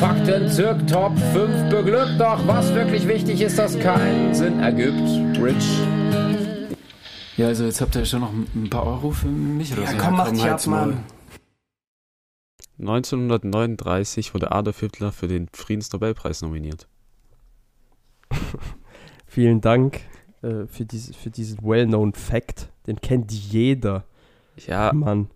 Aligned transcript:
Fakten 0.00 0.48
zirk 0.48 0.86
Top 0.86 1.12
5 1.18 1.68
beglückt, 1.68 2.18
doch 2.18 2.46
was 2.46 2.72
wirklich 2.74 3.06
wichtig 3.06 3.40
ist, 3.42 3.58
dass 3.58 3.78
keinen 3.78 4.34
Sinn 4.34 4.58
ergibt. 4.60 5.38
Rich. 5.38 5.78
Ja, 7.36 7.48
also 7.48 7.64
jetzt 7.64 7.80
habt 7.82 7.94
ihr 7.96 8.04
schon 8.06 8.20
noch 8.20 8.32
ein 8.32 8.70
paar 8.70 8.86
Euro 8.86 9.10
für 9.10 9.28
mich 9.28 9.72
oder 9.74 9.82
Ja, 9.82 9.90
so. 9.92 9.96
komm, 9.98 10.16
mach 10.16 10.30
dich 10.30 10.44
ab. 10.44 10.66
Mann. 10.66 11.04
1939 12.78 14.32
wurde 14.32 14.52
Adolf 14.52 14.80
Hitler 14.80 15.12
für 15.12 15.28
den 15.28 15.48
Friedensnobelpreis 15.52 16.40
nominiert. 16.42 16.88
Vielen 19.26 19.60
Dank 19.60 20.00
äh, 20.42 20.66
für, 20.66 20.86
diese, 20.86 21.12
für 21.12 21.28
diesen 21.30 21.58
well-known 21.62 22.14
Fact. 22.14 22.68
Den 22.86 23.00
kennt 23.02 23.32
jeder. 23.32 24.04
Ja, 24.66 24.92
Mann, 24.94 25.28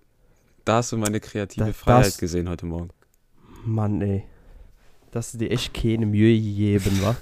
da 0.65 0.77
hast 0.77 0.93
du 0.93 0.97
meine 0.97 1.21
kreative 1.21 1.67
Da- 1.67 1.73
Freiheit 1.75 2.07
das- 2.07 2.19
gesehen 2.19 2.49
heute 2.49 2.65
Morgen. 2.65 2.89
Mann, 3.67 4.01
ey. 4.01 4.25
Dass 5.15 5.31
du 5.31 5.39
dir 5.39 5.53
echt 5.53 5.73
keine 5.73 6.07
Mühe 6.07 6.35
gegeben, 6.35 7.01
wa? 7.01 7.15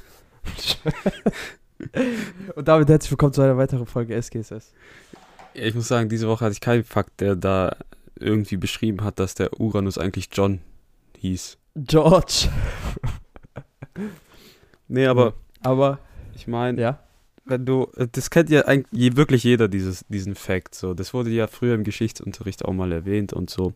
Und 2.57 2.67
damit 2.67 2.89
herzlich 2.89 3.11
willkommen 3.11 3.35
zu 3.35 3.43
einer 3.43 3.59
weiteren 3.59 3.85
Folge 3.85 4.15
SGSS. 4.15 4.73
Ich 5.53 5.75
muss 5.75 5.89
sagen, 5.89 6.09
diese 6.09 6.27
Woche 6.27 6.47
hatte 6.47 6.55
ich 6.55 6.63
keinen 6.63 6.85
Fakt, 6.85 7.21
der 7.21 7.37
da 7.37 7.77
irgendwie 8.19 8.57
beschrieben 8.57 9.05
hat, 9.05 9.19
dass 9.19 9.35
der 9.35 9.61
Uranus 9.61 9.99
eigentlich 9.99 10.31
John 10.33 10.61
hieß. 11.19 11.59
George. 11.77 12.49
Nee, 14.89 15.07
aber 15.07 15.35
Aber, 15.61 15.99
ich 16.35 16.47
meine, 16.47 16.81
ja. 16.81 16.99
wenn 17.45 17.67
du, 17.67 17.89
das 18.13 18.31
kennt 18.31 18.49
ja 18.49 18.63
eigentlich 18.63 19.17
wirklich 19.17 19.45
jeder, 19.45 19.69
dieses, 19.69 20.07
diesen 20.09 20.35
Fact. 20.35 20.75
So. 20.75 20.95
Das 20.95 21.13
wurde 21.13 21.29
ja 21.29 21.47
früher 21.47 21.75
im 21.75 21.85
Geschichtsunterricht 21.85 22.65
auch 22.65 22.73
mal 22.73 22.91
erwähnt 22.91 23.35
und 23.35 23.51
so. 23.51 23.75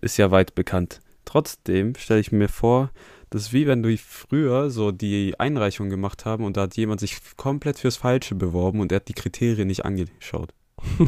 Ist 0.00 0.16
ja 0.16 0.32
weit 0.32 0.56
bekannt. 0.56 0.98
Trotzdem 1.24 1.94
stelle 1.94 2.18
ich 2.18 2.32
mir 2.32 2.48
vor, 2.48 2.90
das 3.30 3.42
ist 3.42 3.52
wie 3.52 3.66
wenn 3.66 3.82
du 3.82 3.96
früher 3.98 4.70
so 4.70 4.90
die 4.92 5.34
Einreichung 5.38 5.90
gemacht 5.90 6.24
haben 6.24 6.44
und 6.44 6.56
da 6.56 6.62
hat 6.62 6.76
jemand 6.76 7.00
sich 7.00 7.18
komplett 7.36 7.78
fürs 7.78 7.96
Falsche 7.96 8.34
beworben 8.34 8.80
und 8.80 8.92
er 8.92 8.96
hat 8.96 9.08
die 9.08 9.14
Kriterien 9.14 9.66
nicht 9.68 9.84
angeschaut. 9.84 10.52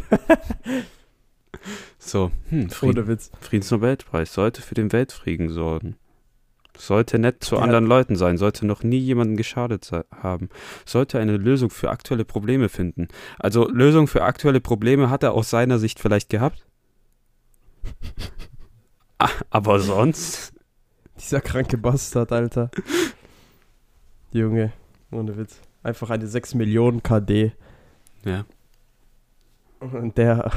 So, 1.99 2.31
hm, 2.49 2.71
Frieden, 2.71 2.99
Ohne 2.99 3.09
Witz. 3.09 3.31
Friedensnobelpreis 3.41 4.33
sollte 4.33 4.63
für 4.63 4.75
den 4.75 4.93
Weltfrieden 4.93 5.51
sorgen. 5.51 5.97
Sollte 6.77 7.19
nett 7.19 7.45
zu 7.45 7.57
Ja. 7.57 7.63
anderen 7.63 7.85
Leuten 7.85 8.17
sein, 8.17 8.39
sollte 8.39 8.65
noch 8.65 8.83
nie 8.83 8.99
jemanden 8.99 9.37
geschadet 9.37 9.91
haben, 10.11 10.49
sollte 10.87 11.19
eine 11.19 11.37
Lösung 11.37 11.69
für 11.69 11.91
aktuelle 11.91 12.25
Probleme 12.25 12.69
finden. 12.71 13.09
Also 13.39 13.69
Lösung 13.69 14.07
für 14.07 14.23
aktuelle 14.23 14.61
Probleme 14.61 15.11
hat 15.11 15.23
er 15.23 15.33
aus 15.33 15.51
seiner 15.51 15.79
Sicht 15.79 15.99
vielleicht 16.01 16.29
gehabt. 16.31 16.67
Ah, 19.23 19.29
Aber 19.51 19.81
sonst? 19.81 20.55
Dieser 21.21 21.41
kranke 21.41 21.77
Bastard, 21.79 22.33
Alter. 22.33 22.71
Junge, 24.33 24.73
ohne 25.11 25.37
Witz. 25.37 25.61
Einfach 25.83 26.11
eine 26.11 26.27
6 26.27 26.55
Millionen 26.55 27.03
KD. 27.03 27.53
Ja. 28.25 28.45
Und 29.81 30.19
der, 30.19 30.51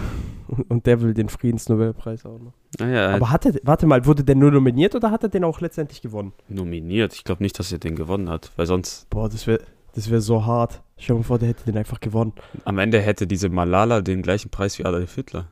und 0.67 0.85
der 0.85 1.01
will 1.01 1.13
den 1.13 1.29
Friedensnobelpreis 1.29 2.25
auch 2.25 2.39
noch. 2.39 2.53
Naja, 2.79 3.15
Aber 3.15 3.29
hat 3.29 3.45
er, 3.45 3.53
warte 3.63 3.85
mal, 3.85 4.05
wurde 4.05 4.23
der 4.23 4.35
nur 4.35 4.51
nominiert 4.51 4.95
oder 4.95 5.11
hat 5.11 5.23
er 5.23 5.29
den 5.29 5.43
auch 5.43 5.61
letztendlich 5.61 6.01
gewonnen? 6.01 6.33
nominiert. 6.49 7.13
Ich 7.13 7.23
glaube 7.23 7.41
nicht, 7.41 7.57
dass 7.57 7.71
er 7.71 7.77
den 7.79 7.95
gewonnen 7.95 8.29
hat, 8.29 8.51
weil 8.57 8.65
sonst 8.65 9.09
Boah, 9.09 9.29
das 9.29 9.47
wäre 9.47 9.61
das 9.95 10.09
wär 10.09 10.21
so 10.21 10.45
hart. 10.45 10.81
Stell 10.97 11.15
dir 11.15 11.19
mal 11.19 11.23
vor, 11.23 11.39
der 11.39 11.49
hätte 11.49 11.65
den 11.65 11.77
einfach 11.77 11.99
gewonnen. 11.99 12.33
am 12.65 12.79
Ende 12.79 12.99
hätte 12.99 13.27
diese 13.27 13.49
Malala 13.49 14.01
den 14.01 14.23
gleichen 14.23 14.49
Preis 14.49 14.77
wie 14.79 14.85
Adolf 14.85 15.13
Hitler. 15.15 15.47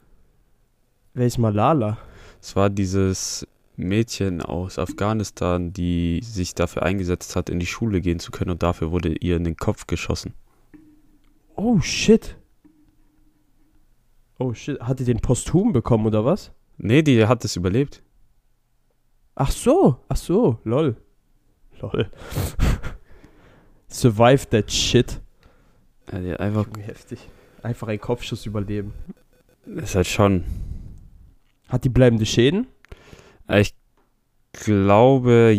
Wer 1.13 1.27
ist 1.27 1.37
Malala? 1.37 1.97
Es 2.41 2.55
war 2.55 2.69
dieses 2.69 3.47
Mädchen 3.83 4.41
aus 4.41 4.79
Afghanistan, 4.79 5.73
die 5.73 6.21
sich 6.23 6.55
dafür 6.55 6.83
eingesetzt 6.83 7.35
hat, 7.35 7.49
in 7.49 7.59
die 7.59 7.65
Schule 7.65 8.01
gehen 8.01 8.19
zu 8.19 8.31
können 8.31 8.51
und 8.51 8.63
dafür 8.63 8.91
wurde 8.91 9.15
ihr 9.15 9.37
in 9.37 9.43
den 9.43 9.57
Kopf 9.57 9.87
geschossen. 9.87 10.33
Oh, 11.55 11.79
shit. 11.81 12.37
Oh, 14.39 14.53
shit. 14.53 14.79
Hat 14.81 14.99
die 14.99 15.05
den 15.05 15.19
posthum 15.19 15.73
bekommen 15.73 16.05
oder 16.07 16.25
was? 16.25 16.51
Nee, 16.77 17.01
die 17.03 17.25
hat 17.27 17.45
es 17.45 17.55
überlebt. 17.55 18.01
Ach 19.35 19.51
so, 19.51 19.97
ach 20.09 20.17
so, 20.17 20.59
lol. 20.63 20.95
Lol. 21.79 22.09
Survive 23.87 24.47
that 24.49 24.71
shit. 24.71 25.21
Ja, 26.11 26.19
die 26.19 26.31
hat 26.31 26.39
einfach, 26.39 26.65
heftig. 26.79 27.19
Einfach 27.63 27.87
ein 27.87 27.99
Kopfschuss 27.99 28.45
überleben. 28.45 28.93
ist 29.65 29.95
halt 29.95 30.07
schon. 30.07 30.43
Hat 31.67 31.83
die 31.83 31.89
bleibende 31.89 32.25
Schäden? 32.25 32.67
Ich 33.59 33.75
glaube, 34.53 35.55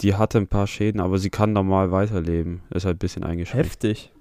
die 0.00 0.14
hatte 0.14 0.38
ein 0.38 0.48
paar 0.48 0.66
Schäden, 0.66 1.00
aber 1.00 1.18
sie 1.18 1.30
kann 1.30 1.52
normal 1.52 1.92
weiterleben. 1.92 2.62
Ist 2.70 2.84
halt 2.84 2.96
ein 2.96 2.98
bisschen 2.98 3.24
eingeschränkt. 3.24 3.66
Heftig. 3.66 4.12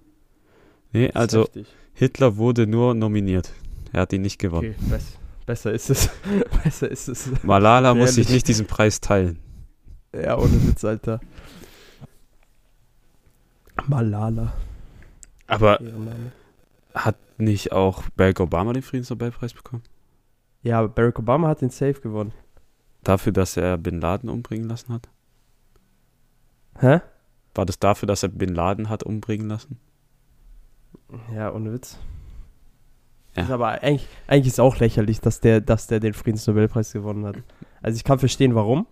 Nee, 0.92 1.12
also 1.14 1.42
heftig. 1.42 1.68
Hitler 1.94 2.38
wurde 2.38 2.68
nur 2.68 2.94
nominiert. 2.94 3.52
Er 3.92 4.02
hat 4.02 4.14
ihn 4.14 4.22
nicht 4.22 4.40
gewonnen. 4.40 4.76
Okay, 4.78 4.90
bess 4.90 5.18
besser 5.46 5.72
ist 5.72 5.90
es. 5.90 6.10
besser 6.64 6.90
ist 6.90 7.08
es. 7.08 7.30
Malala 7.44 7.94
muss 7.94 8.16
sich 8.16 8.26
Ehrlich. 8.26 8.34
nicht 8.36 8.48
diesen 8.48 8.66
Preis 8.66 9.02
teilen. 9.02 9.40
Ja, 10.14 10.38
ohne 10.38 10.68
Witz, 10.68 10.84
Alter. 10.86 11.20
Malala. 13.88 14.54
Aber 15.48 15.80
hat 16.94 17.18
nicht 17.38 17.72
auch 17.72 18.04
Barack 18.16 18.40
Obama 18.40 18.74
den 18.74 18.84
Friedensnobelpreis 18.84 19.54
bekommen? 19.54 19.84
Ja, 20.62 20.80
aber 20.80 20.90
Barack 20.90 21.20
Obama 21.20 21.50
hat 21.50 21.62
den 21.62 21.70
Safe 21.70 22.00
gewonnen. 22.00 22.32
Dafür, 23.04 23.34
dass 23.34 23.58
er 23.58 23.78
Bin 23.78 24.00
Laden 24.00 24.30
umbringen 24.30 24.68
lassen 24.70 24.94
hat? 24.94 25.10
Hä? 26.80 27.02
War 27.56 27.66
das 27.66 27.80
dafür, 27.80 28.08
dass 28.08 28.24
er 28.24 28.30
Bin 28.30 28.54
Laden 28.56 28.90
hat 28.90 29.04
umbringen 29.04 29.48
lassen? 29.50 29.78
Ja, 31.34 31.54
ohne 31.54 31.74
Witz. 31.74 31.98
Ja. 33.36 33.44
Ist 33.44 33.52
aber 33.52 33.70
eigentlich, 33.82 34.08
eigentlich 34.28 34.48
ist 34.48 34.60
auch 34.60 34.78
lächerlich, 34.78 35.20
dass 35.20 35.40
der, 35.40 35.60
dass 35.62 35.88
der 35.88 36.00
den 36.00 36.14
Friedensnobelpreis 36.14 36.94
gewonnen 36.94 37.26
hat. 37.26 37.38
Also 37.82 37.96
ich 37.98 38.04
kann 38.04 38.20
verstehen, 38.20 38.56
warum. 38.56 38.88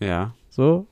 Ja. 0.00 0.34
So. 0.50 0.86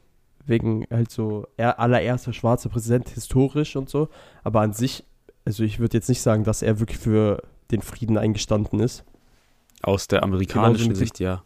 Wegen 0.46 0.84
halt 0.90 1.10
so 1.10 1.46
er, 1.56 1.78
allererster 1.78 2.32
schwarzer 2.34 2.68
Präsident 2.68 3.08
historisch 3.10 3.76
und 3.76 3.88
so. 3.88 4.08
Aber 4.42 4.60
an 4.60 4.72
sich, 4.74 5.04
also 5.44 5.62
ich 5.64 5.78
würde 5.78 5.96
jetzt 5.96 6.08
nicht 6.08 6.20
sagen, 6.20 6.44
dass 6.44 6.60
er 6.62 6.80
wirklich 6.80 6.98
für 6.98 7.42
den 7.70 7.80
Frieden 7.82 8.18
eingestanden 8.18 8.80
ist. 8.80 9.04
Aus 9.82 10.08
der 10.08 10.22
amerikanischen 10.22 10.88
mit 10.88 10.96
dem- 10.96 10.98
Sicht, 10.98 11.20
ja. 11.20 11.42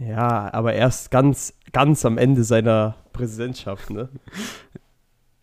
Ja, 0.00 0.52
aber 0.52 0.74
erst 0.74 1.10
ganz, 1.10 1.54
ganz 1.72 2.04
am 2.04 2.18
Ende 2.18 2.44
seiner 2.44 2.96
Präsidentschaft, 3.12 3.90
ne? 3.90 4.08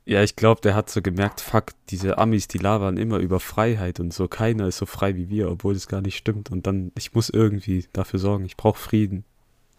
Ja, 0.05 0.23
ich 0.23 0.35
glaube, 0.35 0.59
der 0.61 0.73
hat 0.73 0.89
so 0.89 1.03
gemerkt, 1.03 1.39
fuck, 1.39 1.65
diese 1.89 2.17
Amis, 2.17 2.47
die 2.47 2.57
labern 2.57 2.97
immer 2.97 3.19
über 3.19 3.39
Freiheit 3.39 3.99
und 3.99 4.11
so. 4.11 4.27
Keiner 4.27 4.65
ist 4.67 4.77
so 4.77 4.87
frei 4.87 5.15
wie 5.15 5.29
wir, 5.29 5.51
obwohl 5.51 5.75
das 5.75 5.87
gar 5.87 6.01
nicht 6.01 6.17
stimmt. 6.17 6.49
Und 6.49 6.65
dann, 6.65 6.91
ich 6.97 7.13
muss 7.13 7.29
irgendwie 7.29 7.85
dafür 7.93 8.17
sorgen, 8.17 8.43
ich 8.43 8.57
brauche 8.57 8.79
Frieden. 8.79 9.23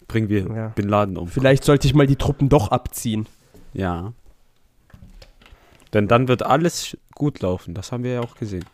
Bringen 0.06 0.28
wir 0.28 0.46
Ja. 0.46 0.68
Bin 0.68 0.88
Laden 0.88 1.16
um. 1.16 1.26
Vielleicht 1.26 1.64
sollte 1.64 1.88
ich 1.88 1.94
mal 1.94 2.06
die 2.06 2.14
Truppen 2.14 2.48
doch 2.48 2.70
abziehen. 2.70 3.26
Ja. 3.72 4.12
Denn 5.92 6.06
dann 6.06 6.28
wird 6.28 6.44
alles 6.44 6.96
gut 7.16 7.40
laufen. 7.40 7.74
Das 7.74 7.90
haben 7.90 8.04
wir 8.04 8.12
ja 8.12 8.20
auch 8.20 8.36
gesehen. 8.36 8.66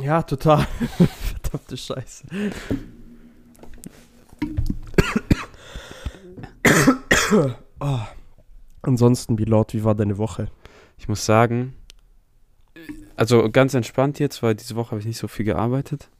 Ja, 0.00 0.22
total. 0.22 0.66
Verdammte 1.42 1.76
Scheiße. 1.76 2.24
Oh. 7.80 8.00
Ansonsten, 8.82 9.36
Bilord, 9.36 9.72
wie 9.72 9.84
war 9.84 9.94
deine 9.94 10.18
Woche? 10.18 10.48
Ich 10.98 11.08
muss 11.08 11.24
sagen, 11.24 11.74
also 13.16 13.50
ganz 13.50 13.74
entspannt 13.74 14.18
jetzt, 14.18 14.42
weil 14.42 14.54
diese 14.54 14.76
Woche 14.76 14.92
habe 14.92 15.00
ich 15.00 15.06
nicht 15.06 15.18
so 15.18 15.28
viel 15.28 15.44
gearbeitet. 15.44 16.10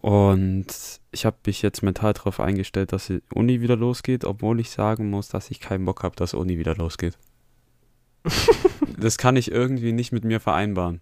Und 0.00 0.66
ich 1.10 1.26
habe 1.26 1.36
mich 1.44 1.60
jetzt 1.60 1.82
mental 1.82 2.14
darauf 2.14 2.40
eingestellt, 2.40 2.92
dass 2.92 3.08
die 3.08 3.22
Uni 3.34 3.60
wieder 3.60 3.76
losgeht, 3.76 4.24
obwohl 4.24 4.60
ich 4.60 4.70
sagen 4.70 5.10
muss, 5.10 5.28
dass 5.28 5.50
ich 5.50 5.60
keinen 5.60 5.84
Bock 5.84 6.02
habe, 6.02 6.16
dass 6.16 6.32
Uni 6.32 6.58
wieder 6.58 6.74
losgeht. 6.74 7.18
das 8.98 9.18
kann 9.18 9.36
ich 9.36 9.50
irgendwie 9.50 9.92
nicht 9.92 10.12
mit 10.12 10.24
mir 10.24 10.40
vereinbaren, 10.40 11.00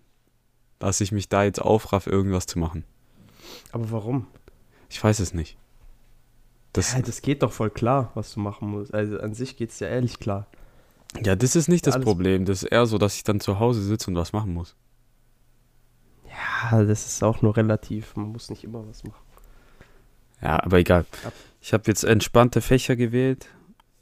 dass 0.80 1.00
ich 1.00 1.12
mich 1.12 1.28
da 1.28 1.44
jetzt 1.44 1.60
aufraff, 1.60 2.08
irgendwas 2.08 2.46
zu 2.46 2.58
machen. 2.58 2.84
Aber 3.70 3.90
warum? 3.92 4.26
Ich 4.88 5.02
weiß 5.02 5.20
es 5.20 5.32
nicht. 5.32 5.56
Das, 6.72 6.92
Ja, 6.92 7.00
das 7.02 7.22
geht 7.22 7.42
doch 7.42 7.52
voll 7.52 7.70
klar, 7.70 8.10
was 8.14 8.34
du 8.34 8.40
machen 8.40 8.68
musst. 8.70 8.92
Also 8.94 9.18
an 9.20 9.34
sich 9.34 9.56
geht's 9.56 9.80
ja 9.80 9.88
ehrlich 9.88 10.18
klar. 10.20 10.46
Ja, 11.24 11.34
das 11.36 11.56
ist 11.56 11.68
nicht 11.68 11.86
das 11.86 11.94
Alles- 11.94 12.04
Problem. 12.04 12.44
Das 12.44 12.62
ist 12.62 12.70
eher 12.70 12.86
so, 12.86 12.98
dass 12.98 13.16
ich 13.16 13.24
dann 13.24 13.40
zu 13.40 13.58
Hause 13.58 13.82
sitze 13.82 14.10
und 14.10 14.16
was 14.16 14.32
machen 14.32 14.52
muss. 14.52 14.76
Ja, 16.70 16.84
das 16.84 17.06
ist 17.06 17.24
auch 17.24 17.40
nur 17.42 17.56
relativ. 17.56 18.14
Man 18.16 18.32
muss 18.32 18.50
nicht 18.50 18.64
immer 18.64 18.86
was 18.86 19.02
machen. 19.04 19.22
Ja, 20.42 20.62
aber 20.62 20.78
egal. 20.78 21.04
Ich 21.60 21.72
habe 21.72 21.84
jetzt 21.86 22.04
entspannte 22.04 22.60
Fächer 22.60 22.94
gewählt 22.94 23.46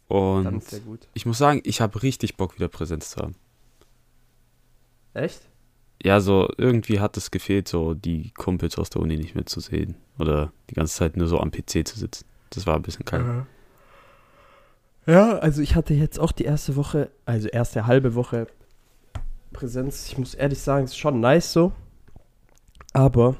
Dann 0.08 0.46
und 0.46 0.56
ist 0.58 0.72
ja 0.72 0.78
gut. 0.80 1.08
ich 1.14 1.24
muss 1.24 1.38
sagen, 1.38 1.60
ich 1.64 1.80
habe 1.80 2.02
richtig 2.02 2.36
Bock, 2.36 2.56
wieder 2.56 2.68
Präsenz 2.68 3.10
zu 3.10 3.20
haben. 3.22 3.36
Echt? 5.14 5.40
Ja, 6.02 6.20
so 6.20 6.48
irgendwie 6.58 7.00
hat 7.00 7.16
es 7.16 7.30
gefehlt, 7.30 7.68
so 7.68 7.94
die 7.94 8.32
Kumpels 8.32 8.76
aus 8.76 8.90
der 8.90 9.00
Uni 9.00 9.16
nicht 9.16 9.34
mehr 9.34 9.46
zu 9.46 9.60
sehen 9.60 9.96
oder 10.18 10.52
die 10.68 10.74
ganze 10.74 10.94
Zeit 10.94 11.16
nur 11.16 11.26
so 11.26 11.40
am 11.40 11.50
PC 11.50 11.86
zu 11.88 11.98
sitzen. 11.98 12.26
Das 12.50 12.66
war 12.66 12.76
ein 12.76 12.82
bisschen 12.82 13.04
kalt. 13.04 13.24
Ja, 15.06 15.38
also 15.38 15.62
ich 15.62 15.76
hatte 15.76 15.94
jetzt 15.94 16.18
auch 16.18 16.32
die 16.32 16.44
erste 16.44 16.76
Woche, 16.76 17.10
also 17.24 17.48
erste 17.48 17.86
halbe 17.86 18.14
Woche 18.14 18.48
Präsenz. 19.52 20.08
Ich 20.08 20.18
muss 20.18 20.34
ehrlich 20.34 20.58
sagen, 20.58 20.84
es 20.84 20.90
ist 20.90 20.98
schon 20.98 21.20
nice 21.20 21.52
so. 21.52 21.72
Aber 22.92 23.36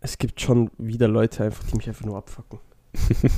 es 0.00 0.18
gibt 0.18 0.40
schon 0.40 0.70
wieder 0.78 1.08
Leute 1.08 1.44
einfach, 1.44 1.64
die 1.64 1.76
mich 1.76 1.88
einfach 1.88 2.04
nur 2.04 2.16
abfacken. 2.16 2.58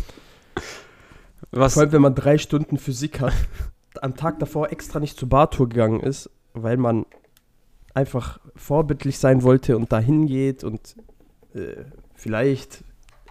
Was? 1.51 1.75
Vor 1.75 1.83
allem, 1.83 1.93
wenn 1.93 2.03
man 2.03 2.15
drei 2.15 2.39
Stunden 2.39 2.79
Physik 2.79 3.21
hat, 3.21 3.35
am 4.01 4.17
Tag 4.17 4.39
davor 4.39 4.73
extra 4.73 4.99
nicht 4.99 5.19
zur 5.19 5.29
Bartour 5.29 5.69
gegangen 5.69 6.01
ist, 6.01 6.31
weil 6.55 6.77
man 6.77 7.07
einfach 7.95 8.41
vorbildlich 8.55 9.19
sein 9.19 9.43
wollte 9.43 9.77
und 9.77 9.93
dahin 9.93 10.27
geht 10.27 10.65
und 10.65 10.97
äh, 11.55 11.85
vielleicht 12.15 12.85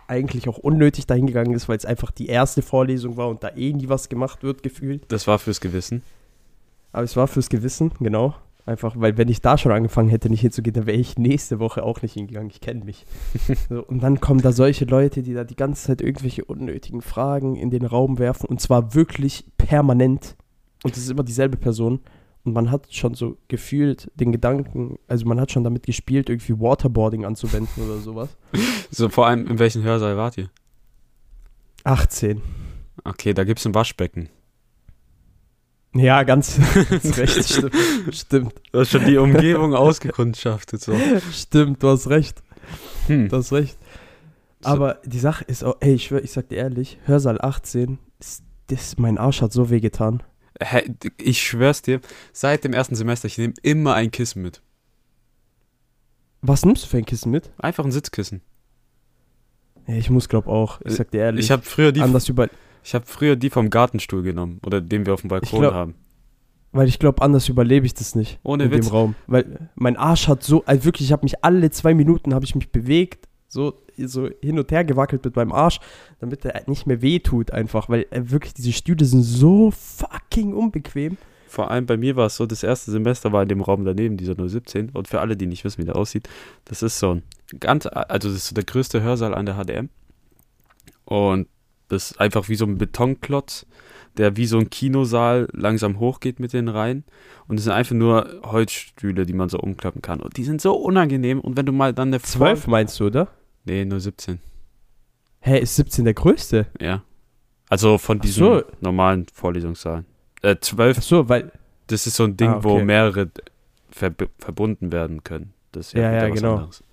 eigentlich 0.08 0.48
auch 0.48 0.58
unnötig 0.58 1.08
dahin 1.08 1.28
gegangen 1.28 1.54
ist, 1.54 1.68
weil 1.70 1.78
es 1.78 1.86
einfach 1.86 2.12
die 2.12 2.28
erste 2.28 2.62
Vorlesung 2.62 3.18
war 3.18 3.30
und 3.30 3.44
da 3.44 3.50
eh 3.56 3.74
nie 3.74 3.90
was 3.90 4.10
gemacht 4.10 4.44
wird, 4.44 4.64
gefühlt. 4.64 5.04
Das 5.12 5.28
war 5.28 5.40
fürs 5.40 5.62
Gewissen. 5.62 6.04
Aber 6.92 7.04
es 7.04 7.16
war 7.16 7.28
fürs 7.28 7.50
Gewissen, 7.50 7.92
genau. 8.00 8.36
Einfach, 8.68 8.96
weil 8.98 9.16
wenn 9.18 9.28
ich 9.28 9.42
da 9.42 9.60
schon 9.60 9.72
angefangen 9.72 10.10
hätte, 10.10 10.30
nicht 10.30 10.42
hinzugehen, 10.42 10.74
dann 10.74 10.88
wäre 10.88 10.98
ich 10.98 11.20
nächste 11.20 11.60
Woche 11.60 11.84
auch 11.84 12.02
nicht 12.02 12.14
hingegangen. 12.14 12.50
Ich 12.50 12.62
kenne 12.62 12.84
mich. 12.84 13.06
so, 13.70 13.86
und 13.86 14.02
dann 14.02 14.20
kommen 14.20 14.42
da 14.42 14.52
solche 14.52 14.86
Leute, 14.86 15.22
die 15.22 15.34
da 15.34 15.44
die 15.44 15.56
ganze 15.56 15.88
Zeit 15.88 16.02
irgendwelche 16.02 16.46
unnötigen 16.46 17.02
Fragen 17.02 17.56
in 17.56 17.70
den 17.70 17.86
Raum 17.86 18.18
werfen 18.18 18.48
und 18.48 18.62
zwar 18.62 18.96
wirklich 18.96 19.46
permanent. 19.58 20.36
Und 20.84 20.98
es 20.98 21.04
ist 21.04 21.12
immer 21.12 21.24
dieselbe 21.24 21.58
Person. 21.58 22.00
Und 22.46 22.54
man 22.54 22.70
hat 22.70 22.94
schon 22.94 23.16
so 23.16 23.38
gefühlt 23.48 24.12
den 24.16 24.32
Gedanken, 24.32 25.00
also 25.08 25.26
man 25.26 25.40
hat 25.40 25.52
schon 25.52 25.64
damit 25.64 25.88
gespielt, 25.88 26.30
irgendwie 26.30 26.60
Waterboarding 26.60 27.26
anzuwenden 27.26 27.84
oder 27.84 27.98
sowas. 27.98 28.30
So 28.92 29.10
vor 29.10 29.26
allem, 29.26 29.48
in 29.48 29.58
welchem 29.58 29.82
Hörsaal 29.82 30.16
wart 30.16 30.38
ihr? 30.38 30.50
18. 31.84 32.42
Okay, 33.04 33.34
da 33.34 33.44
gibt 33.44 33.60
es 33.60 33.66
ein 33.66 33.74
Waschbecken. 33.74 34.30
Ja, 35.96 36.24
ganz, 36.24 36.60
ganz 36.90 37.18
recht. 37.18 37.46
Stimmt. 37.50 37.76
Stimmt. 38.12 38.54
Du 38.72 38.80
hast 38.80 38.92
schon 38.92 39.06
die 39.06 39.18
Umgebung 39.18 39.74
ausgekundschaftet. 39.74 40.82
So. 40.82 40.96
Stimmt, 41.32 41.82
du 41.82 41.90
hast 41.90 42.10
recht. 42.10 42.44
Hm. 43.08 43.30
Du 43.30 43.38
hast 43.38 43.54
recht. 43.54 43.78
Aber 44.62 45.00
die 45.06 45.20
Sache 45.20 45.46
ist 45.46 45.64
auch, 45.64 45.78
ey, 45.80 45.94
ich 45.94 46.06
schwör, 46.06 46.24
ich 46.24 46.32
sag 46.32 46.50
dir 46.50 46.58
ehrlich, 46.58 47.00
Hörsaal 47.06 47.40
18, 47.42 47.98
ist, 48.20 48.44
das, 48.68 48.98
mein 48.98 49.18
Arsch 49.18 49.42
hat 49.42 49.54
so 49.54 49.70
weh 49.70 49.80
getan. 49.80 50.22
Hä, 50.62 50.90
ich 51.18 51.42
schwör's 51.42 51.82
dir, 51.82 52.00
seit 52.32 52.64
dem 52.64 52.74
ersten 52.74 52.96
Semester, 52.96 53.28
ich 53.28 53.38
nehme 53.38 53.54
immer 53.62 53.94
ein 53.96 54.12
Kissen 54.12 54.42
mit. 54.42 54.62
Was 56.42 56.64
nimmst 56.66 56.84
du 56.84 56.88
für 56.88 56.98
ein 56.98 57.06
Kissen 57.06 57.32
mit? 57.32 57.52
Einfach 57.58 57.84
ein 57.84 57.92
Sitzkissen. 57.92 58.42
Ja, 59.88 59.96
ich 59.96 60.10
muss 60.10 60.30
glaub 60.30 60.48
auch, 60.48 60.80
ich 60.84 60.94
sag 60.94 61.12
dir 61.12 61.22
ehrlich. 61.22 61.46
Ich 61.46 61.52
habe 61.52 61.64
früher 61.64 61.92
die, 61.92 62.02
anders 62.02 62.30
über, 62.30 62.50
ich 62.84 62.94
habe 62.96 63.06
früher 63.06 63.36
die 63.36 63.50
vom 63.50 63.70
Gartenstuhl 63.70 64.24
genommen 64.24 64.60
oder 64.66 64.82
den 64.82 65.06
wir 65.06 65.14
auf 65.14 65.22
dem 65.22 65.28
Balkon 65.30 65.60
glaub- 65.60 65.74
haben. 65.74 65.96
weil 66.72 66.88
ich 66.88 67.00
glaube, 67.00 67.22
anders 67.22 67.50
überlebe 67.50 67.86
ich 67.86 67.94
das 67.94 68.16
nicht 68.16 68.40
Ohne 68.44 68.66
in 68.66 68.72
Witz. 68.72 68.88
dem 68.88 68.92
Raum. 68.94 69.16
Weil 69.28 69.70
mein 69.76 69.98
Arsch 69.98 70.28
hat 70.28 70.44
so, 70.44 70.64
also 70.66 70.86
wirklich, 70.86 71.08
ich 71.08 71.12
habe 71.12 71.24
mich 71.26 71.44
alle 71.44 71.70
zwei 71.72 71.94
Minuten, 71.94 72.34
habe 72.34 72.46
ich 72.46 72.56
mich 72.56 72.70
bewegt, 72.72 73.28
so, 73.48 73.78
so 73.98 74.30
hin 74.42 74.60
und 74.60 74.72
her 74.72 74.84
gewackelt 74.84 75.24
mit 75.24 75.36
meinem 75.36 75.52
Arsch, 75.52 75.80
damit 76.20 76.46
er 76.46 76.64
nicht 76.68 76.88
mehr 76.88 77.02
weh 77.02 77.20
tut 77.20 77.52
einfach, 77.52 77.90
weil 77.90 78.06
äh, 78.12 78.30
wirklich 78.32 78.54
diese 78.54 78.74
Stühle 78.74 79.06
sind 79.06 79.24
so 79.24 79.72
fucking 79.72 80.54
unbequem. 80.54 81.18
Vor 81.48 81.72
allem 81.72 81.86
bei 81.86 81.96
mir 81.96 82.18
war 82.18 82.26
es 82.26 82.36
so, 82.36 82.46
das 82.46 82.64
erste 82.64 82.92
Semester 82.92 83.32
war 83.32 83.44
in 83.44 83.48
dem 83.48 83.62
Raum 83.62 83.86
daneben, 83.86 84.18
dieser 84.18 84.36
017. 84.36 84.90
Und 84.90 85.08
für 85.08 85.22
alle, 85.22 85.38
die 85.38 85.46
nicht 85.46 85.64
wissen, 85.64 85.82
wie 85.82 85.86
der 85.86 85.96
aussieht, 85.96 86.28
das 86.66 86.84
ist 86.84 87.00
so 87.00 87.12
ein 87.12 87.24
ganz, 87.60 87.86
also 87.86 88.28
das 88.28 88.38
ist 88.38 88.48
so 88.48 88.56
der 88.56 88.66
größte 88.66 89.02
Hörsaal 89.02 89.34
an 89.34 89.46
der 89.46 89.56
HDM. 89.56 89.90
Und 91.06 91.48
das 91.88 92.12
ist 92.12 92.20
einfach 92.20 92.50
wie 92.50 92.56
so 92.56 92.66
ein 92.66 92.78
Betonklotz, 92.78 93.66
der 94.18 94.38
wie 94.38 94.48
so 94.48 94.58
ein 94.58 94.70
Kinosaal 94.70 95.48
langsam 95.54 96.00
hochgeht 96.00 96.40
mit 96.40 96.54
den 96.54 96.68
Reihen. 96.68 97.04
Und 97.48 97.58
es 97.58 97.66
sind 97.66 97.74
einfach 97.74 97.96
nur 97.96 98.42
Holzstühle, 98.44 99.26
die 99.26 99.34
man 99.34 99.50
so 99.50 99.60
umklappen 99.60 100.02
kann. 100.02 100.20
Und 100.20 100.38
die 100.38 100.44
sind 100.44 100.62
so 100.62 100.74
unangenehm. 100.76 101.40
Und 101.40 101.58
wenn 101.58 101.66
du 101.66 101.72
mal 101.72 101.94
dann 101.94 102.10
eine 102.10 102.22
Zwölf 102.22 102.68
meinst 102.68 103.00
du, 103.00 103.06
oder? 103.06 103.30
Nee, 103.66 103.86
nur 103.86 104.00
17. 104.00 104.40
Hä, 105.42 105.60
ist 105.60 105.76
17 105.76 106.06
der 106.06 106.14
größte? 106.14 106.68
Ja. 106.80 107.04
Also 107.70 107.98
von 107.98 108.20
diesen 108.20 108.44
so. 108.46 108.64
normalen 108.82 109.26
Vorlesungssaalen. 109.34 110.06
Äh, 110.42 110.56
12 110.60 110.98
Ach 111.00 111.04
so, 111.04 111.30
weil, 111.30 111.52
Das 111.88 112.08
ist 112.08 112.16
so 112.16 112.24
ein 112.24 112.38
Ding, 112.38 112.50
Ah, 112.50 112.64
wo 112.64 112.76
okay. 112.76 112.86
mehrere 112.86 113.30
verb 113.92 114.30
verbunden 114.40 114.92
werden 114.92 115.24
können. 115.24 115.54
Das 115.72 115.88
ist 115.88 115.94
Ja, 115.94 116.12
ja, 116.12 116.30
was 116.30 116.40
genau. 116.40 116.56
anderes. 116.56 116.84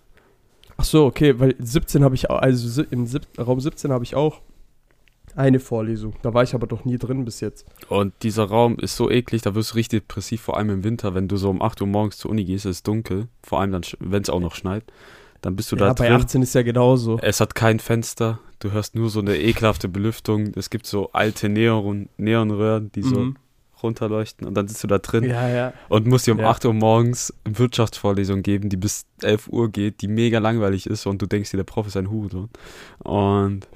ach 0.77 0.85
so, 0.85 1.05
okay, 1.07 1.39
weil 1.39 1.55
17 1.59 2.05
habe 2.05 2.15
ich 2.15 2.29
auch, 2.31 2.39
also 2.39 2.83
im 2.91 3.07
sieb 3.07 3.23
Raum 3.39 3.61
17 3.61 3.91
habe 3.93 4.05
ich 4.05 4.15
auch 4.15 4.41
eine 5.35 5.61
Vorlesung. 5.61 6.15
Da 6.23 6.35
war 6.35 6.43
ich 6.43 6.55
aber 6.55 6.67
doch 6.67 6.85
nie 6.85 6.99
drin 6.99 7.25
bis 7.25 7.41
jetzt. 7.41 7.67
Und 7.89 8.13
dieser 8.23 8.45
Raum 8.45 8.77
ist 8.79 8.97
so 8.97 9.11
eklig, 9.11 9.41
da 9.43 9.55
wirst 9.55 9.73
du 9.73 9.77
richtig 9.77 10.01
depressiv, 10.03 10.43
vor 10.43 10.57
allem 10.59 10.69
im 10.71 10.85
Winter, 10.85 11.15
wenn 11.15 11.29
du 11.29 11.37
so 11.37 11.49
um 11.51 11.63
8 11.63 11.81
Uhr 11.81 11.87
morgens 11.87 12.19
zur 12.19 12.31
Uni 12.31 12.45
gehst, 12.45 12.67
es 12.67 12.79
ist 12.79 12.89
dunkel, 12.89 13.29
vor 13.43 13.61
allem 13.61 13.73
dann, 13.73 13.83
wenn 14.01 14.23
es 14.23 14.31
auch 14.31 14.41
noch 14.41 14.55
schneit, 14.55 14.85
dann 15.43 15.55
bist 15.57 15.71
du 15.71 15.77
ja, 15.77 15.87
da 15.89 15.93
bei 15.93 16.09
drin. 16.09 16.17
18 16.17 16.43
ist 16.43 16.55
ja 16.55 16.63
genauso. 16.63 17.19
Es 17.21 17.41
hat 17.41 17.55
kein 17.55 17.79
Fenster, 17.79 18.39
du 18.61 18.71
hörst 18.73 18.95
nur 18.95 19.11
so 19.11 19.21
eine 19.21 19.37
ekelhafte 19.39 19.89
Belüftung. 19.89 20.53
Es 20.57 20.71
gibt 20.71 20.87
so 20.87 21.11
alte 21.13 21.49
Neon 21.51 22.09
Neonröhren, 22.17 22.91
die 22.93 23.03
so 23.03 23.17
Mhm. 23.19 23.37
runterleuchten 23.83 24.47
und 24.47 24.55
dann 24.55 24.69
sitzt 24.69 24.85
du 24.85 24.87
da 24.87 24.99
drin 24.99 25.25
Ja, 25.25 25.49
ja. 25.49 25.73
und 25.89 26.07
musst 26.07 26.27
dir 26.29 26.33
um 26.33 26.39
Ja. 26.39 26.51
8 26.51 26.65
Uhr 26.67 26.73
morgens 26.73 27.35
eine 27.45 27.59
Wirtschaftsvorlesung 27.59 28.43
geben, 28.43 28.69
die 28.69 28.77
bis 28.77 29.05
11 29.23 29.49
Uhr 29.49 29.71
geht, 29.73 30.01
die 30.03 30.07
mega 30.09 30.39
langweilig 30.39 30.87
ist 30.87 31.05
und 31.07 31.21
du 31.21 31.27
denkst 31.27 31.51
dir, 31.51 31.57
der 31.57 31.65
Prof 31.65 31.89
ist 31.89 31.97
ein 31.97 32.09
Hurensohn. 32.09 32.49
Und 33.01 33.67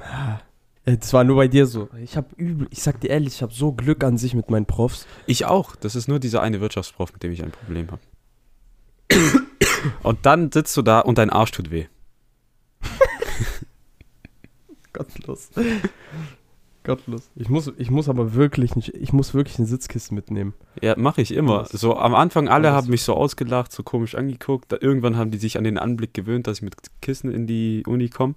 Äh, 0.85 0.97
Das 0.99 1.13
war 1.13 1.25
nur 1.25 1.35
bei 1.35 1.49
dir 1.49 1.67
so. 1.67 1.89
Ich 2.01 2.17
habe 2.17 2.29
übel, 2.37 2.69
ich 2.71 2.81
sag 2.81 3.01
dir 3.01 3.11
ehrlich, 3.11 3.35
ich 3.35 3.43
habe 3.43 3.53
so 3.53 3.73
Glück 3.73 4.05
an 4.05 4.17
sich 4.19 4.35
mit 4.35 4.49
meinen 4.51 4.67
Profs. 4.67 5.05
Ich 5.27 5.45
auch. 5.45 5.75
Das 5.75 5.97
ist 5.97 6.07
nur 6.07 6.21
dieser 6.21 6.41
eine 6.43 6.61
Wirtschaftsprof, 6.61 7.13
mit 7.13 7.25
dem 7.25 7.33
ich 7.33 7.43
ein 7.43 7.51
Problem 7.51 7.89
habe. 7.91 8.01
und 10.07 10.25
dann 10.25 10.53
sitzt 10.53 10.77
du 10.77 10.83
da 10.83 11.01
und 11.01 11.19
dein 11.19 11.31
Arsch 11.31 11.51
tut 11.51 11.71
weh. 11.71 11.87
Gottlos. 14.93 15.51
Gottlos. 16.85 17.29
Ich 17.35 17.49
muss, 17.49 17.73
ich 17.77 17.91
muss 17.91 18.09
aber 18.09 18.35
wirklich 18.35 18.77
nicht, 18.77 18.95
ich 18.95 19.13
muss 19.13 19.35
wirklich 19.35 19.59
ein 19.59 19.67
Sitzkissen 19.67 20.15
mitnehmen. 20.15 20.55
Ja, 20.81 20.95
mache 20.97 21.21
ich 21.21 21.35
immer. 21.35 21.67
So 21.67 21.97
am 21.97 22.15
Anfang 22.15 22.49
alle 22.49 22.73
haben 22.73 22.89
mich 22.89 23.03
so 23.03 23.15
ausgelacht, 23.15 23.73
so 23.73 23.83
komisch 23.83 24.15
angeguckt. 24.15 24.71
Da, 24.71 24.79
irgendwann 24.81 25.17
haben 25.17 25.33
die 25.33 25.39
sich 25.39 25.59
an 25.59 25.65
den 25.65 25.77
Anblick 25.77 26.15
gewöhnt, 26.15 26.47
dass 26.47 26.59
ich 26.59 26.63
mit 26.63 26.77
Kissen 27.03 27.33
in 27.33 27.47
die 27.47 27.83
Uni 27.87 28.09
komme. 28.09 28.37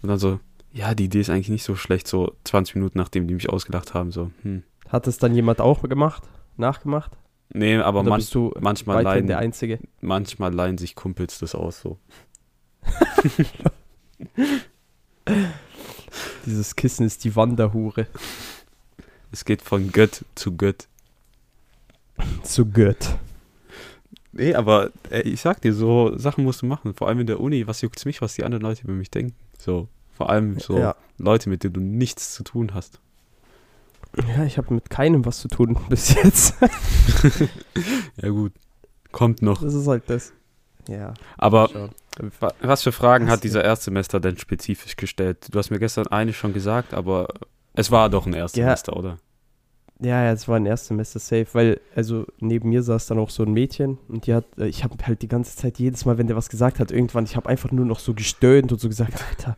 Und 0.00 0.08
dann 0.08 0.18
so, 0.18 0.40
ja, 0.72 0.94
die 0.94 1.04
Idee 1.04 1.20
ist 1.20 1.30
eigentlich 1.30 1.50
nicht 1.50 1.64
so 1.64 1.76
schlecht, 1.76 2.08
so 2.08 2.32
20 2.44 2.76
Minuten 2.76 2.98
nachdem 2.98 3.28
die 3.28 3.34
mich 3.34 3.50
ausgelacht 3.50 3.94
haben, 3.94 4.10
so, 4.10 4.30
hm. 4.42 4.62
Hat 4.88 5.06
es 5.06 5.18
dann 5.18 5.34
jemand 5.34 5.60
auch 5.60 5.82
gemacht? 5.82 6.22
Nachgemacht? 6.56 7.12
Nee, 7.52 7.76
aber 7.76 8.02
man, 8.02 8.18
bist 8.18 8.34
du 8.34 8.52
manchmal 8.60 9.02
leihen, 9.02 9.26
der 9.26 9.38
Einzige? 9.38 9.78
manchmal 10.00 10.52
leihen 10.52 10.78
sich 10.78 10.94
Kumpels 10.94 11.38
das 11.38 11.54
aus, 11.54 11.80
so. 11.80 11.98
Dieses 16.46 16.76
Kissen 16.76 17.06
ist 17.06 17.24
die 17.24 17.34
Wanderhure. 17.36 18.06
Es 19.32 19.44
geht 19.44 19.62
von 19.62 19.90
Gött 19.92 20.24
zu 20.34 20.56
Gött. 20.56 20.88
Zu 22.42 22.66
gut. 22.66 23.18
Nee, 24.32 24.54
aber 24.54 24.90
ey, 25.10 25.22
ich 25.22 25.40
sag 25.40 25.60
dir, 25.62 25.72
so 25.72 26.16
Sachen 26.16 26.44
musst 26.44 26.62
du 26.62 26.66
machen. 26.66 26.94
Vor 26.94 27.08
allem 27.08 27.20
in 27.20 27.26
der 27.26 27.40
Uni, 27.40 27.66
was 27.66 27.80
juckt's 27.80 28.04
mich, 28.04 28.20
was 28.20 28.34
die 28.34 28.44
anderen 28.44 28.62
Leute 28.62 28.82
über 28.82 28.92
mich 28.92 29.10
denken. 29.10 29.34
So, 29.58 29.88
vor 30.12 30.30
allem 30.30 30.58
so 30.58 30.78
Ja. 30.78 30.96
Leute, 31.18 31.48
mit 31.48 31.64
denen 31.64 31.74
du 31.74 31.80
nichts 31.80 32.34
zu 32.34 32.44
tun 32.44 32.74
hast. 32.74 33.00
Ja, 34.36 34.44
ich 34.44 34.58
habe 34.58 34.74
mit 34.74 34.90
keinem 34.90 35.24
was 35.24 35.40
zu 35.40 35.48
tun 35.48 35.78
bis 35.88 36.14
jetzt. 36.14 36.54
Ja 38.22 38.30
gut, 38.30 38.52
kommt 39.10 39.42
noch. 39.42 39.60
Das 39.60 39.74
ist 39.74 39.86
halt 39.86 40.04
das. 40.08 40.32
Ja. 40.88 41.14
Aber 41.36 41.90
was 42.60 42.82
für 42.82 42.92
Fragen 42.92 43.26
Was 43.26 43.34
hat 43.34 43.44
dieser 43.44 43.64
Erstsemester 43.64 44.20
denn 44.20 44.38
spezifisch 44.38 44.96
gestellt? 44.96 45.48
Du 45.50 45.58
hast 45.58 45.70
mir 45.70 45.78
gestern 45.78 46.06
eine 46.06 46.32
schon 46.32 46.52
gesagt, 46.52 46.94
aber 46.94 47.28
es 47.74 47.90
war 47.90 48.08
doch 48.08 48.26
ein 48.26 48.34
Erstsemester, 48.34 48.96
oder? 48.96 49.18
Ja, 50.00 50.24
ja, 50.24 50.32
es 50.32 50.48
war 50.48 50.56
ein 50.56 50.66
Erstsemester 50.66 51.18
safe, 51.18 51.46
weil, 51.52 51.80
also 51.94 52.26
neben 52.40 52.68
mir 52.68 52.82
saß 52.82 53.06
dann 53.06 53.18
auch 53.18 53.30
so 53.30 53.44
ein 53.44 53.52
Mädchen 53.52 53.98
und 54.08 54.26
die 54.26 54.34
hat, 54.34 54.44
äh, 54.58 54.66
ich 54.66 54.82
habe 54.82 54.96
halt 55.06 55.22
die 55.22 55.28
ganze 55.28 55.56
Zeit, 55.56 55.78
jedes 55.78 56.04
Mal, 56.04 56.18
wenn 56.18 56.26
der 56.26 56.36
was 56.36 56.48
gesagt 56.48 56.80
hat, 56.80 56.90
irgendwann, 56.90 57.24
ich 57.24 57.36
habe 57.36 57.48
einfach 57.48 57.70
nur 57.70 57.86
noch 57.86 58.00
so 58.00 58.12
gestöhnt 58.12 58.72
und 58.72 58.80
so 58.80 58.88
gesagt, 58.88 59.24
Alter, 59.30 59.56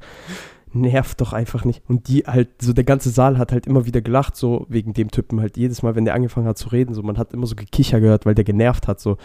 nervt 0.80 1.21
doch 1.21 1.33
einfach 1.33 1.64
nicht. 1.64 1.83
Und 1.88 2.09
die 2.09 2.25
halt, 2.26 2.49
so 2.62 2.73
der 2.73 2.85
ganze 2.85 3.11
Saal 3.11 3.38
hat 3.38 3.52
halt 3.52 3.66
immer 3.66 3.87
wieder 3.87 4.00
gelacht, 4.00 4.37
so 4.37 4.66
wegen 4.68 4.92
dem 4.92 5.11
Typen 5.11 5.40
halt 5.40 5.56
jedes 5.56 5.83
Mal, 5.83 5.95
wenn 5.97 6.04
der 6.04 6.14
angefangen 6.14 6.47
hat 6.47 6.59
zu 6.59 6.68
reden, 6.68 6.95
so 6.95 7.02
man 7.02 7.18
hat 7.18 7.33
immer 7.33 7.47
so 7.47 7.56
Gekicher 7.56 8.00
gehört, 8.00 8.26
weil 8.26 8.35
der 8.35 8.45
genervt 8.45 8.87
hat, 8.88 9.00
so 9.00 9.16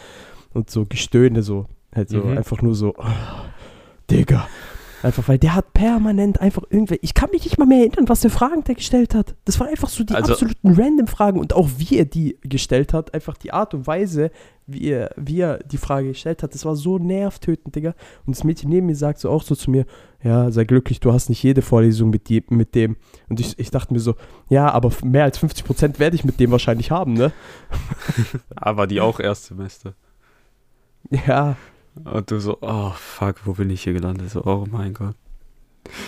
und 0.53 0.69
so 0.69 0.85
Gestöhne, 0.85 1.43
so 1.43 1.67
halt 1.93 2.09
so 2.09 2.17
Mhm. 2.19 2.37
einfach 2.37 2.61
nur 2.61 2.75
so, 2.75 2.93
oh, 2.97 3.03
Digga. 4.09 4.47
Einfach, 5.03 5.27
weil 5.27 5.37
der 5.39 5.55
hat 5.55 5.73
permanent 5.73 6.39
einfach 6.41 6.63
irgendwelche. 6.69 7.03
Ich 7.03 7.13
kann 7.13 7.29
mich 7.31 7.43
nicht 7.45 7.57
mal 7.57 7.65
mehr 7.65 7.79
erinnern, 7.79 8.07
was 8.09 8.21
für 8.21 8.29
Fragen 8.29 8.63
der 8.63 8.75
gestellt 8.75 9.15
hat. 9.15 9.35
Das 9.45 9.59
waren 9.59 9.69
einfach 9.69 9.89
so 9.89 10.03
die 10.03 10.13
Also- 10.13 10.33
absoluten 10.33 10.73
random 10.73 11.07
Fragen 11.07 11.39
und 11.39 11.53
auch 11.53 11.69
wie 11.77 11.97
er 11.97 12.05
die 12.05 12.37
gestellt 12.41 12.93
hat, 12.93 13.13
einfach 13.13 13.35
die 13.37 13.51
Art 13.53 13.73
und 13.73 13.87
Weise, 13.87 14.31
wie 14.67 14.89
er, 14.89 15.11
wie 15.17 15.39
er 15.41 15.57
die 15.59 15.77
Frage 15.77 16.09
gestellt 16.09 16.43
hat, 16.43 16.53
das 16.53 16.63
war 16.65 16.75
so 16.75 16.97
nervtötend, 16.97 17.75
Digga. 17.75 17.93
Und 18.25 18.35
das 18.35 18.43
Mädchen 18.43 18.69
neben 18.69 18.85
mir 18.85 18.95
sagt 18.95 19.19
so 19.19 19.29
auch 19.29 19.43
so 19.43 19.55
zu 19.55 19.69
mir, 19.71 19.85
ja, 20.23 20.51
sei 20.51 20.63
glücklich, 20.65 20.99
du 20.99 21.11
hast 21.11 21.29
nicht 21.29 21.41
jede 21.43 21.61
Vorlesung 21.61 22.09
mit, 22.11 22.29
die, 22.29 22.43
mit 22.49 22.75
dem. 22.75 22.95
Und 23.27 23.39
ich, 23.39 23.57
ich 23.57 23.71
dachte 23.71 23.91
mir 23.93 23.99
so, 23.99 24.15
ja, 24.49 24.69
aber 24.71 24.91
mehr 25.03 25.23
als 25.23 25.39
50 25.39 25.65
Prozent 25.65 25.99
werde 25.99 26.15
ich 26.15 26.23
mit 26.23 26.39
dem 26.39 26.51
wahrscheinlich 26.51 26.91
haben, 26.91 27.13
ne? 27.13 27.31
Aber 28.55 28.85
die 28.87 29.01
auch 29.01 29.19
Erstsemester. 29.19 29.95
Ja, 31.09 31.55
Und 32.05 32.31
du 32.31 32.39
so, 32.39 32.57
oh 32.61 32.91
fuck, 32.91 33.35
wo 33.45 33.53
bin 33.53 33.69
ich 33.69 33.83
hier 33.83 33.93
gelandet? 33.93 34.29
So, 34.29 34.43
oh 34.45 34.65
mein 34.69 34.93
Gott. 34.93 35.15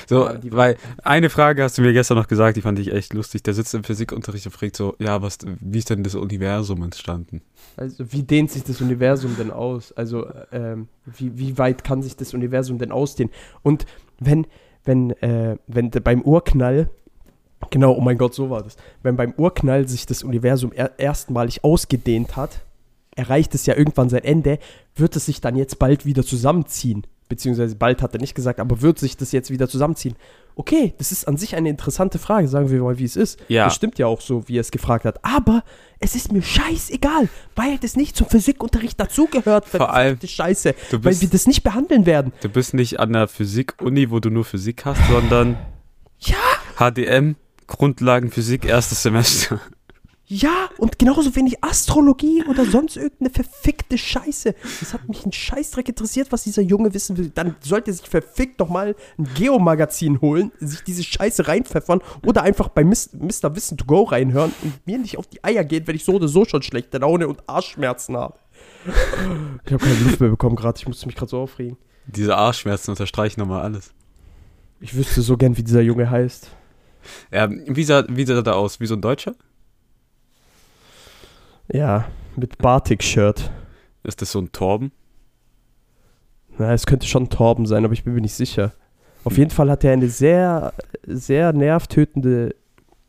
So, 0.07 0.27
Ja, 0.27 0.39
weil 0.51 0.77
eine 1.03 1.29
Frage 1.29 1.63
hast 1.63 1.77
du 1.77 1.81
mir 1.81 1.93
gestern 1.93 2.17
noch 2.17 2.27
gesagt, 2.27 2.57
die 2.57 2.61
fand 2.61 2.79
ich 2.79 2.93
echt 2.93 3.13
lustig. 3.13 3.43
Der 3.43 3.53
sitzt 3.53 3.73
im 3.73 3.83
Physikunterricht 3.83 4.45
und 4.45 4.51
fragt 4.51 4.75
so, 4.75 4.95
ja, 4.99 5.21
was, 5.21 5.39
wie 5.59 5.79
ist 5.79 5.89
denn 5.89 6.03
das 6.03 6.15
Universum 6.15 6.83
entstanden? 6.83 7.41
Also 7.75 8.11
wie 8.11 8.23
dehnt 8.23 8.51
sich 8.51 8.63
das 8.63 8.81
Universum 8.81 9.35
denn 9.37 9.51
aus? 9.51 9.91
Also 9.91 10.27
ähm, 10.51 10.87
wie, 11.05 11.37
wie 11.37 11.57
weit 11.57 11.83
kann 11.83 12.01
sich 12.01 12.15
das 12.15 12.33
Universum 12.33 12.77
denn 12.77 12.91
ausdehnen? 12.91 13.33
Und 13.61 13.85
wenn, 14.19 14.47
wenn, 14.83 15.11
äh, 15.21 15.57
wenn 15.67 15.89
beim 15.89 16.21
Urknall, 16.21 16.89
genau, 17.69 17.93
oh 17.93 18.01
mein 18.01 18.17
Gott, 18.17 18.33
so 18.33 18.49
war 18.49 18.63
das, 18.63 18.77
wenn 19.01 19.15
beim 19.15 19.33
Urknall 19.37 19.87
sich 19.87 20.05
das 20.05 20.23
Universum 20.23 20.71
er 20.71 20.99
erstmalig 20.99 21.63
ausgedehnt 21.63 22.35
hat, 22.35 22.61
erreicht 23.15 23.53
es 23.55 23.65
ja 23.65 23.75
irgendwann 23.75 24.09
sein 24.09 24.23
Ende, 24.23 24.59
wird 24.95 25.15
es 25.15 25.25
sich 25.25 25.41
dann 25.41 25.55
jetzt 25.55 25.79
bald 25.79 26.05
wieder 26.05 26.23
zusammenziehen. 26.23 27.05
Beziehungsweise 27.29 27.75
bald 27.75 28.01
hat 28.01 28.13
er 28.13 28.19
nicht 28.19 28.35
gesagt, 28.35 28.59
aber 28.59 28.81
wird 28.81 28.99
sich 28.99 29.17
das 29.17 29.31
jetzt 29.31 29.49
wieder 29.49 29.67
zusammenziehen? 29.67 30.15
Okay, 30.55 30.93
das 30.99 31.11
ist 31.11 31.27
an 31.27 31.37
sich 31.37 31.55
eine 31.55 31.69
interessante 31.69 32.19
Frage, 32.19 32.47
sagen 32.47 32.69
wir 32.69 32.79
mal, 32.83 32.99
wie 32.99 33.05
es 33.05 33.15
ist. 33.15 33.39
Ja. 33.47 33.65
Das 33.65 33.73
stimmt 33.75 33.97
ja 33.97 34.05
auch 34.05 34.21
so, 34.21 34.47
wie 34.47 34.57
er 34.57 34.61
es 34.61 34.69
gefragt 34.69 35.03
hat. 35.05 35.23
Aber 35.25 35.63
es 35.99 36.13
ist 36.13 36.31
mir 36.31 36.43
scheißegal, 36.43 37.29
weil 37.55 37.79
das 37.79 37.95
nicht 37.95 38.15
zum 38.15 38.27
Physikunterricht 38.27 38.99
dazugehört. 38.99 39.65
Vor 39.67 39.91
allem, 39.93 40.19
Scheiße. 40.23 40.75
Du 40.91 40.97
Weil 40.97 41.11
bist, 41.11 41.21
wir 41.21 41.29
das 41.29 41.47
nicht 41.47 41.63
behandeln 41.63 42.05
werden. 42.05 42.33
du 42.41 42.49
bist 42.49 42.75
nicht 42.75 42.99
an 42.99 43.13
der 43.13 43.27
Physik-Uni, 43.27 44.11
wo 44.11 44.19
du 44.19 44.29
nur 44.29 44.45
Physik 44.45 44.85
hast, 44.85 45.01
sondern 45.09 45.57
Ja, 46.19 46.35
HDM, 46.77 47.35
Grundlagenphysik, 47.65 48.65
erstes 48.65 49.01
Semester. 49.01 49.59
Ja, 50.35 50.69
und 50.79 50.97
genauso 50.97 51.35
wenig 51.35 51.63
Astrologie 51.63 52.43
oder 52.49 52.65
sonst 52.65 52.97
irgendeine 52.97 53.29
verfickte 53.29 53.99
Scheiße. 53.99 54.55
Das 54.79 54.91
hat 54.91 55.07
mich 55.07 55.23
einen 55.23 55.31
Scheißdreck 55.31 55.89
interessiert, 55.89 56.31
was 56.31 56.43
dieser 56.43 56.63
Junge 56.63 56.91
wissen 56.95 57.17
will. 57.17 57.29
Dann 57.29 57.55
sollte 57.59 57.91
er 57.91 57.93
sich 57.93 58.09
verfickt 58.09 58.59
doch 58.59 58.67
mal 58.67 58.95
ein 59.19 59.29
Geo-Magazin 59.35 60.21
holen, 60.21 60.51
sich 60.59 60.83
diese 60.83 61.03
Scheiße 61.03 61.47
reinpfeffern 61.47 62.01
oder 62.25 62.41
einfach 62.41 62.69
bei 62.69 62.83
Mr. 62.83 63.55
Wissen 63.55 63.77
to 63.77 63.85
Go 63.85 64.03
reinhören 64.03 64.51
und 64.63 64.87
mir 64.87 64.97
nicht 64.97 65.19
auf 65.19 65.27
die 65.27 65.43
Eier 65.43 65.63
geht, 65.63 65.85
wenn 65.85 65.95
ich 65.95 66.03
so 66.03 66.13
oder 66.13 66.27
so 66.27 66.45
schon 66.45 66.63
schlechte 66.63 66.97
Laune 66.97 67.27
und 67.27 67.47
Arschschmerzen 67.47 68.17
habe. 68.17 68.39
Ich 69.65 69.71
habe 69.71 69.85
keine 69.85 69.99
Luft 69.99 70.19
mehr 70.19 70.31
bekommen 70.31 70.55
gerade. 70.55 70.79
Ich 70.79 70.87
musste 70.87 71.05
mich 71.05 71.15
gerade 71.15 71.29
so 71.29 71.41
aufregen. 71.41 71.77
Diese 72.07 72.35
Arschschmerzen 72.35 72.89
unterstreichen 72.89 73.39
nochmal 73.39 73.61
alles. 73.61 73.93
Ich 74.79 74.95
wüsste 74.95 75.21
so 75.21 75.37
gern, 75.37 75.57
wie 75.57 75.63
dieser 75.63 75.81
Junge 75.81 76.09
heißt. 76.09 76.49
Ja, 77.31 77.49
wie 77.51 77.83
sah, 77.83 78.03
wie 78.09 78.25
sah 78.25 78.33
er 78.33 78.41
da 78.41 78.53
aus? 78.53 78.79
Wie 78.79 78.87
so 78.87 78.95
ein 78.95 79.01
Deutscher? 79.01 79.35
Ja, 81.71 82.05
mit 82.35 82.57
Batik-Shirt. 82.57 83.51
Ist 84.03 84.21
das 84.21 84.31
so 84.31 84.39
ein 84.39 84.51
Torben? 84.51 84.91
Na, 86.57 86.73
es 86.73 86.85
könnte 86.85 87.07
schon 87.07 87.29
Torben 87.29 87.65
sein, 87.65 87.85
aber 87.85 87.93
ich 87.93 88.03
bin 88.03 88.13
mir 88.13 88.21
nicht 88.21 88.33
sicher. 88.33 88.73
Auf 89.23 89.37
jeden 89.37 89.51
Fall 89.51 89.71
hat 89.71 89.83
er 89.83 89.93
eine 89.93 90.09
sehr, 90.09 90.73
sehr 91.07 91.53
nervtötende 91.53 92.55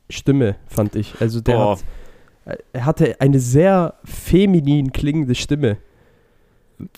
Stimme, 0.08 0.56
fand 0.66 0.94
ich. 0.94 1.20
Also 1.20 1.40
der 1.40 1.54
Boah. 1.54 1.78
hat, 2.46 2.58
er 2.72 2.86
hatte 2.86 3.20
eine 3.20 3.40
sehr 3.40 3.94
feminin 4.04 4.92
klingende 4.92 5.34
Stimme. 5.34 5.78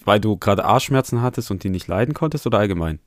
Weil 0.05 0.21
du 0.21 0.37
gerade 0.37 0.65
Arschschmerzen 0.65 1.23
hattest 1.23 1.51
und 1.51 1.63
die 1.65 1.71
nicht 1.71 1.87
leiden 1.87 2.15
konntest 2.15 2.47
oder 2.47 2.59
allgemein? 2.59 2.99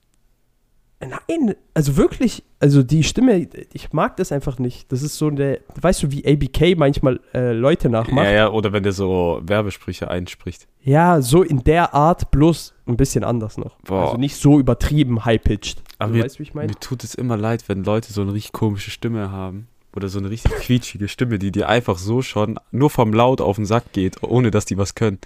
Nein, 1.02 1.56
also 1.74 1.96
wirklich, 1.96 2.44
also 2.60 2.84
die 2.84 3.04
Stimme, 3.04 3.48
ich 3.72 3.94
mag 3.94 4.18
das 4.18 4.34
einfach 4.34 4.60
nicht. 4.60 4.92
Das 4.92 5.02
ist 5.02 5.18
so 5.18 5.28
eine, 5.28 5.62
weißt 5.80 6.04
du, 6.04 6.12
wie 6.12 6.26
ABK 6.28 6.78
manchmal 6.78 7.22
äh, 7.34 7.54
Leute 7.54 7.90
nachmacht? 7.90 8.26
Ja, 8.26 8.32
ja, 8.32 8.50
oder 8.52 8.74
wenn 8.74 8.84
der 8.84 8.92
so 8.92 9.40
Werbesprüche 9.44 10.10
einspricht. 10.10 10.68
Ja, 10.82 11.22
so 11.22 11.42
in 11.42 11.64
der 11.64 11.94
Art, 11.94 12.32
bloß 12.32 12.74
ein 12.86 12.98
bisschen 12.98 13.24
anders 13.24 13.58
noch. 13.58 13.78
Boah. 13.86 14.08
Also 14.08 14.18
nicht 14.18 14.36
so 14.36 14.60
übertrieben 14.60 15.24
high-pitched. 15.24 15.82
Aber 16.00 16.12
du 16.12 16.18
mir- 16.18 16.26
weißt, 16.26 16.40
wie 16.40 16.44
ich 16.44 16.54
meine? 16.54 16.68
Mir 16.68 16.80
tut 16.80 17.04
es 17.06 17.16
immer 17.16 17.38
leid, 17.38 17.64
wenn 17.68 17.84
Leute 17.86 18.12
so 18.12 18.22
eine 18.22 18.34
richtig 18.34 18.52
komische 18.52 18.92
Stimme 18.92 19.32
haben. 19.32 19.68
Oder 19.96 20.08
so 20.10 20.20
eine 20.20 20.30
richtig 20.30 20.52
quietschige 20.60 21.08
Stimme, 21.08 21.40
die 21.40 21.52
dir 21.52 21.70
einfach 21.70 21.98
so 21.98 22.22
schon 22.22 22.60
nur 22.72 22.90
vom 22.90 23.14
Laut 23.14 23.40
auf 23.42 23.56
den 23.56 23.66
Sack 23.66 23.92
geht, 23.94 24.22
ohne 24.22 24.52
dass 24.52 24.66
die 24.66 24.78
was 24.78 24.96
können. 24.96 25.18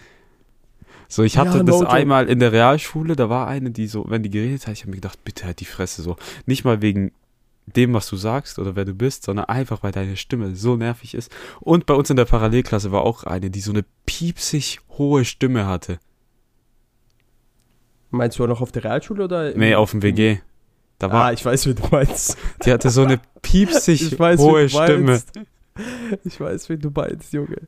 So, 1.07 1.23
ich 1.23 1.37
hatte 1.37 1.57
Ja, 1.57 1.63
das 1.63 1.81
einmal 1.83 2.27
in 2.29 2.39
der 2.39 2.51
Realschule, 2.51 3.15
da 3.15 3.29
war 3.29 3.47
eine, 3.47 3.71
die 3.71 3.87
so, 3.87 4.05
wenn 4.07 4.23
die 4.23 4.29
geredet 4.29 4.65
hat, 4.67 4.73
ich 4.73 4.81
habe 4.81 4.91
mir 4.91 4.97
gedacht, 4.97 5.23
bitte 5.23 5.45
halt 5.45 5.59
die 5.59 5.65
Fresse 5.65 6.01
so. 6.01 6.15
Nicht 6.45 6.63
mal 6.65 6.81
wegen 6.81 7.11
dem, 7.65 7.93
was 7.93 8.09
du 8.09 8.15
sagst 8.17 8.59
oder 8.59 8.75
wer 8.75 8.83
du 8.85 8.93
bist, 8.93 9.23
sondern 9.23 9.45
einfach, 9.45 9.83
weil 9.83 9.91
deine 9.91 10.17
Stimme 10.17 10.55
so 10.55 10.75
nervig 10.75 11.13
ist. 11.13 11.31
Und 11.61 11.85
bei 11.85 11.93
uns 11.93 12.09
in 12.09 12.17
der 12.17 12.25
Parallelklasse 12.25 12.91
war 12.91 13.03
auch 13.03 13.23
eine, 13.23 13.49
die 13.49 13.61
so 13.61 13.71
eine 13.71 13.85
piepsig 14.05 14.79
hohe 14.97 15.23
Stimme 15.23 15.65
hatte. 15.65 15.99
Meinst 18.11 18.37
du 18.37 18.43
auch 18.43 18.47
noch 18.47 18.61
auf 18.61 18.71
der 18.71 18.83
Realschule 18.83 19.23
oder? 19.23 19.55
Nee, 19.55 19.75
auf 19.75 19.91
dem 19.91 20.01
WG. 20.03 20.37
Da 20.99 21.11
war, 21.11 21.25
Ah, 21.25 21.31
ich 21.33 21.43
weiß, 21.43 21.65
wie 21.67 21.73
du 21.73 21.83
meinst. 21.91 22.37
die 22.65 22.71
hatte 22.71 22.89
so 22.89 23.03
eine 23.03 23.19
piepsig 23.41 24.01
Ich 24.13 24.19
weiß, 24.19 24.39
hohe 24.39 24.65
wie 24.67 24.67
du 24.67 24.83
Stimme. 24.83 25.03
meinst. 25.11 25.31
Ich 26.23 26.39
weiß, 26.39 26.69
wie 26.69 26.77
du 26.77 26.91
meinst, 26.93 27.33
Junge. 27.33 27.67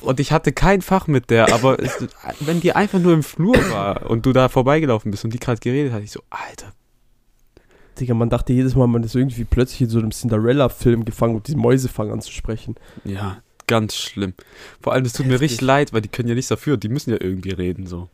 Und 0.00 0.20
ich 0.20 0.32
hatte 0.32 0.52
kein 0.52 0.82
Fach 0.82 1.06
mit 1.06 1.30
der, 1.30 1.52
aber 1.52 1.80
es, 1.80 2.04
wenn 2.40 2.60
die 2.60 2.72
einfach 2.72 2.98
nur 2.98 3.12
im 3.12 3.22
Flur 3.22 3.56
war 3.70 4.10
und 4.10 4.26
du 4.26 4.32
da 4.32 4.48
vorbeigelaufen 4.48 5.10
bist 5.10 5.24
und 5.24 5.32
die 5.32 5.38
gerade 5.38 5.60
geredet 5.60 5.92
hat, 5.92 6.02
ich 6.02 6.10
so, 6.10 6.22
Alter. 6.30 6.72
Digga, 7.98 8.14
man 8.14 8.28
dachte 8.28 8.52
jedes 8.52 8.74
Mal, 8.74 8.88
man 8.88 9.04
ist 9.04 9.14
irgendwie 9.14 9.44
plötzlich 9.44 9.82
in 9.82 9.88
so 9.88 9.98
einem 10.00 10.10
Cinderella-Film 10.10 11.04
gefangen 11.04 11.36
und 11.36 11.46
die 11.46 11.54
Mäuse 11.54 11.88
fangen 11.88 12.10
an 12.10 12.20
zu 12.20 12.32
sprechen. 12.32 12.74
Ja, 13.04 13.38
ganz 13.68 13.94
schlimm. 13.94 14.34
Vor 14.80 14.92
allem, 14.92 15.04
es 15.04 15.12
tut 15.12 15.26
mir 15.26 15.34
Heftig. 15.34 15.50
richtig 15.52 15.60
leid, 15.60 15.92
weil 15.92 16.00
die 16.00 16.08
können 16.08 16.28
ja 16.28 16.34
nichts 16.34 16.48
dafür, 16.48 16.76
die 16.76 16.88
müssen 16.88 17.10
ja 17.10 17.18
irgendwie 17.20 17.52
reden, 17.52 17.86
so. 17.86 18.08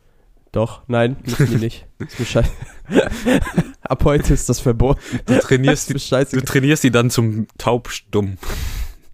Doch, 0.51 0.81
nein, 0.87 1.15
müssen 1.23 1.47
die 1.47 1.55
nicht. 1.55 1.87
Ist 1.99 2.19
mir 2.19 2.25
scheiße. 2.25 2.51
Ab 3.81 4.03
heute 4.03 4.33
ist 4.33 4.47
das 4.47 4.59
verboten. 4.59 4.99
Du 5.25 5.39
trainierst, 5.39 5.89
die, 5.89 5.93
mir 5.93 6.25
du 6.25 6.41
trainierst 6.41 6.83
die 6.83 6.91
dann 6.91 7.09
zum 7.09 7.47
Taubstumm. 7.57 8.37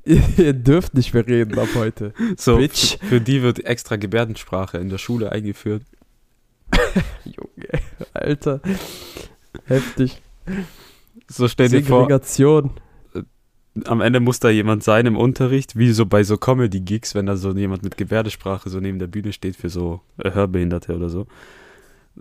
Ihr 0.08 0.54
dürft 0.54 0.94
nicht 0.94 1.14
mehr 1.14 1.28
reden 1.28 1.58
ab 1.60 1.70
heute. 1.76 2.14
So, 2.38 2.58
Bitch. 2.58 2.98
Für, 3.00 3.06
für 3.06 3.22
die 3.22 3.42
wird 3.42 3.66
extra 3.66 3.96
Gebärdensprache 3.96 4.78
in 4.78 4.90
der 4.90 4.98
Schule 4.98 5.32
eingeführt. 5.32 5.84
Junge, 7.26 7.82
Alter. 8.14 8.62
Heftig. 9.66 10.22
So 11.28 11.48
stell 11.48 11.70
dir 11.70 11.84
vor, 11.84 12.02
Segregation. 12.04 12.72
am 13.86 14.02
Ende 14.02 14.20
muss 14.20 14.40
da 14.40 14.50
jemand 14.50 14.84
sein 14.84 15.06
im 15.06 15.18
Unterricht, 15.18 15.78
wie 15.78 15.92
so 15.92 16.06
bei 16.06 16.24
so 16.24 16.38
Comedy-Gigs, 16.38 17.16
wenn 17.16 17.26
da 17.26 17.36
so 17.36 17.52
jemand 17.52 17.84
mit 17.84 17.98
Gebärdensprache 17.98 18.70
so 18.70 18.80
neben 18.80 19.00
der 19.00 19.08
Bühne 19.08 19.34
steht 19.34 19.56
für 19.56 19.70
so 19.70 20.02
äh, 20.18 20.32
Hörbehinderte 20.32 20.96
oder 20.96 21.10
so. 21.10 21.28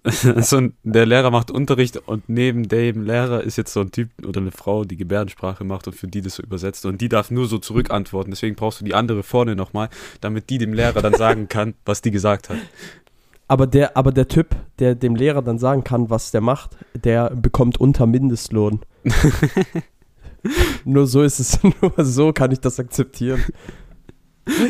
so 0.40 0.56
ein, 0.56 0.74
der 0.82 1.06
Lehrer 1.06 1.30
macht 1.30 1.50
Unterricht 1.50 1.96
und 2.06 2.28
neben 2.28 2.68
dem 2.68 3.02
Lehrer 3.02 3.42
ist 3.42 3.56
jetzt 3.56 3.72
so 3.72 3.80
ein 3.80 3.90
Typ 3.90 4.10
oder 4.26 4.40
eine 4.40 4.50
Frau, 4.50 4.84
die 4.84 4.96
Gebärdensprache 4.96 5.64
macht 5.64 5.86
und 5.86 5.94
für 5.94 6.06
die 6.06 6.20
das 6.20 6.36
so 6.36 6.42
übersetzt 6.42 6.86
und 6.86 7.00
die 7.00 7.08
darf 7.08 7.30
nur 7.30 7.46
so 7.46 7.58
zurückantworten. 7.58 8.30
Deswegen 8.30 8.56
brauchst 8.56 8.80
du 8.80 8.84
die 8.84 8.94
andere 8.94 9.22
vorne 9.22 9.56
nochmal, 9.56 9.88
damit 10.20 10.50
die 10.50 10.58
dem 10.58 10.72
Lehrer 10.72 11.02
dann 11.02 11.14
sagen 11.14 11.48
kann, 11.48 11.74
was 11.84 12.02
die 12.02 12.10
gesagt 12.10 12.48
hat. 12.48 12.58
Aber 13.48 13.66
der, 13.66 13.96
aber 13.96 14.10
der 14.10 14.28
Typ, 14.28 14.56
der 14.78 14.94
dem 14.94 15.14
Lehrer 15.14 15.42
dann 15.42 15.58
sagen 15.58 15.84
kann, 15.84 16.10
was 16.10 16.32
der 16.32 16.40
macht, 16.40 16.76
der 16.94 17.30
bekommt 17.30 17.78
unter 17.78 18.06
Mindestlohn. 18.06 18.80
nur 20.84 21.06
so 21.06 21.22
ist 21.22 21.38
es, 21.38 21.60
nur 21.62 21.92
so 21.98 22.32
kann 22.32 22.50
ich 22.50 22.60
das 22.60 22.80
akzeptieren. 22.80 23.44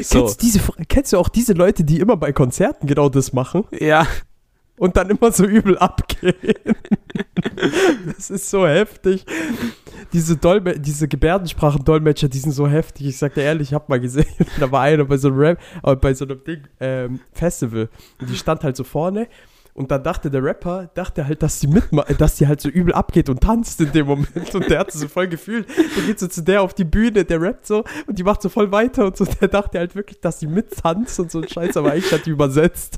So. 0.03 0.21
Kennst, 0.21 0.43
diese, 0.43 0.61
kennst 0.89 1.13
du 1.13 1.19
auch 1.19 1.29
diese 1.29 1.53
Leute, 1.53 1.85
die 1.85 2.01
immer 2.01 2.17
bei 2.17 2.33
Konzerten 2.33 2.87
genau 2.87 3.11
das 3.11 3.35
machen 3.35 3.65
Ja, 3.79 4.07
und 4.79 4.97
dann 4.97 5.11
immer 5.11 5.33
so 5.33 5.45
übel 5.45 5.79
abgehen? 5.79 6.35
das 8.07 8.31
ist 8.31 8.51
so 8.51 8.67
heftig. 8.67 9.25
Diese, 10.13 10.37
Dolme 10.37 10.79
diese 10.79 11.09
Gebärdensprachen-Dolmetscher, 11.09 12.29
die 12.29 12.39
sind 12.39 12.53
so 12.53 12.69
heftig. 12.69 13.07
Ich 13.07 13.19
sag 13.19 13.35
dir 13.35 13.43
ehrlich, 13.43 13.69
ich 13.69 13.75
hab 13.75 13.89
mal 13.89 14.01
gesehen, 14.01 14.27
da 14.61 14.71
war 14.71 14.83
einer 14.83 15.05
bei 15.05 15.17
so 15.17 15.29
einem 15.29 15.39
Rap, 15.39 15.61
äh, 15.83 15.97
bei 15.97 16.15
so 16.15 16.25
einem 16.25 16.43
Ding, 16.45 16.63
ähm, 16.81 17.21
Festival. 17.33 17.89
Und 18.21 18.31
die 18.31 18.37
stand 18.37 18.65
halt 18.65 18.77
so 18.77 18.85
vorne 18.85 19.29
Und 19.75 19.91
dann 19.91 20.03
dachte 20.03 20.31
der 20.31 20.43
Rapper, 20.43 20.91
dachte 20.95 21.27
halt, 21.27 21.43
dass 21.43 21.61
die 21.61 21.67
mitma 21.67 22.03
dass 22.17 22.37
die 22.37 22.47
halt 22.47 22.63
so 22.63 22.71
übel 22.71 22.95
abgeht 22.95 23.29
und 23.29 23.43
tanzt 23.43 23.79
in 23.81 23.93
dem 23.93 24.07
Moment. 24.07 24.55
Und 24.55 24.71
der 24.71 24.79
hat 24.79 24.91
so 24.93 25.07
voll 25.07 25.29
gefühlt. 25.29 25.67
Der 25.69 26.05
geht 26.05 26.19
so 26.19 26.29
zu 26.29 26.43
der 26.43 26.63
auf 26.63 26.73
die 26.73 26.85
Bühne, 26.85 27.25
der 27.27 27.43
rappt 27.43 27.67
so 27.67 27.85
und 28.07 28.19
die 28.19 28.23
macht 28.23 28.41
so 28.41 28.49
voll 28.49 28.73
weiter 28.73 29.05
und 29.07 29.17
so. 29.19 29.27
Der 29.27 29.49
dachte 29.49 29.79
halt 29.79 29.95
wirklich, 29.95 30.21
dass 30.21 30.39
die 30.39 30.47
mittanzt 30.47 31.21
und 31.21 31.31
so 31.31 31.41
ein 31.41 31.49
Scheiß, 31.49 31.77
aber 31.77 31.93
eigentlich 31.93 32.13
hat 32.13 32.25
die 32.25 32.31
übersetzt. 32.31 32.97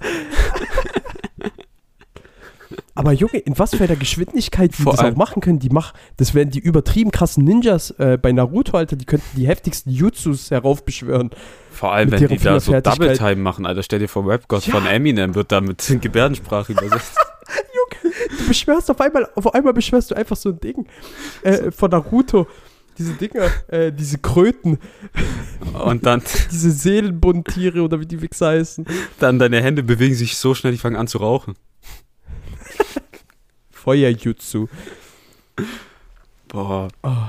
Aber 2.98 3.12
Junge, 3.12 3.38
in 3.38 3.56
was 3.56 3.76
für 3.76 3.84
einer 3.84 3.94
Geschwindigkeit 3.94 4.76
die 4.76 4.82
Vor 4.82 4.92
das 4.92 5.04
auch 5.04 5.14
machen 5.14 5.40
können, 5.40 5.60
die 5.60 5.68
mach, 5.68 5.94
das 6.16 6.34
wären 6.34 6.50
die 6.50 6.58
übertrieben 6.58 7.12
krassen 7.12 7.44
Ninjas 7.44 7.90
äh, 7.92 8.18
bei 8.20 8.32
Naruto, 8.32 8.76
Alter, 8.76 8.96
die 8.96 9.04
könnten 9.04 9.36
die 9.36 9.46
heftigsten 9.46 9.92
Jutsus 9.92 10.50
heraufbeschwören. 10.50 11.30
Vor 11.70 11.92
allem, 11.92 12.10
wenn 12.10 12.26
die 12.26 12.38
da 12.38 12.58
so. 12.58 12.72
Double 12.80 13.16
Time 13.16 13.36
machen, 13.36 13.66
Alter. 13.66 13.84
Stell 13.84 14.00
dir 14.00 14.08
vor, 14.08 14.26
Rap-Gott 14.26 14.66
Ja. 14.66 14.74
von 14.74 14.84
Eminem 14.84 15.36
wird 15.36 15.52
da 15.52 15.60
mit 15.60 15.86
Gebärdensprache 16.00 16.72
übersetzt. 16.72 17.12
Du 18.36 18.46
beschwörst 18.46 18.90
auf 18.90 19.00
einmal, 19.00 19.26
auf 19.36 19.54
einmal 19.54 19.72
beschwörst 19.72 20.10
du 20.10 20.14
einfach 20.14 20.36
so 20.36 20.50
ein 20.50 20.60
Ding 20.60 20.86
äh, 21.42 21.70
von 21.70 21.90
Naruto. 21.90 22.46
Diese 22.98 23.12
Dinger, 23.12 23.46
äh, 23.68 23.92
diese 23.92 24.18
Kröten, 24.18 24.78
Und 25.84 26.04
dann, 26.04 26.20
diese 26.50 26.72
Seelenbundtiere 26.72 27.80
oder 27.80 28.00
wie 28.00 28.06
die 28.06 28.20
Wichser 28.20 28.48
heißen. 28.48 28.86
dann 29.20 29.38
deine 29.38 29.62
Hände 29.62 29.82
bewegen 29.84 30.14
sich 30.14 30.36
so 30.36 30.54
schnell, 30.54 30.72
die 30.72 30.78
fangen 30.78 30.96
an 30.96 31.06
zu 31.06 31.18
rauchen. 31.18 31.54
Feuerjutsu. 33.78 34.68
Boah. 36.48 36.88
Oh, 37.02 37.28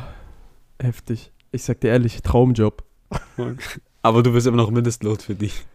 heftig. 0.82 1.32
Ich 1.51 1.63
sag 1.63 1.79
dir 1.82 1.89
ehrlich, 1.89 2.22
Traumjob. 2.22 2.84
Aber 4.01 4.24
du 4.24 4.34
bist 4.34 4.48
immer 4.48 4.58
noch 4.58 4.72
Mindestlohn 4.72 5.20
für 5.20 5.36
dich. 5.36 5.65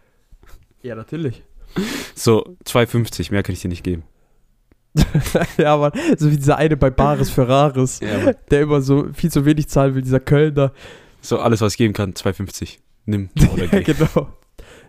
Ja, 0.83 0.95
natürlich. 0.95 1.43
So, 2.15 2.57
2,50, 2.67 3.31
mehr 3.31 3.43
kann 3.43 3.55
ich 3.55 3.61
dir 3.61 3.69
nicht 3.69 3.85
geben. 3.85 4.05
ja, 5.59 5.77
Mann, 5.77 5.93
so 6.17 6.31
wie 6.31 6.37
dieser 6.37 6.57
eine 6.57 6.77
bei 6.77 6.91
Bares 6.91 7.31
Ferraris, 7.31 8.01
Ja, 8.01 8.33
der 8.33 8.63
immer 8.63 8.81
so 8.81 9.09
viel 9.13 9.31
zu 9.31 9.45
wenig 9.45 9.69
zahlen 9.69 9.95
will, 9.95 10.03
dieser 10.03 10.21
Kölner. 10.21 10.73
So, 11.21 11.39
alles, 11.41 11.61
was 11.61 11.73
ich 11.75 11.79
geben 11.79 11.95
kann, 11.95 12.13
2,50. 12.13 12.79
Nimm 13.07 13.31
oder 13.53 13.65
Ja, 13.65 13.81
genau. 13.81 14.29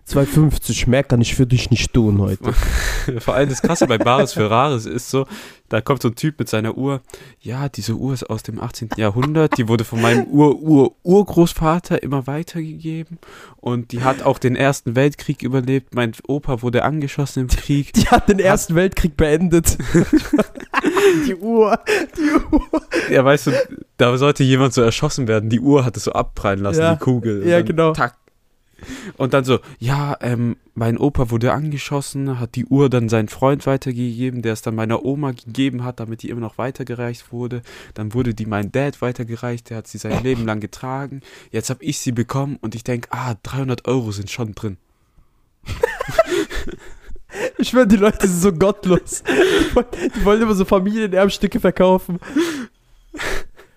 2,50, 0.07 0.87
mehr 0.87 1.03
kann 1.03 1.19
ich 1.19 1.33
für 1.33 1.47
dich 1.47 1.71
nicht 1.71 1.93
tun 1.93 2.19
heute. 2.19 2.53
Vor 3.19 3.33
allem 3.33 3.49
das 3.49 3.61
Krasse 3.63 3.87
bei 3.87 3.97
Bares 3.97 4.33
Ferraris 4.33 4.85
ist 4.85 5.09
so, 5.09 5.25
da 5.67 5.81
kommt 5.81 6.03
so 6.03 6.09
ein 6.09 6.15
Typ 6.15 6.37
mit 6.37 6.47
seiner 6.47 6.77
Uhr. 6.77 7.01
Ja, 7.39 7.69
diese 7.69 7.95
Uhr 7.95 8.13
ist 8.13 8.29
aus 8.29 8.43
dem 8.43 8.61
18. 8.61 8.89
Jahrhundert. 8.97 9.57
Die 9.57 9.67
wurde 9.67 9.83
von 9.83 9.99
meinem 9.99 10.25
Ur-Ur-Urgroßvater 10.25 12.03
immer 12.03 12.27
weitergegeben. 12.27 13.17
Und 13.57 13.91
die 13.91 14.03
hat 14.03 14.21
auch 14.21 14.37
den 14.37 14.55
Ersten 14.55 14.95
Weltkrieg 14.95 15.41
überlebt. 15.41 15.95
Mein 15.95 16.11
Opa 16.27 16.61
wurde 16.61 16.83
angeschossen 16.83 17.41
im 17.41 17.47
Krieg. 17.47 17.93
Die 17.93 18.07
hat 18.07 18.29
den 18.29 18.39
Ersten 18.39 18.75
Weltkrieg 18.75 19.17
beendet. 19.17 19.77
die 21.27 21.35
Uhr. 21.35 21.79
Die 22.15 22.55
Uhr. 22.55 22.81
Ja, 23.09 23.25
weißt 23.25 23.47
du, 23.47 23.51
da 23.97 24.15
sollte 24.19 24.43
jemand 24.43 24.75
so 24.75 24.81
erschossen 24.81 25.27
werden. 25.27 25.49
Die 25.49 25.59
Uhr 25.59 25.83
hat 25.83 25.97
es 25.97 26.03
so 26.03 26.11
abprallen 26.11 26.59
lassen, 26.59 26.81
Ja, 26.81 26.93
die 26.93 26.99
Kugel. 26.99 27.47
Ja, 27.47 27.61
genau. 27.61 27.93
Tack. 27.93 28.17
Und 29.17 29.33
dann 29.33 29.43
so, 29.43 29.59
ja, 29.79 30.17
ähm, 30.21 30.57
mein 30.73 30.97
Opa 30.97 31.31
wurde 31.31 31.53
angeschossen, 31.53 32.39
hat 32.39 32.55
die 32.55 32.65
Uhr 32.65 32.89
dann 32.89 33.09
seinen 33.09 33.29
Freund 33.29 33.65
weitergegeben, 33.65 34.41
der 34.41 34.53
es 34.53 34.61
dann 34.61 34.75
meiner 34.75 35.05
Oma 35.05 35.31
gegeben 35.31 35.83
hat, 35.83 35.99
damit 35.99 36.23
die 36.23 36.29
immer 36.29 36.41
noch 36.41 36.57
weitergereicht 36.57 37.31
wurde. 37.31 37.61
Dann 37.93 38.13
wurde 38.13 38.33
die 38.33 38.45
mein 38.45 38.71
Dad 38.71 39.01
weitergereicht, 39.01 39.69
der 39.69 39.77
hat 39.77 39.87
sie 39.87 39.97
sein 39.97 40.23
Leben 40.23 40.45
lang 40.45 40.59
getragen. 40.59 41.21
Jetzt 41.51 41.69
habe 41.69 41.83
ich 41.83 41.99
sie 41.99 42.11
bekommen 42.11 42.57
und 42.61 42.75
ich 42.75 42.83
denke, 42.83 43.09
ah, 43.11 43.35
300 43.43 43.87
Euro 43.87 44.11
sind 44.11 44.29
schon 44.29 44.53
drin. 44.55 44.77
Ich 47.57 47.69
schwöre, 47.69 47.87
die 47.87 47.97
Leute 47.97 48.27
sind 48.27 48.39
so 48.39 48.53
gottlos. 48.53 49.23
Die 49.25 50.25
wollen, 50.25 50.41
immer 50.41 50.53
so 50.53 50.63
Familienerbstücke 50.63 51.59
verkaufen. 51.59 52.19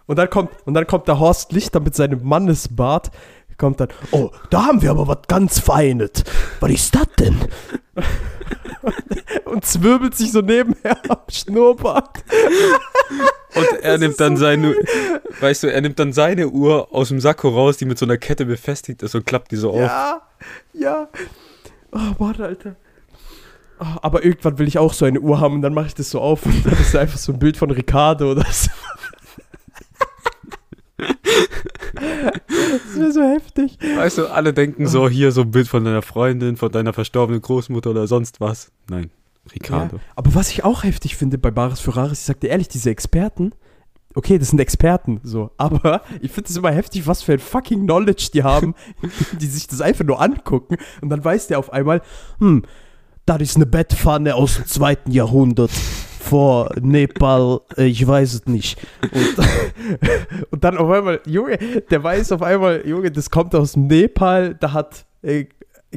Und 0.06 0.16
dann 0.16 0.30
kommt, 0.30 0.50
und 0.64 0.74
dann 0.74 0.86
kommt 0.86 1.08
der 1.08 1.18
Horst 1.18 1.52
Lichter 1.52 1.80
mit 1.80 1.94
seinem 1.94 2.22
Mannesbart. 2.22 3.10
Kommt 3.58 3.80
dann, 3.80 3.88
oh, 4.12 4.30
da 4.50 4.66
haben 4.66 4.82
wir 4.82 4.92
aber 4.92 5.08
was 5.08 5.18
ganz 5.26 5.58
Feines. 5.58 6.24
Was 6.60 6.70
ist 6.70 6.94
das 6.94 7.08
denn? 7.18 7.36
Und 9.44 9.64
zwirbelt 9.64 10.14
sich 10.16 10.30
so 10.30 10.40
nebenher 10.40 10.96
am 11.08 11.18
Schnurrbart. 11.28 12.22
Und 13.56 13.66
er 13.82 13.92
Das 13.92 14.00
nimmt 14.00 14.20
dann 14.20 14.36
so 14.36 14.42
seine, 14.42 14.76
weißt 15.40 15.64
du, 15.64 15.72
er 15.72 15.80
nimmt 15.80 15.98
dann 15.98 16.12
seine 16.12 16.48
Uhr 16.48 16.94
aus 16.94 17.08
dem 17.08 17.18
Sakko 17.18 17.48
raus, 17.48 17.76
die 17.78 17.84
mit 17.84 17.98
so 17.98 18.06
einer 18.06 18.16
Kette 18.16 18.46
befestigt 18.46 19.02
ist 19.02 19.16
und 19.16 19.26
klappt 19.26 19.50
die 19.50 19.56
so 19.56 19.70
auf. 19.70 19.80
Ja, 19.80 20.22
ja. 20.74 21.08
Oh, 21.90 22.14
Mann, 22.24 22.40
Alter. 22.40 22.76
Oh, 23.80 23.86
aber 24.02 24.24
irgendwann 24.24 24.58
will 24.58 24.68
ich 24.68 24.78
auch 24.78 24.92
so 24.92 25.04
eine 25.04 25.20
Uhr 25.20 25.40
haben 25.40 25.56
und 25.56 25.62
dann 25.62 25.74
mache 25.74 25.86
ich 25.86 25.94
das 25.94 26.10
so 26.10 26.20
auf 26.20 26.46
und 26.46 26.64
dann 26.64 26.74
ist 26.74 26.94
einfach 26.94 27.18
so 27.18 27.32
ein 27.32 27.38
Bild 27.40 27.56
von 27.56 27.70
Ricardo 27.70 28.30
oder 28.30 28.46
so. 28.50 28.70
Das 30.98 32.96
wäre 32.96 33.12
so 33.12 33.22
heftig. 33.22 33.78
Weißt 33.96 34.18
du, 34.18 34.26
alle 34.26 34.52
denken 34.52 34.86
so, 34.86 35.08
hier 35.08 35.32
so 35.32 35.42
ein 35.42 35.50
Bild 35.50 35.68
von 35.68 35.84
deiner 35.84 36.02
Freundin, 36.02 36.56
von 36.56 36.70
deiner 36.70 36.92
verstorbenen 36.92 37.40
Großmutter 37.40 37.90
oder 37.90 38.06
sonst 38.06 38.40
was. 38.40 38.72
Nein, 38.88 39.10
Ricardo. 39.52 39.96
Ja, 39.96 40.02
aber 40.16 40.34
was 40.34 40.50
ich 40.50 40.64
auch 40.64 40.84
heftig 40.84 41.16
finde 41.16 41.38
bei 41.38 41.50
Baris 41.50 41.80
Ferraris, 41.80 42.20
ich 42.20 42.26
sag 42.26 42.40
dir 42.40 42.48
ehrlich, 42.48 42.68
diese 42.68 42.90
Experten, 42.90 43.52
okay, 44.14 44.38
das 44.38 44.48
sind 44.48 44.60
Experten, 44.60 45.20
so, 45.22 45.50
aber 45.56 46.02
ich 46.20 46.32
finde 46.32 46.50
es 46.50 46.56
immer 46.56 46.72
heftig, 46.72 47.06
was 47.06 47.22
für 47.22 47.34
ein 47.34 47.38
fucking 47.38 47.84
Knowledge 47.84 48.30
die 48.34 48.42
haben, 48.42 48.74
die 49.40 49.46
sich 49.46 49.66
das 49.68 49.80
einfach 49.80 50.04
nur 50.04 50.20
angucken 50.20 50.76
und 51.00 51.10
dann 51.10 51.24
weiß 51.24 51.46
der 51.46 51.58
auf 51.58 51.72
einmal, 51.72 52.02
hm, 52.38 52.64
das 53.26 53.42
ist 53.42 53.56
eine 53.56 53.66
Bettpfanne 53.66 54.34
aus 54.34 54.56
dem 54.56 54.66
zweiten 54.66 55.12
Jahrhundert 55.12 55.70
vor 56.28 56.70
Nepal, 56.80 57.60
äh, 57.76 57.86
ich 57.86 58.06
weiß 58.06 58.34
es 58.34 58.46
nicht. 58.46 58.78
Und, 59.02 59.46
und 60.50 60.64
dann 60.64 60.76
auf 60.76 60.90
einmal, 60.90 61.20
Junge, 61.26 61.56
der 61.90 62.02
weiß 62.02 62.32
auf 62.32 62.42
einmal, 62.42 62.86
Junge, 62.86 63.10
das 63.10 63.30
kommt 63.30 63.54
aus 63.54 63.76
Nepal, 63.76 64.54
da 64.54 64.72
hat, 64.72 65.06
äh, 65.22 65.46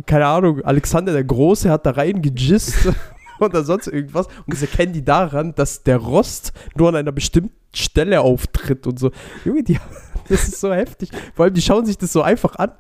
keine 0.06 0.26
Ahnung, 0.26 0.64
Alexander 0.64 1.12
der 1.12 1.26
Große 1.26 1.70
hat 1.70 1.86
da 1.86 1.92
reingejist 1.92 2.94
oder 3.40 3.64
sonst 3.64 3.88
irgendwas. 3.88 4.28
Und 4.28 4.54
das 4.54 4.62
erkennen 4.62 4.94
die 4.94 5.04
daran, 5.04 5.54
dass 5.56 5.84
der 5.84 5.98
Rost 5.98 6.54
nur 6.76 6.90
an 6.90 6.96
einer 6.96 7.12
bestimmten 7.12 7.56
Stelle 7.76 8.22
auftritt 8.22 8.88
und 8.88 9.00
so. 9.00 9.12
Junge, 9.44 9.64
die, 9.64 9.80
das 10.30 10.48
ist 10.48 10.62
so 10.62 10.74
heftig. 10.74 11.10
Vor 11.36 11.46
allem, 11.46 11.54
die 11.54 11.62
schauen 11.62 11.86
sich 11.86 11.98
das 11.98 12.14
so 12.14 12.22
einfach 12.22 12.56
an. 12.56 12.72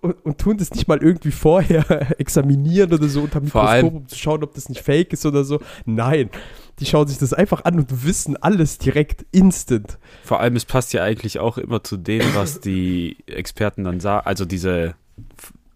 Und, 0.00 0.24
und 0.24 0.38
tun 0.38 0.56
das 0.56 0.70
nicht 0.72 0.88
mal 0.88 1.02
irgendwie 1.02 1.30
vorher 1.30 1.84
examinieren 2.18 2.92
oder 2.92 3.08
so 3.08 3.22
unter 3.22 3.40
Mikroskop, 3.40 3.94
um 3.94 4.08
zu 4.08 4.16
schauen, 4.16 4.42
ob 4.42 4.54
das 4.54 4.68
nicht 4.68 4.82
fake 4.82 5.12
ist 5.12 5.26
oder 5.26 5.44
so. 5.44 5.60
Nein, 5.84 6.30
die 6.78 6.86
schauen 6.86 7.08
sich 7.08 7.18
das 7.18 7.32
einfach 7.32 7.64
an 7.64 7.78
und 7.78 8.04
wissen 8.04 8.36
alles 8.36 8.78
direkt 8.78 9.26
instant. 9.32 9.98
Vor 10.24 10.40
allem, 10.40 10.56
es 10.56 10.64
passt 10.64 10.92
ja 10.92 11.02
eigentlich 11.02 11.38
auch 11.38 11.58
immer 11.58 11.84
zu 11.84 11.96
dem, 11.96 12.22
was 12.34 12.60
die 12.60 13.18
Experten 13.26 13.84
dann 13.84 14.00
sagen, 14.00 14.26
also 14.26 14.44
diese 14.44 14.94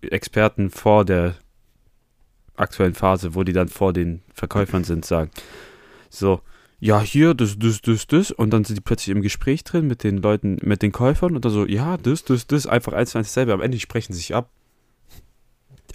Experten 0.02 0.70
vor 0.70 1.04
der 1.04 1.34
aktuellen 2.56 2.94
Phase, 2.94 3.34
wo 3.34 3.42
die 3.42 3.52
dann 3.52 3.68
vor 3.68 3.92
den 3.92 4.22
Verkäufern 4.32 4.84
sind, 4.84 5.04
sagen, 5.04 5.30
so, 6.08 6.40
ja, 6.80 7.00
hier, 7.00 7.34
das, 7.34 7.58
das, 7.58 7.80
das, 7.80 8.06
das, 8.06 8.30
und 8.30 8.50
dann 8.50 8.64
sind 8.64 8.76
die 8.76 8.82
plötzlich 8.82 9.14
im 9.14 9.22
Gespräch 9.22 9.64
drin 9.64 9.86
mit 9.86 10.04
den 10.04 10.18
Leuten, 10.18 10.58
mit 10.62 10.82
den 10.82 10.92
Käufern 10.92 11.34
und 11.34 11.44
dann 11.44 11.52
so, 11.52 11.66
ja, 11.66 11.96
das, 11.96 12.24
das, 12.24 12.46
das, 12.46 12.66
einfach 12.66 12.92
eins 12.92 13.10
zu 13.10 13.18
eins 13.18 13.28
dasselbe, 13.28 13.52
am 13.52 13.60
Ende 13.62 13.78
sprechen 13.78 14.12
sich 14.12 14.34
ab. 14.34 14.50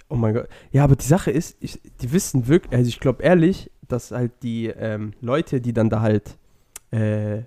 Oh 0.08 0.16
mein 0.16 0.34
Gott. 0.34 0.48
Ja, 0.72 0.84
aber 0.84 0.96
die 0.96 1.06
Sache 1.06 1.30
ist, 1.30 1.56
ich, 1.60 1.80
die 2.00 2.12
wissen 2.12 2.48
wirklich, 2.48 2.72
also 2.72 2.88
ich 2.88 2.98
glaube 2.98 3.22
ehrlich, 3.22 3.70
dass 3.86 4.10
halt 4.10 4.32
die 4.42 4.66
ähm, 4.66 5.12
Leute, 5.20 5.60
die 5.60 5.72
dann 5.72 5.90
da 5.90 6.00
halt, 6.00 6.36
äh, 6.90 7.42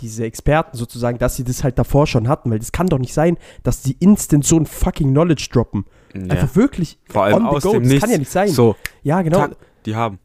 diese 0.00 0.24
Experten 0.24 0.76
sozusagen, 0.76 1.18
dass 1.18 1.36
sie 1.36 1.44
das 1.44 1.64
halt 1.64 1.78
davor 1.78 2.06
schon 2.06 2.28
hatten, 2.28 2.50
weil 2.50 2.58
das 2.58 2.72
kann 2.72 2.88
doch 2.88 2.98
nicht 2.98 3.14
sein, 3.14 3.36
dass 3.62 3.82
die 3.82 3.96
instant 4.00 4.44
so 4.44 4.58
ein 4.58 4.66
fucking 4.66 5.10
Knowledge 5.10 5.48
droppen. 5.52 5.84
Ja. 6.14 6.20
Einfach 6.34 6.56
wirklich 6.56 6.98
Vor 7.08 7.24
allem 7.24 7.36
on 7.36 7.42
the 7.42 7.48
aus 7.48 7.62
go. 7.62 7.72
dem 7.72 7.82
Das 7.82 7.88
Nichts. 7.90 8.02
kann 8.02 8.10
ja 8.10 8.18
nicht 8.18 8.30
sein. 8.30 8.48
So, 8.48 8.76
ja, 9.02 9.22
genau. 9.22 9.38
tack, 9.38 9.56
die 9.86 9.96
haben. 9.96 10.18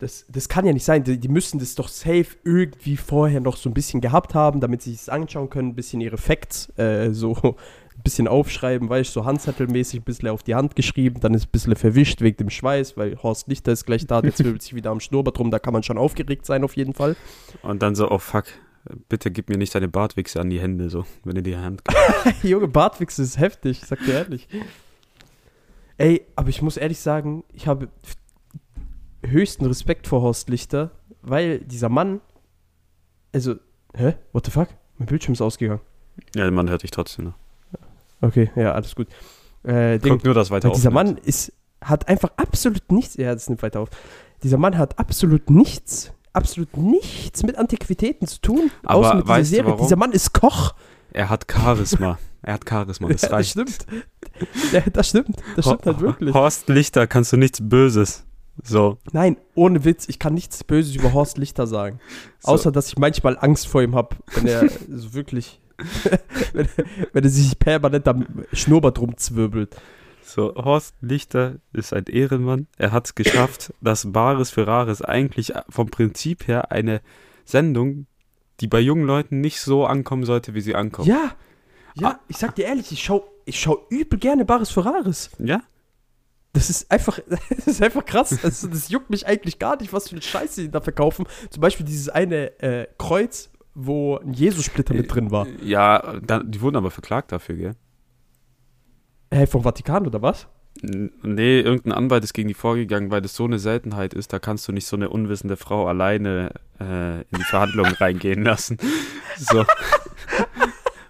Das, 0.00 0.24
das 0.28 0.48
kann 0.48 0.64
ja 0.64 0.72
nicht 0.72 0.84
sein. 0.84 1.04
Die, 1.04 1.18
die 1.18 1.28
müssen 1.28 1.60
das 1.60 1.74
doch 1.74 1.88
safe 1.88 2.26
irgendwie 2.42 2.96
vorher 2.96 3.40
noch 3.40 3.56
so 3.56 3.68
ein 3.68 3.74
bisschen 3.74 4.00
gehabt 4.00 4.34
haben, 4.34 4.60
damit 4.60 4.80
sie 4.82 4.94
es 4.94 5.10
anschauen 5.10 5.50
können, 5.50 5.68
ein 5.68 5.74
bisschen 5.74 6.00
ihre 6.00 6.16
Facts 6.16 6.72
äh, 6.78 7.10
so 7.12 7.34
ein 8.00 8.02
bisschen 8.02 8.26
aufschreiben, 8.26 8.88
weißt 8.88 9.10
du, 9.10 9.20
so 9.20 9.26
handzettelmäßig 9.26 10.00
ein 10.00 10.04
bisschen 10.04 10.28
auf 10.28 10.42
die 10.42 10.54
Hand 10.54 10.74
geschrieben, 10.74 11.20
dann 11.20 11.34
ist 11.34 11.44
ein 11.44 11.50
bisschen 11.52 11.76
verwischt 11.76 12.22
wegen 12.22 12.38
dem 12.38 12.50
Schweiß, 12.50 12.96
weil 12.96 13.22
Horst 13.22 13.48
Lichter 13.48 13.72
ist 13.72 13.84
gleich 13.84 14.06
da, 14.06 14.22
der 14.22 14.34
zwirbelt 14.34 14.62
sich 14.62 14.74
wieder 14.74 14.90
am 14.90 15.00
Schnurrbart 15.00 15.38
rum, 15.38 15.50
da 15.50 15.58
kann 15.58 15.74
man 15.74 15.82
schon 15.82 15.98
aufgeregt 15.98 16.46
sein 16.46 16.64
auf 16.64 16.76
jeden 16.76 16.94
Fall. 16.94 17.14
Und 17.60 17.82
dann 17.82 17.94
so, 17.94 18.10
oh 18.10 18.18
fuck, 18.18 18.46
bitte 19.10 19.30
gib 19.30 19.50
mir 19.50 19.58
nicht 19.58 19.74
deine 19.74 19.88
Bartwichse 19.88 20.40
an 20.40 20.48
die 20.48 20.60
Hände, 20.60 20.88
so, 20.88 21.04
wenn 21.24 21.36
ihr 21.36 21.42
die 21.42 21.58
Hand 21.58 21.82
Junge, 22.42 22.68
Bartwichse 22.68 23.22
ist 23.22 23.38
heftig, 23.38 23.82
ich 23.82 23.86
sag 23.86 24.02
dir 24.02 24.14
ehrlich. 24.14 24.48
Ey, 25.98 26.22
aber 26.36 26.48
ich 26.48 26.62
muss 26.62 26.78
ehrlich 26.78 27.00
sagen, 27.00 27.44
ich 27.52 27.66
habe 27.66 27.88
höchsten 29.22 29.66
Respekt 29.66 30.06
vor 30.06 30.22
Horst 30.22 30.48
Lichter, 30.48 30.90
weil 31.22 31.58
dieser 31.60 31.88
Mann, 31.88 32.20
also, 33.32 33.54
hä? 33.94 34.14
What 34.32 34.46
the 34.46 34.50
fuck? 34.50 34.68
Mein 34.98 35.06
Bildschirm 35.06 35.32
ist 35.34 35.40
ausgegangen. 35.40 35.80
Ja, 36.34 36.50
man 36.50 36.68
hört 36.68 36.82
dich 36.82 36.90
trotzdem 36.90 37.26
noch. 37.26 37.34
Okay, 38.20 38.50
ja, 38.56 38.72
alles 38.72 38.94
gut. 38.94 39.08
Äh, 39.62 39.98
Guck 39.98 40.24
nur, 40.24 40.34
dass 40.34 40.50
weiter 40.50 40.68
weil 40.68 40.74
dieser. 40.76 40.90
Mann 40.90 41.16
ist, 41.18 41.52
hat 41.80 42.08
einfach 42.08 42.30
absolut 42.36 42.90
nichts, 42.92 43.16
ja, 43.16 43.32
das 43.32 43.48
nimmt 43.48 43.62
weiter 43.62 43.80
auf. 43.80 43.88
Dieser 44.42 44.58
Mann 44.58 44.76
hat 44.76 44.98
absolut 44.98 45.48
nichts, 45.50 46.12
absolut 46.32 46.76
nichts 46.76 47.42
mit 47.42 47.56
Antiquitäten 47.56 48.26
zu 48.26 48.40
tun, 48.40 48.70
Aber 48.82 48.94
außer 48.98 49.14
mit 49.14 49.24
dieser 49.24 49.34
weißt 49.34 49.52
du 49.52 49.56
Serie. 49.56 49.76
Dieser 49.76 49.96
Mann 49.96 50.12
ist 50.12 50.32
Koch. 50.34 50.74
Er 51.12 51.28
hat 51.28 51.46
Charisma. 51.50 52.18
er 52.42 52.54
hat 52.54 52.68
Charisma, 52.68 53.08
das 53.08 53.22
Ja, 53.22 53.28
das 53.28 53.36
reicht. 53.38 53.50
stimmt. 53.50 53.86
Ja, 54.72 54.80
das 54.92 55.08
stimmt. 55.10 55.36
Das 55.56 55.66
stimmt 55.66 55.84
halt 55.86 56.00
wirklich. 56.00 56.34
Horst 56.34 56.68
Lichter 56.68 57.06
kannst 57.06 57.32
du 57.32 57.36
nichts 57.36 57.58
Böses. 57.62 58.24
So. 58.62 58.98
Nein, 59.12 59.36
ohne 59.54 59.84
Witz, 59.84 60.08
ich 60.08 60.18
kann 60.18 60.34
nichts 60.34 60.62
Böses 60.64 60.94
über 60.94 61.12
Horst 61.12 61.38
Lichter 61.38 61.66
sagen. 61.66 62.00
so. 62.40 62.52
Außer, 62.52 62.72
dass 62.72 62.88
ich 62.88 62.98
manchmal 62.98 63.36
Angst 63.38 63.66
vor 63.68 63.82
ihm 63.82 63.94
habe, 63.94 64.16
wenn 64.34 64.46
er 64.46 64.68
so 64.88 65.14
wirklich, 65.14 65.60
wenn, 66.52 66.68
wenn 67.12 67.24
er 67.24 67.30
sich 67.30 67.58
permanent 67.58 68.06
am 68.08 68.26
Schnurrbart 68.52 69.00
rumzwirbelt. 69.00 69.76
So, 70.22 70.54
Horst 70.54 70.94
Lichter 71.00 71.56
ist 71.72 71.92
ein 71.92 72.04
Ehrenmann. 72.04 72.68
Er 72.76 72.92
hat 72.92 73.06
es 73.06 73.14
geschafft, 73.14 73.72
dass 73.80 74.12
Bares 74.12 74.50
für 74.50 74.66
Rares 74.66 75.02
eigentlich 75.02 75.52
vom 75.68 75.90
Prinzip 75.90 76.46
her 76.46 76.70
eine 76.70 77.00
Sendung, 77.44 78.06
die 78.60 78.68
bei 78.68 78.78
jungen 78.78 79.04
Leuten 79.06 79.40
nicht 79.40 79.60
so 79.60 79.86
ankommen 79.86 80.24
sollte, 80.24 80.54
wie 80.54 80.60
sie 80.60 80.74
ankommt. 80.76 81.08
Ja, 81.08 81.32
ja, 81.96 82.10
Ah. 82.10 82.20
ich 82.28 82.36
sag 82.36 82.54
dir 82.54 82.66
ehrlich, 82.66 82.92
ich 82.92 83.02
schau, 83.02 83.24
ich 83.44 83.58
schau 83.58 83.84
übel 83.90 84.18
gerne 84.20 84.44
Bares 84.44 84.70
für 84.70 84.84
Rares. 84.84 85.30
Ja? 85.40 85.62
Das 86.52 86.68
ist 86.68 86.90
einfach, 86.90 87.20
das 87.56 87.66
ist 87.66 87.82
einfach 87.82 88.04
krass. 88.04 88.38
Das, 88.42 88.68
das 88.68 88.88
juckt 88.88 89.10
mich 89.10 89.26
eigentlich 89.26 89.58
gar 89.58 89.80
nicht, 89.80 89.92
was 89.92 90.08
für 90.08 90.16
eine 90.16 90.22
Scheiße 90.22 90.62
die 90.62 90.70
da 90.70 90.80
verkaufen. 90.80 91.26
Zum 91.50 91.60
Beispiel 91.60 91.86
dieses 91.86 92.08
eine 92.08 92.60
äh, 92.60 92.86
Kreuz, 92.98 93.50
wo 93.74 94.18
ein 94.18 94.32
Jesus-Splitter 94.32 94.94
mit 94.94 95.12
drin 95.12 95.30
war. 95.30 95.46
Ja, 95.62 96.18
da, 96.20 96.42
die 96.42 96.60
wurden 96.60 96.76
aber 96.76 96.90
verklagt 96.90 97.32
dafür, 97.32 97.56
gell? 97.56 97.76
Hey, 99.30 99.46
vom 99.46 99.62
Vatikan 99.62 100.06
oder 100.06 100.22
was? 100.22 100.48
Nee, 100.82 101.60
irgendein 101.60 101.92
Anwalt 101.92 102.24
ist 102.24 102.32
gegen 102.32 102.48
die 102.48 102.54
vorgegangen, 102.54 103.10
weil 103.10 103.20
das 103.20 103.34
so 103.34 103.44
eine 103.44 103.58
Seltenheit 103.58 104.14
ist, 104.14 104.32
da 104.32 104.38
kannst 104.38 104.66
du 104.66 104.72
nicht 104.72 104.86
so 104.86 104.96
eine 104.96 105.10
unwissende 105.10 105.56
Frau 105.56 105.86
alleine 105.86 106.52
äh, 106.80 107.20
in 107.20 107.38
die 107.38 107.44
Verhandlungen 107.44 107.92
reingehen 108.00 108.42
lassen. 108.42 108.78
So. 109.36 109.64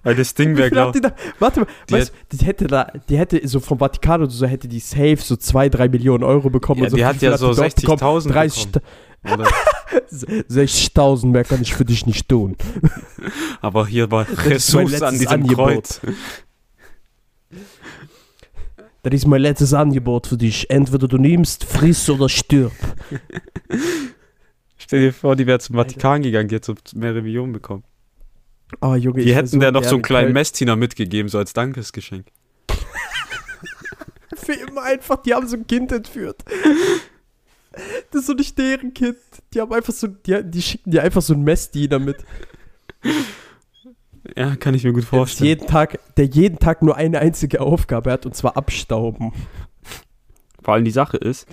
weil 0.02 0.14
das 0.14 0.34
Ding 0.34 0.56
wäre, 0.56 0.68
viel 0.68 0.78
hat 0.78 0.92
glaub 0.92 0.92
die 0.92 1.00
da, 1.00 1.14
warte 1.38 1.60
mal, 1.60 1.66
Die 1.88 1.94
weißt 1.94 2.12
du, 2.30 2.36
die 2.36 2.44
hätte 2.44 2.66
da, 2.66 2.90
die 3.08 3.18
hätte 3.18 3.46
so 3.46 3.60
vom 3.60 3.78
Vatikan 3.78 4.22
oder 4.22 4.30
so, 4.30 4.46
hätte 4.46 4.68
die 4.68 4.80
safe 4.80 5.18
so 5.18 5.36
2, 5.36 5.68
3 5.68 5.88
Millionen 5.88 6.24
Euro 6.24 6.50
bekommen. 6.50 6.80
Ja, 6.80 6.84
und 6.84 6.90
so. 6.90 6.96
die 6.96 7.04
hat 7.04 7.20
ja 7.20 7.36
so 7.36 7.50
die 7.52 7.56
dort 7.56 7.76
bekommen? 7.76 8.00
60.000 8.00 8.28
30 8.28 8.72
bekommen. 8.72 9.40
oder? 9.40 9.50
60.000 10.10 11.26
mehr 11.26 11.44
kann 11.44 11.60
ich 11.62 11.74
für 11.74 11.84
dich 11.84 12.06
nicht 12.06 12.28
tun. 12.28 12.56
Aber 13.60 13.86
hier 13.86 14.10
war 14.10 14.26
Jesus 14.48 15.02
an 15.02 15.18
diesem 15.18 15.28
Angebot. 15.28 15.66
Kreuz. 15.66 16.00
Das 19.02 19.14
ist 19.14 19.26
mein 19.26 19.40
letztes 19.40 19.72
Angebot 19.72 20.26
für 20.26 20.36
dich. 20.36 20.68
Entweder 20.68 21.08
du 21.08 21.16
nimmst, 21.16 21.64
friss 21.64 22.10
oder 22.10 22.28
stirb. 22.28 22.72
Stell 24.76 25.00
dir 25.00 25.12
vor, 25.14 25.36
die 25.36 25.46
wäre 25.46 25.58
zum 25.58 25.76
Vatikan 25.76 26.20
gegangen, 26.20 26.48
die 26.48 26.56
hätte 26.56 26.74
so 26.84 26.98
mehrere 26.98 27.22
Millionen 27.22 27.52
bekommen. 27.54 27.82
Oh, 28.80 28.94
Junge, 28.94 29.22
Die 29.22 29.34
hätten 29.34 29.60
der 29.60 29.72
noch 29.72 29.84
so 29.84 29.96
einen 29.96 30.02
kleinen. 30.02 30.32
Messdiener 30.32 30.76
mitgegeben, 30.76 31.28
so 31.28 31.38
als 31.38 31.52
Dankesgeschenk. 31.52 32.26
Für 34.36 34.52
immer 34.52 34.82
einfach, 34.82 35.22
die 35.22 35.34
haben 35.34 35.46
so 35.48 35.56
ein 35.56 35.66
Kind 35.66 35.92
entführt. 35.92 36.42
Das 38.10 38.22
ist 38.22 38.26
so 38.26 38.32
nicht 38.32 38.58
deren 38.58 38.94
Kind. 38.94 39.16
Die 39.54 39.60
haben 39.60 39.72
einfach 39.72 39.92
so, 39.92 40.06
die, 40.08 40.40
die 40.44 40.62
schicken 40.62 40.90
dir 40.90 41.02
einfach 41.02 41.22
so 41.22 41.34
einen 41.34 41.44
Messdiener 41.44 41.98
mit. 41.98 42.16
Ja, 44.36 44.56
kann 44.56 44.74
ich 44.74 44.84
mir 44.84 44.92
gut 44.92 45.02
Der 45.02 45.08
vorstellen. 45.08 45.48
jeden 45.48 45.66
Tag, 45.66 45.98
der 46.16 46.26
jeden 46.26 46.58
Tag 46.58 46.82
nur 46.82 46.96
eine 46.96 47.20
einzige 47.20 47.60
Aufgabe 47.60 48.10
hat 48.12 48.26
und 48.26 48.34
zwar 48.36 48.56
abstauben. 48.56 49.32
Vor 50.62 50.74
allem 50.74 50.84
die 50.84 50.90
Sache 50.90 51.16
ist, 51.16 51.48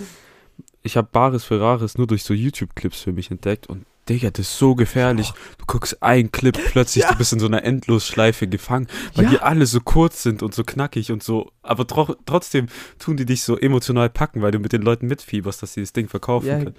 ich 0.84 0.98
habe 0.98 1.08
Bares 1.12 1.44
für 1.44 1.60
Rares 1.62 1.98
nur 1.98 2.08
durch 2.08 2.24
so 2.24 2.34
YouTube-Clips 2.34 3.02
für 3.02 3.14
mich 3.14 3.32
entdeckt 3.32 3.68
und 3.68 3.86
Digga, 4.10 4.30
das 4.32 4.48
ist 4.48 4.58
so 4.58 4.76
gefährlich. 4.76 5.32
Du 5.58 5.66
guckst 5.66 6.02
einen 6.02 6.32
Clip, 6.32 6.58
plötzlich 6.72 7.04
Ja. 7.04 7.12
du 7.12 7.18
bist 7.18 7.34
in 7.34 7.40
so 7.40 7.46
einer 7.48 7.64
Endlosschleife 7.64 8.48
gefangen, 8.48 8.88
weil 9.16 9.26
Ja. 9.26 9.30
die 9.32 9.40
alle 9.40 9.66
so 9.66 9.80
kurz 9.82 10.24
sind 10.24 10.42
und 10.44 10.54
so 10.54 10.64
knackig 10.64 11.12
und 11.12 11.24
so, 11.24 11.52
aber 11.62 11.86
tro 11.88 12.16
trotzdem 12.26 12.68
tun 13.00 13.18
die 13.18 13.26
dich 13.26 13.44
so 13.44 13.58
emotional 13.58 14.10
packen, 14.10 14.42
weil 14.42 14.52
du 14.52 14.60
mit 14.60 14.72
den 14.74 14.82
Leuten 14.82 15.08
mitfieberst, 15.08 15.62
dass 15.62 15.74
sie 15.74 15.82
das 15.82 15.94
Ding 15.94 16.08
verkaufen 16.08 16.48
Ja, 16.48 16.58
können. 16.60 16.76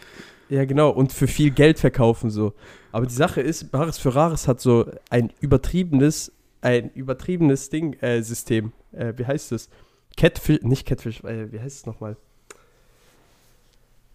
Ja, 0.48 0.64
genau. 0.64 0.88
Und 0.90 1.12
für 1.12 1.26
viel 1.26 1.50
Geld 1.50 1.78
verkaufen 1.78 2.30
so. 2.30 2.54
Aber 2.92 3.04
die 3.06 3.14
Sache 3.14 3.42
ist, 3.42 3.70
Bares 3.70 3.98
für 3.98 4.14
Rares 4.14 4.48
hat 4.48 4.60
so 4.62 4.90
ein 5.10 5.30
übertriebenes, 5.40 6.32
ein 6.62 6.90
übertriebenes 6.94 7.68
Ding, 7.68 7.92
äh, 8.00 8.22
System. 8.22 8.72
Äh, 8.92 9.12
wie 9.16 9.26
heißt 9.26 9.52
es? 9.52 9.68
Catfish, 10.16 10.62
nicht 10.62 10.86
Catfish, 10.86 11.22
äh, 11.24 11.52
wie 11.52 11.60
heißt 11.60 11.76
es 11.80 11.86
nochmal? 11.86 12.16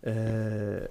Äh, 0.02 0.88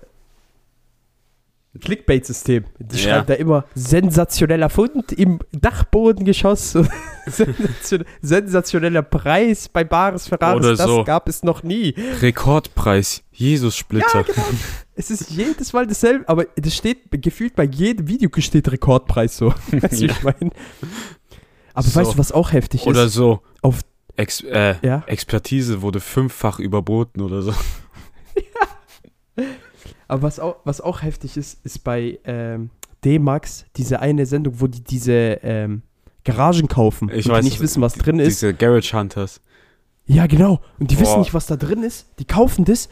Clickbait-System. 1.81 2.65
Die 2.79 2.97
Ja. 2.97 3.03
schreibt 3.03 3.31
da 3.31 3.35
immer 3.35 3.65
sensationeller 3.75 4.69
Fund 4.69 5.13
im 5.13 5.41
Dachbodengeschoss. 5.53 6.73
Sensation- 7.27 8.05
Sensationeller 8.21 9.03
Preis 9.03 9.69
bei 9.69 9.85
Bares. 9.85 10.31
Oder 10.31 10.61
das 10.77 10.81
so. 10.83 11.05
gab 11.05 11.29
es 11.29 11.43
noch 11.43 11.63
nie. 11.63 11.95
Rekordpreis, 12.21 13.23
Jesus-Splitter. 13.33 14.19
Ja, 14.19 14.23
genau. 14.23 14.45
Es 14.95 15.11
ist 15.11 15.31
jedes 15.31 15.73
Mal 15.73 15.87
dasselbe, 15.87 16.29
aber 16.29 16.45
das 16.57 16.77
steht 16.77 17.11
gefühlt 17.23 17.57
bei 17.57 17.65
jedem 17.65 18.07
Video 18.09 18.29
steht 18.39 18.71
Rekordpreis 18.71 19.37
so. 19.37 19.55
Weißt 19.71 20.01
du, 20.03 20.07
Ja. 20.07 20.13
ich 20.13 20.23
meine? 20.23 20.51
Aber 21.75 21.87
So. 21.89 21.99
weißt 22.01 22.15
du, 22.15 22.19
was 22.19 22.33
auch 22.33 22.53
heftig 22.53 22.87
Oder 22.87 23.05
ist? 23.05 23.15
so. 23.15 23.41
Auf- 23.63 23.81
Ex 24.15 24.43
äh, 24.43 24.75
Ja. 24.83 25.03
Expertise 25.07 25.81
wurde 25.81 25.99
fünffach 26.01 26.59
überboten 26.59 27.23
oder 27.23 27.41
so. 27.41 27.55
Aber 30.13 30.25
was 30.25 30.39
auch, 30.39 30.57
was 30.65 30.83
auch 30.83 31.01
heftig 31.01 31.39
ist, 31.39 31.65
ist 31.65 31.85
bei 31.85 32.19
ähm, 32.25 32.69
D-Max 33.03 33.65
diese 33.77 34.01
eine 34.01 34.27
Sendung, 34.27 34.61
wo 34.61 34.67
die 34.67 34.85
diese 34.85 35.41
ähm, 35.43 35.81
Garagen 36.25 36.69
kaufen 36.69 37.09
Ich 37.09 37.25
und 37.25 37.33
weiß, 37.33 37.43
die 37.43 37.51
nicht 37.51 37.61
wissen, 37.61 37.81
was 37.81 37.95
drin 37.95 38.19
ist. 38.19 38.43
Diese 38.43 38.53
Garage 38.53 38.95
Hunters. 38.95 39.41
Ja, 40.05 40.27
genau. 40.27 40.61
Und 40.79 40.91
die 40.91 41.01
wissen 41.01 41.15
Boah. 41.15 41.21
nicht, 41.21 41.33
was 41.33 41.47
da 41.47 41.57
drin 41.57 41.83
ist. 41.83 42.09
Die 42.19 42.27
kaufen 42.27 42.67
das. 42.67 42.91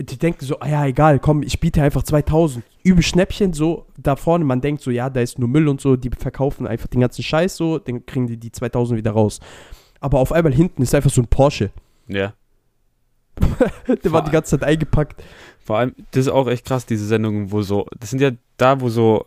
Die 0.00 0.18
denken 0.18 0.44
so, 0.44 0.58
ah 0.58 0.66
ja, 0.66 0.86
egal, 0.86 1.20
komm, 1.20 1.44
ich 1.44 1.60
biete 1.60 1.84
einfach 1.84 2.02
2000. 2.02 2.64
Übel 2.82 3.04
Schnäppchen, 3.04 3.52
so 3.52 3.86
da 3.96 4.16
vorne. 4.16 4.44
Man 4.44 4.60
denkt 4.60 4.82
so, 4.82 4.90
ja, 4.90 5.08
da 5.08 5.20
ist 5.20 5.38
nur 5.38 5.48
Müll 5.48 5.68
und 5.68 5.80
so. 5.80 5.94
Die 5.94 6.10
verkaufen 6.10 6.66
einfach 6.66 6.88
den 6.88 7.00
ganzen 7.00 7.22
Scheiß 7.22 7.56
so. 7.56 7.78
Dann 7.78 8.04
kriegen 8.06 8.26
die 8.26 8.38
die 8.38 8.50
2000 8.50 8.98
wieder 8.98 9.12
raus. 9.12 9.38
Aber 10.00 10.18
auf 10.18 10.32
einmal 10.32 10.52
hinten 10.52 10.82
ist 10.82 10.96
einfach 10.96 11.10
so 11.10 11.22
ein 11.22 11.28
Porsche. 11.28 11.70
Ja. 12.08 12.34
Der 14.04 14.12
war 14.12 14.24
die 14.24 14.30
ganze 14.30 14.58
Zeit 14.58 14.68
eingepackt. 14.68 15.22
Vor 15.64 15.78
allem, 15.78 15.94
das 16.12 16.26
ist 16.26 16.32
auch 16.32 16.48
echt 16.48 16.64
krass, 16.66 16.86
diese 16.86 17.06
Sendungen, 17.06 17.52
wo 17.52 17.62
so, 17.62 17.86
das 17.98 18.10
sind 18.10 18.20
ja 18.20 18.30
da, 18.56 18.80
wo 18.80 18.88
so 18.88 19.24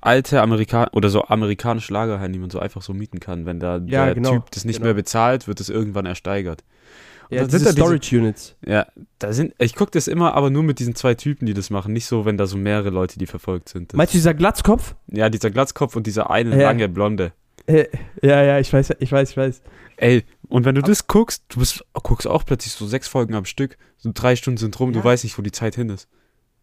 alte 0.00 0.40
Amerikan 0.42 0.88
oder 0.92 1.08
so 1.10 1.22
amerikanische 1.24 1.92
Lagerhallen, 1.92 2.32
die 2.32 2.38
man 2.38 2.50
so 2.50 2.58
einfach 2.58 2.82
so 2.82 2.92
mieten 2.92 3.20
kann. 3.20 3.46
Wenn 3.46 3.60
da 3.60 3.76
Ja, 3.86 4.06
der 4.06 4.14
genau, 4.14 4.30
Typ 4.32 4.50
das 4.50 4.64
nicht 4.64 4.76
genau. 4.76 4.86
mehr 4.86 4.94
bezahlt, 4.94 5.46
wird 5.48 5.60
es 5.60 5.68
irgendwann 5.68 6.06
ersteigert. 6.06 6.64
Und 7.30 7.36
Ja, 7.36 7.44
diese 7.44 7.58
sind 7.58 7.66
da 7.68 7.70
diese- 7.72 7.82
Storage 7.84 8.18
Units. 8.18 8.56
Ja, 8.66 8.86
da 9.18 9.32
sind, 9.32 9.54
ich 9.58 9.74
gucke 9.74 9.92
das 9.92 10.08
immer, 10.08 10.34
aber 10.34 10.50
nur 10.50 10.62
mit 10.64 10.78
diesen 10.80 10.94
zwei 10.94 11.14
Typen, 11.14 11.46
die 11.46 11.54
das 11.54 11.70
machen. 11.70 11.92
Nicht 11.92 12.06
so, 12.06 12.24
wenn 12.24 12.36
da 12.36 12.46
so 12.46 12.56
mehrere 12.56 12.90
Leute, 12.90 13.18
die 13.18 13.26
verfolgt 13.26 13.68
sind. 13.68 13.92
Das, 13.92 13.96
Meinst 13.96 14.12
du 14.12 14.18
dieser 14.18 14.34
Glatzkopf? 14.34 14.94
ja, 15.08 15.28
dieser 15.30 15.50
Glatzkopf 15.50 15.94
und 15.96 16.06
dieser 16.06 16.30
eine 16.30 16.50
Ja. 16.56 16.62
lange 16.68 16.88
Blonde. 16.88 17.32
Äh, 17.66 17.86
ja, 18.22 18.42
ja, 18.42 18.58
ich 18.58 18.72
weiß, 18.72 18.94
ich 18.98 19.12
weiß, 19.12 19.30
ich 19.30 19.36
weiß. 19.36 19.62
Ey, 19.96 20.24
und 20.48 20.64
wenn 20.64 20.74
du 20.74 20.82
das 20.82 21.06
guckst, 21.06 21.44
du 21.48 21.60
bist, 21.60 21.84
guckst 21.92 22.26
auch 22.26 22.44
plötzlich 22.44 22.72
so 22.72 22.86
sechs 22.86 23.08
Folgen 23.08 23.34
am 23.34 23.44
Stück, 23.44 23.78
so 23.98 24.10
drei 24.12 24.36
Stunden 24.36 24.58
sind 24.58 24.78
rum, 24.80 24.92
Ja. 24.92 25.00
du 25.00 25.04
weißt 25.04 25.24
nicht, 25.24 25.38
wo 25.38 25.42
die 25.42 25.52
Zeit 25.52 25.74
hin 25.76 25.88
ist. 25.90 26.08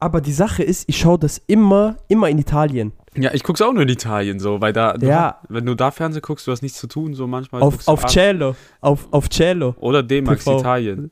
Aber 0.01 0.21
die 0.21 0.31
Sache 0.33 0.63
ist, 0.63 0.87
ich 0.87 0.97
schaue 0.97 1.19
das 1.19 1.37
immer, 1.47 1.97
immer 2.07 2.29
in 2.29 2.37
Italien. 2.37 2.93
Ja, 3.17 3.33
ich 3.33 3.43
guck's 3.43 3.61
auch 3.61 3.73
nur 3.73 3.83
in 3.83 3.89
Italien 3.89 4.39
so, 4.39 4.61
weil 4.61 4.71
da, 4.71 4.93
du 4.93 5.05
Ja. 5.07 5.39
hast- 5.41 5.49
wenn 5.49 5.65
du 5.65 5.75
da 5.75 5.91
Fernsehen 5.91 6.21
guckst, 6.21 6.47
du 6.47 6.51
hast 6.51 6.61
nichts 6.61 6.77
zu 6.79 6.87
tun, 6.87 7.13
so 7.13 7.27
manchmal. 7.27 7.61
Auf, 7.61 7.83
du 7.83 7.91
auf 7.91 8.03
ab- 8.05 8.09
Cello. 8.09 8.55
Auf, 8.81 9.07
auf 9.11 9.29
Cello. 9.29 9.75
Oder 9.79 10.03
D-Max. 10.03 10.45
Italien. 10.47 11.11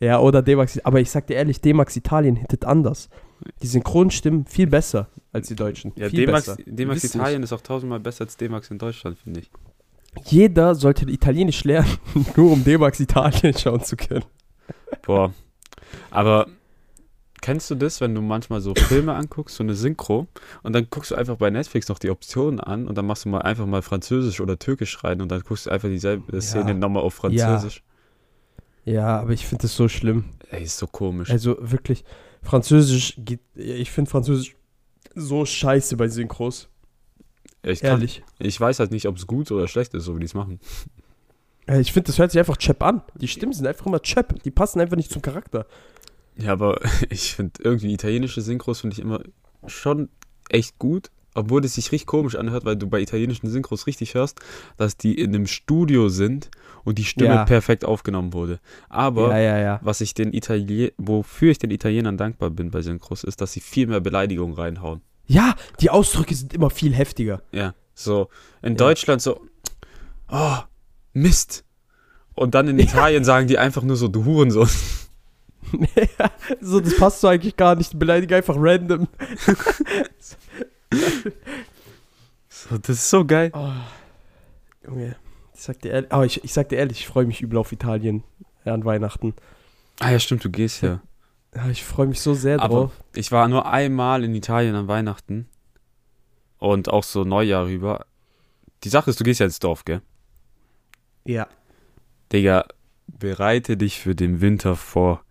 Ja, 0.00 0.20
oder 0.20 0.42
D-Max. 0.42 0.78
Aber 0.84 1.00
ich 1.00 1.10
sag 1.10 1.26
dir 1.26 1.34
ehrlich, 1.34 1.60
D-Max 1.60 1.96
Italien 1.96 2.36
hittet 2.36 2.64
anders. 2.64 3.08
Die 3.62 3.66
Synchronstimmen 3.66 4.46
viel 4.46 4.66
besser 4.66 5.08
als 5.32 5.48
die 5.48 5.54
Deutschen. 5.54 5.92
Ja, 5.96 6.08
D-Max. 6.08 6.56
D-Max 6.66 7.04
Italien 7.04 7.42
ist 7.42 7.52
auch 7.52 7.60
tausendmal 7.60 8.00
besser 8.00 8.24
als 8.24 8.36
D-Max 8.36 8.70
in 8.70 8.78
Deutschland, 8.78 9.18
finde 9.18 9.40
ich. 9.40 9.50
Jeder 10.24 10.74
sollte 10.74 11.08
Italienisch 11.10 11.64
lernen, 11.64 11.98
nur 12.36 12.52
um 12.52 12.64
D-Max 12.64 12.98
Italien 13.00 13.56
schauen 13.56 13.82
zu 13.82 13.96
können. 13.96 14.24
Boah. 15.02 15.32
Aber 16.10 16.46
kennst 17.40 17.70
du 17.70 17.74
das, 17.74 18.00
wenn 18.00 18.14
du 18.14 18.20
manchmal 18.20 18.60
so 18.60 18.74
Filme 18.74 19.14
anguckst, 19.14 19.56
so 19.56 19.62
eine 19.62 19.74
Synchro, 19.74 20.26
und 20.62 20.72
dann 20.72 20.88
guckst 20.90 21.10
du 21.10 21.14
einfach 21.14 21.36
bei 21.36 21.50
Netflix 21.50 21.88
noch 21.88 21.98
die 21.98 22.10
Optionen 22.10 22.60
an 22.60 22.86
und 22.86 22.98
dann 22.98 23.06
machst 23.06 23.24
du 23.24 23.28
mal 23.28 23.42
einfach 23.42 23.66
mal 23.66 23.82
Französisch 23.82 24.40
oder 24.40 24.58
Türkisch 24.58 25.02
rein 25.04 25.20
und 25.20 25.30
dann 25.30 25.42
guckst 25.42 25.66
du 25.66 25.70
einfach 25.70 25.88
dieselbe 25.88 26.40
Szene 26.40 26.74
nochmal 26.74 27.02
auf 27.02 27.14
Französisch. 27.14 27.82
Ja, 28.84 29.20
aber 29.20 29.32
ich 29.32 29.46
finde 29.46 29.62
das 29.62 29.76
so 29.76 29.88
schlimm. 29.88 30.24
Ey, 30.50 30.62
ist 30.62 30.78
so 30.78 30.86
komisch. 30.86 31.30
Also 31.30 31.56
wirklich, 31.60 32.04
Französisch 32.48 33.14
geht. 33.18 33.40
Ich 33.54 33.90
finde 33.90 34.10
Französisch 34.10 34.56
so 35.14 35.44
scheiße 35.44 35.96
bei 35.96 36.08
Synchros. 36.08 36.68
ich, 37.62 37.80
kann, 37.80 37.90
Ehrlich. 37.90 38.22
ich 38.38 38.58
weiß 38.58 38.78
halt 38.78 38.90
nicht, 38.90 39.06
ob 39.06 39.16
es 39.16 39.26
gut 39.26 39.50
oder 39.50 39.68
schlecht 39.68 39.92
ist, 39.94 40.04
so 40.04 40.14
wie 40.16 40.20
die 40.20 40.26
es 40.26 40.34
machen. 40.34 40.58
Ich 41.66 41.92
finde, 41.92 42.06
das 42.06 42.18
hört 42.18 42.30
sich 42.30 42.38
einfach 42.38 42.56
Chap 42.56 42.82
an. 42.82 43.02
Die 43.16 43.28
Stimmen 43.28 43.52
sind 43.52 43.66
einfach 43.66 43.84
immer 43.84 44.00
Chap. 44.00 44.42
Die 44.42 44.50
passen 44.50 44.80
einfach 44.80 44.96
nicht 44.96 45.10
zum 45.10 45.20
Charakter. 45.20 45.66
Ja, 46.36 46.52
aber 46.52 46.80
ich 47.10 47.34
finde 47.34 47.62
irgendwie 47.62 47.92
italienische 47.92 48.40
Synchros 48.40 48.80
finde 48.80 48.94
ich 48.94 49.00
immer 49.00 49.20
schon 49.66 50.08
echt 50.48 50.78
gut, 50.78 51.10
obwohl 51.38 51.64
es 51.64 51.74
sich 51.74 51.92
richtig 51.92 52.06
komisch 52.06 52.34
anhört, 52.34 52.64
weil 52.64 52.76
du 52.76 52.88
bei 52.88 53.00
italienischen 53.00 53.48
Synchros 53.48 53.86
richtig 53.86 54.14
hörst, 54.14 54.40
dass 54.76 54.96
die 54.96 55.14
in 55.14 55.34
einem 55.34 55.46
Studio 55.46 56.08
sind 56.08 56.50
und 56.84 56.98
die 56.98 57.04
Stimme 57.04 57.34
Ja. 57.34 57.44
perfekt 57.44 57.84
aufgenommen 57.84 58.32
wurde. 58.32 58.58
Aber 58.88 59.38
ja, 59.38 59.58
ja, 59.58 59.78
was 59.82 60.00
ich 60.00 60.14
den 60.14 60.32
Italien 60.32 60.90
wofür 60.98 61.52
ich 61.52 61.58
den 61.58 61.70
Italienern 61.70 62.16
dankbar 62.16 62.50
bin 62.50 62.70
bei 62.70 62.82
Synchros 62.82 63.22
ist, 63.22 63.40
dass 63.40 63.52
sie 63.52 63.60
viel 63.60 63.86
mehr 63.86 64.00
Beleidigungen 64.00 64.54
reinhauen. 64.54 65.00
Ja, 65.26 65.54
die 65.80 65.90
Ausdrücke 65.90 66.34
sind 66.34 66.54
immer 66.54 66.70
viel 66.70 66.92
heftiger. 66.92 67.42
Ja, 67.52 67.74
so 67.94 68.28
in. 68.62 68.76
Deutschland 68.76 69.22
so 69.22 69.40
oh, 70.30 70.58
Mist. 71.12 71.64
Und 72.34 72.54
dann 72.54 72.68
in 72.68 72.78
Italien 72.78 73.24
sagen 73.24 73.46
die 73.46 73.58
einfach 73.58 73.82
nur 73.82 73.96
so 73.96 74.08
du 74.08 74.24
Hurensohn. 74.24 74.68
so, 76.60 76.80
das 76.80 76.96
passt 76.96 77.20
so 77.20 77.28
eigentlich 77.28 77.56
gar 77.56 77.74
nicht. 77.74 77.92
Die 77.92 77.96
beleidigen 77.96 78.34
einfach 78.34 78.56
random. 78.58 79.06
So, 82.48 82.78
das 82.78 82.88
ist 82.96 83.10
so 83.10 83.24
geil. 83.24 83.50
Oh, 83.54 83.70
Junge, 84.84 85.16
ich 85.54 85.60
sag 85.60 85.80
dir 85.80 85.92
ehrlich, 85.92 86.12
aber 86.12 86.26
ich, 86.26 86.42
ich 86.44 86.52
sag 86.52 86.68
dir 86.68 86.76
ehrlich, 86.76 87.00
ich 87.00 87.06
freue 87.06 87.24
mich 87.26 87.40
übel 87.40 87.58
auf 87.58 87.72
Italien 87.72 88.24
ja, 88.64 88.74
an 88.74 88.84
Weihnachten. 88.84 89.34
Ah 90.00 90.10
ja, 90.10 90.18
stimmt, 90.18 90.44
du 90.44 90.50
gehst 90.50 90.82
ja. 90.82 91.00
Ja, 91.54 91.68
ich 91.68 91.84
freue 91.84 92.06
mich 92.06 92.20
so 92.20 92.34
sehr 92.34 92.60
Aber 92.60 92.74
drauf. 92.74 92.92
ich 93.14 93.32
war 93.32 93.48
nur 93.48 93.70
einmal 93.70 94.24
in 94.24 94.34
Italien 94.34 94.74
an 94.74 94.88
Weihnachten 94.88 95.48
und 96.58 96.88
auch 96.88 97.04
so 97.04 97.24
Neujahr 97.24 97.66
rüber. 97.66 98.06
Die 98.84 98.88
Sache 98.88 99.10
ist, 99.10 99.18
du 99.18 99.24
gehst 99.24 99.40
ja 99.40 99.46
ins 99.46 99.58
Dorf, 99.58 99.84
gell? 99.84 100.02
Ja. 101.24 101.48
Digga, 102.32 102.66
bereite 103.06 103.76
dich 103.76 103.98
für 104.00 104.14
den 104.14 104.40
Winter 104.40 104.76
vor. 104.76 105.24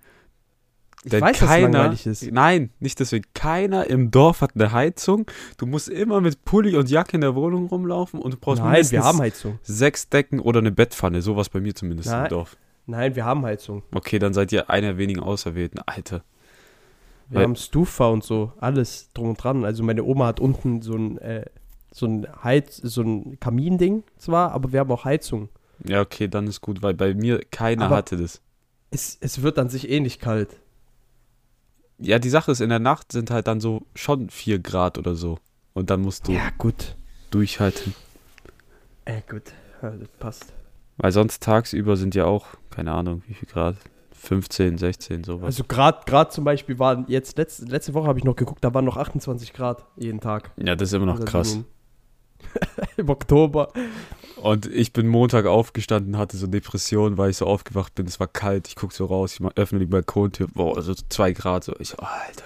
Ich 1.03 1.11
Denn 1.11 1.21
weiß, 1.21 1.37
keiner. 1.39 1.93
Nein, 2.31 2.71
nicht 2.79 2.99
deswegen. 2.99 3.25
Keiner 3.33 3.87
im 3.87 4.11
Dorf 4.11 4.41
hat 4.41 4.51
eine 4.55 4.71
Heizung. 4.71 5.25
Du 5.57 5.65
musst 5.65 5.89
immer 5.89 6.21
mit 6.21 6.43
Pulli 6.43 6.75
und 6.75 6.89
Jacke 6.89 7.15
in 7.15 7.21
der 7.21 7.35
Wohnung 7.35 7.67
rumlaufen 7.67 8.19
und 8.19 8.33
du 8.33 8.37
brauchst 8.37 8.61
Nein, 8.61 8.71
mindestens 8.71 8.91
wir 8.91 9.03
haben 9.03 9.19
Heizung. 9.19 9.59
sechs 9.61 10.09
Decken 10.09 10.39
oder 10.39 10.59
eine 10.59 10.71
Bettpfanne. 10.71 11.21
Sowas 11.21 11.49
bei 11.49 11.59
mir 11.59 11.75
zumindest 11.75 12.09
Nein. 12.09 12.23
im 12.25 12.29
Dorf. 12.29 12.57
Nein, 12.87 13.15
wir 13.15 13.25
haben 13.25 13.45
Heizung. 13.45 13.83
Okay, 13.93 14.17
dann 14.17 14.33
seid 14.33 14.51
ihr 14.51 14.69
einer 14.69 14.97
wenigen 14.97 15.19
Auserwählten. 15.21 15.79
Alter. 15.85 16.23
Wir 17.29 17.37
Weil- 17.37 17.43
haben 17.43 17.55
Stufa 17.55 18.07
und 18.07 18.23
so, 18.23 18.53
alles 18.59 19.09
drum 19.13 19.29
und 19.29 19.43
dran. 19.43 19.65
Also 19.65 19.83
meine 19.83 20.03
Oma 20.03 20.27
hat 20.27 20.39
unten 20.39 20.81
so 20.81 20.95
ein, 20.95 21.17
äh, 21.19 21.45
so 21.91 22.05
ein 22.05 22.25
Heiz, 22.43 22.77
so 22.77 23.01
ein 23.01 23.39
Kaminding 23.39 24.03
zwar, 24.17 24.51
aber 24.51 24.71
wir 24.71 24.79
haben 24.79 24.91
auch 24.91 25.05
Heizung. 25.05 25.49
Ja, 25.85 26.01
okay, 26.01 26.27
dann 26.27 26.47
ist 26.47 26.61
gut, 26.61 26.81
weil 26.81 26.93
bei 26.95 27.13
mir 27.13 27.39
keiner 27.51 27.85
Aber- 27.85 27.97
hatte 27.97 28.17
das. 28.17 28.41
Es, 28.89 29.17
es 29.19 29.41
wird 29.41 29.59
an 29.59 29.69
sich 29.69 29.89
eh 29.89 29.99
nicht 29.99 30.21
kalt. 30.21 30.57
Ja, 31.99 32.19
die 32.19 32.29
Sache 32.29 32.51
ist, 32.51 32.61
in 32.61 32.69
der 32.69 32.79
Nacht 32.79 33.11
sind 33.11 33.31
halt 33.31 33.47
dann 33.47 33.59
so 33.59 33.83
schon 33.95 34.29
4 34.29 34.59
Grad 34.59 34.97
oder 34.97 35.15
so. 35.15 35.39
Und 35.73 35.89
dann 35.89 36.01
musst 36.01 36.27
du 36.27 36.31
Ja, 36.33 36.49
gut. 36.57 36.95
durchhalten. 37.31 37.93
Äh, 39.05 39.21
gut. 39.29 39.43
Ja, 39.81 39.91
das 39.91 40.07
passt. 40.19 40.53
Weil 40.97 41.11
sonst 41.11 41.43
tagsüber 41.43 41.95
sind 41.97 42.15
ja 42.15 42.25
auch, 42.25 42.47
keine 42.71 42.91
Ahnung, 42.91 43.21
wie 43.27 43.33
viel 43.33 43.47
Grad? 43.47 43.75
15, 44.13 44.77
16, 44.79 45.23
sowas. 45.23 45.45
Also 45.45 45.63
gerade 45.63 45.99
gerade 46.05 46.31
zum 46.31 46.43
Beispiel 46.43 46.79
waren 46.79 47.05
jetzt 47.07 47.37
letzte, 47.37 47.65
letzte 47.65 47.93
Woche 47.93 48.07
habe 48.07 48.17
ich 48.17 48.25
noch 48.25 48.35
geguckt, 48.35 48.63
da 48.63 48.73
waren 48.73 48.83
noch 48.85 48.97
28 48.97 49.53
Grad 49.53 49.85
jeden 49.95 50.19
Tag. 50.19 50.51
ja, 50.57 50.75
das 50.75 50.89
ist 50.89 50.93
immer 50.93 51.05
noch 51.05 51.15
Also 51.19 51.25
krass. 51.25 51.53
Im, 51.53 51.65
Im 52.97 53.09
Oktober. 53.09 53.71
Und 54.37 54.67
ich 54.67 54.93
bin 54.93 55.07
Montag 55.07 55.45
aufgestanden, 55.45 56.17
hatte 56.17 56.37
so 56.37 56.47
Depressionen, 56.47 57.17
weil 57.17 57.31
ich 57.31 57.37
so 57.37 57.45
aufgewacht 57.45 57.95
bin. 57.95 58.05
Es 58.05 58.19
war 58.19 58.27
kalt, 58.27 58.67
ich 58.67 58.75
guck 58.75 58.93
so 58.93 59.05
raus, 59.05 59.39
ich 59.39 59.57
öffne 59.57 59.79
die 59.79 59.85
Balkontür, 59.85 60.47
boah, 60.53 60.81
so 60.81 60.93
2 60.93 61.33
Grad. 61.33 61.63
So. 61.63 61.73
Ich 61.79 61.89
so, 61.89 61.97
Alter. 61.97 62.45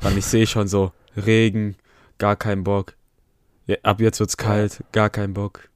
Dann 0.00 0.16
ich 0.16 0.24
sehe 0.24 0.46
schon 0.46 0.68
so, 0.68 0.92
Regen, 1.16 1.76
gar 2.18 2.36
kein 2.36 2.64
Bock. 2.64 2.94
Ja, 3.66 3.76
ab 3.82 4.00
jetzt 4.00 4.20
wird's 4.20 4.36
kalt, 4.36 4.82
gar 4.92 5.10
kein 5.10 5.34
Bock. 5.34 5.68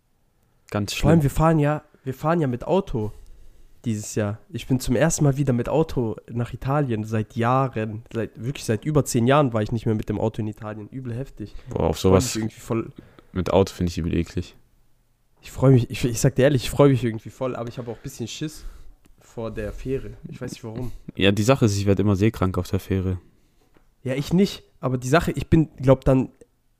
Ganz 0.70 0.94
Vor 0.94 1.10
allem, 1.10 1.20
schlimm. 1.20 1.22
wir 1.24 1.30
fahren 1.30 1.58
ja, 1.58 1.82
wir 2.04 2.14
fahren 2.14 2.40
ja 2.40 2.46
mit 2.46 2.64
Auto 2.64 3.12
dieses 3.84 4.14
Jahr. 4.14 4.38
Ich 4.48 4.66
bin 4.66 4.80
zum 4.80 4.96
ersten 4.96 5.24
Mal 5.24 5.36
wieder 5.36 5.52
mit 5.52 5.68
Auto 5.68 6.16
nach 6.30 6.52
Italien 6.52 7.04
seit 7.04 7.36
Jahren. 7.36 8.02
Seit, 8.12 8.30
wirklich 8.34 8.64
seit 8.64 8.84
über 8.84 9.04
zehn 9.04 9.26
Jahren 9.26 9.52
war 9.52 9.62
ich 9.62 9.72
nicht 9.72 9.86
mehr 9.86 9.94
mit 9.94 10.08
dem 10.08 10.18
Auto 10.18 10.40
in 10.40 10.48
Italien. 10.48 10.88
Übel 10.88 11.14
heftig. 11.14 11.54
Boah, 11.68 11.90
auf 11.90 11.98
sowas 11.98 12.34
irgendwie 12.34 12.60
voll. 12.60 12.90
Mit 13.34 13.50
Auto 13.50 13.72
finde 13.72 13.90
ich 13.90 13.98
übel 13.98 14.14
eklig. 14.14 14.56
Ich 15.42 15.50
freue 15.52 15.72
mich, 15.72 15.90
ich, 15.90 16.04
ich 16.04 16.20
sag 16.20 16.36
dir 16.36 16.44
ehrlich, 16.44 16.64
ich 16.64 16.70
freue 16.70 16.88
mich 16.88 17.04
irgendwie 17.04 17.30
voll, 17.30 17.54
aber 17.54 17.68
ich 17.68 17.78
habe 17.78 17.90
auch 17.90 17.96
ein 17.96 18.02
bisschen 18.02 18.26
Schiss 18.28 18.64
vor 19.20 19.50
der 19.50 19.72
Fähre. 19.72 20.12
Ich 20.28 20.40
weiß 20.40 20.52
nicht 20.52 20.64
warum. 20.64 20.92
Ja, 21.16 21.32
die 21.32 21.42
Sache 21.42 21.66
ist, 21.66 21.76
ich 21.76 21.86
werde 21.86 22.02
immer 22.02 22.16
seekrank 22.16 22.56
auf 22.56 22.70
der 22.70 22.80
Fähre. 22.80 23.18
Ja, 24.02 24.14
ich 24.14 24.32
nicht. 24.32 24.62
Aber 24.80 24.96
die 24.98 25.08
Sache, 25.08 25.32
ich 25.32 25.48
bin, 25.48 25.68
glaub 25.76 26.04
dann, 26.04 26.30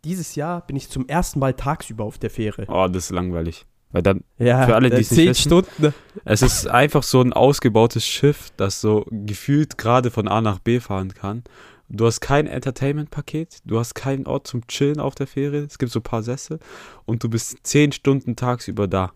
dieses 0.05 0.35
Jahr 0.35 0.67
bin 0.67 0.77
ich 0.77 0.89
zum 0.89 1.09
ersten 1.09 1.39
Mal 1.41 1.55
tagsüber 1.55 2.05
auf 2.05 2.19
der 2.19 2.31
Fähre. 2.31 2.65
Oh, 2.69 2.87
das 2.89 3.05
ist 3.05 3.11
langweilig. 3.11 3.67
Weil 3.93 4.03
dann, 4.03 4.25
Ja, 4.39 4.67
Für 4.67 4.75
alle, 4.75 4.91
die 4.91 4.97
es 4.97 5.11
nicht 5.11 5.19
zehn 5.19 5.29
wissen. 5.31 5.43
Stunden. 5.43 5.95
es 6.25 6.43
ist 6.43 6.67
einfach 6.67 7.03
so 7.03 7.21
ein 7.21 7.33
ausgebautes 7.33 8.07
Schiff, 8.07 8.51
das 8.57 8.81
so 8.81 9.07
gefühlt 9.11 9.79
gerade 9.79 10.11
von 10.11 10.27
A 10.29 10.41
nach 10.41 10.59
B 10.59 10.81
fahren 10.81 11.15
kann. 11.15 11.45
Du 11.89 12.07
hast 12.07 12.21
kein 12.21 12.47
Entertainment-Paket, 12.47 13.59
du 13.65 13.79
hast 13.79 13.95
keinen 13.95 14.27
Ort 14.27 14.47
zum 14.47 14.67
Chillen 14.67 15.01
auf 15.01 15.15
der 15.15 15.27
Fähre, 15.27 15.59
es 15.59 15.79
gibt 15.79 15.93
so 15.93 16.01
ein 16.01 16.03
paar 16.03 16.23
Sessel 16.23 16.59
und 17.05 17.23
du 17.23 17.29
bist 17.29 17.59
zehn 17.63 17.93
Stunden 17.93 18.37
tagsüber 18.37 18.89
da. 18.89 19.13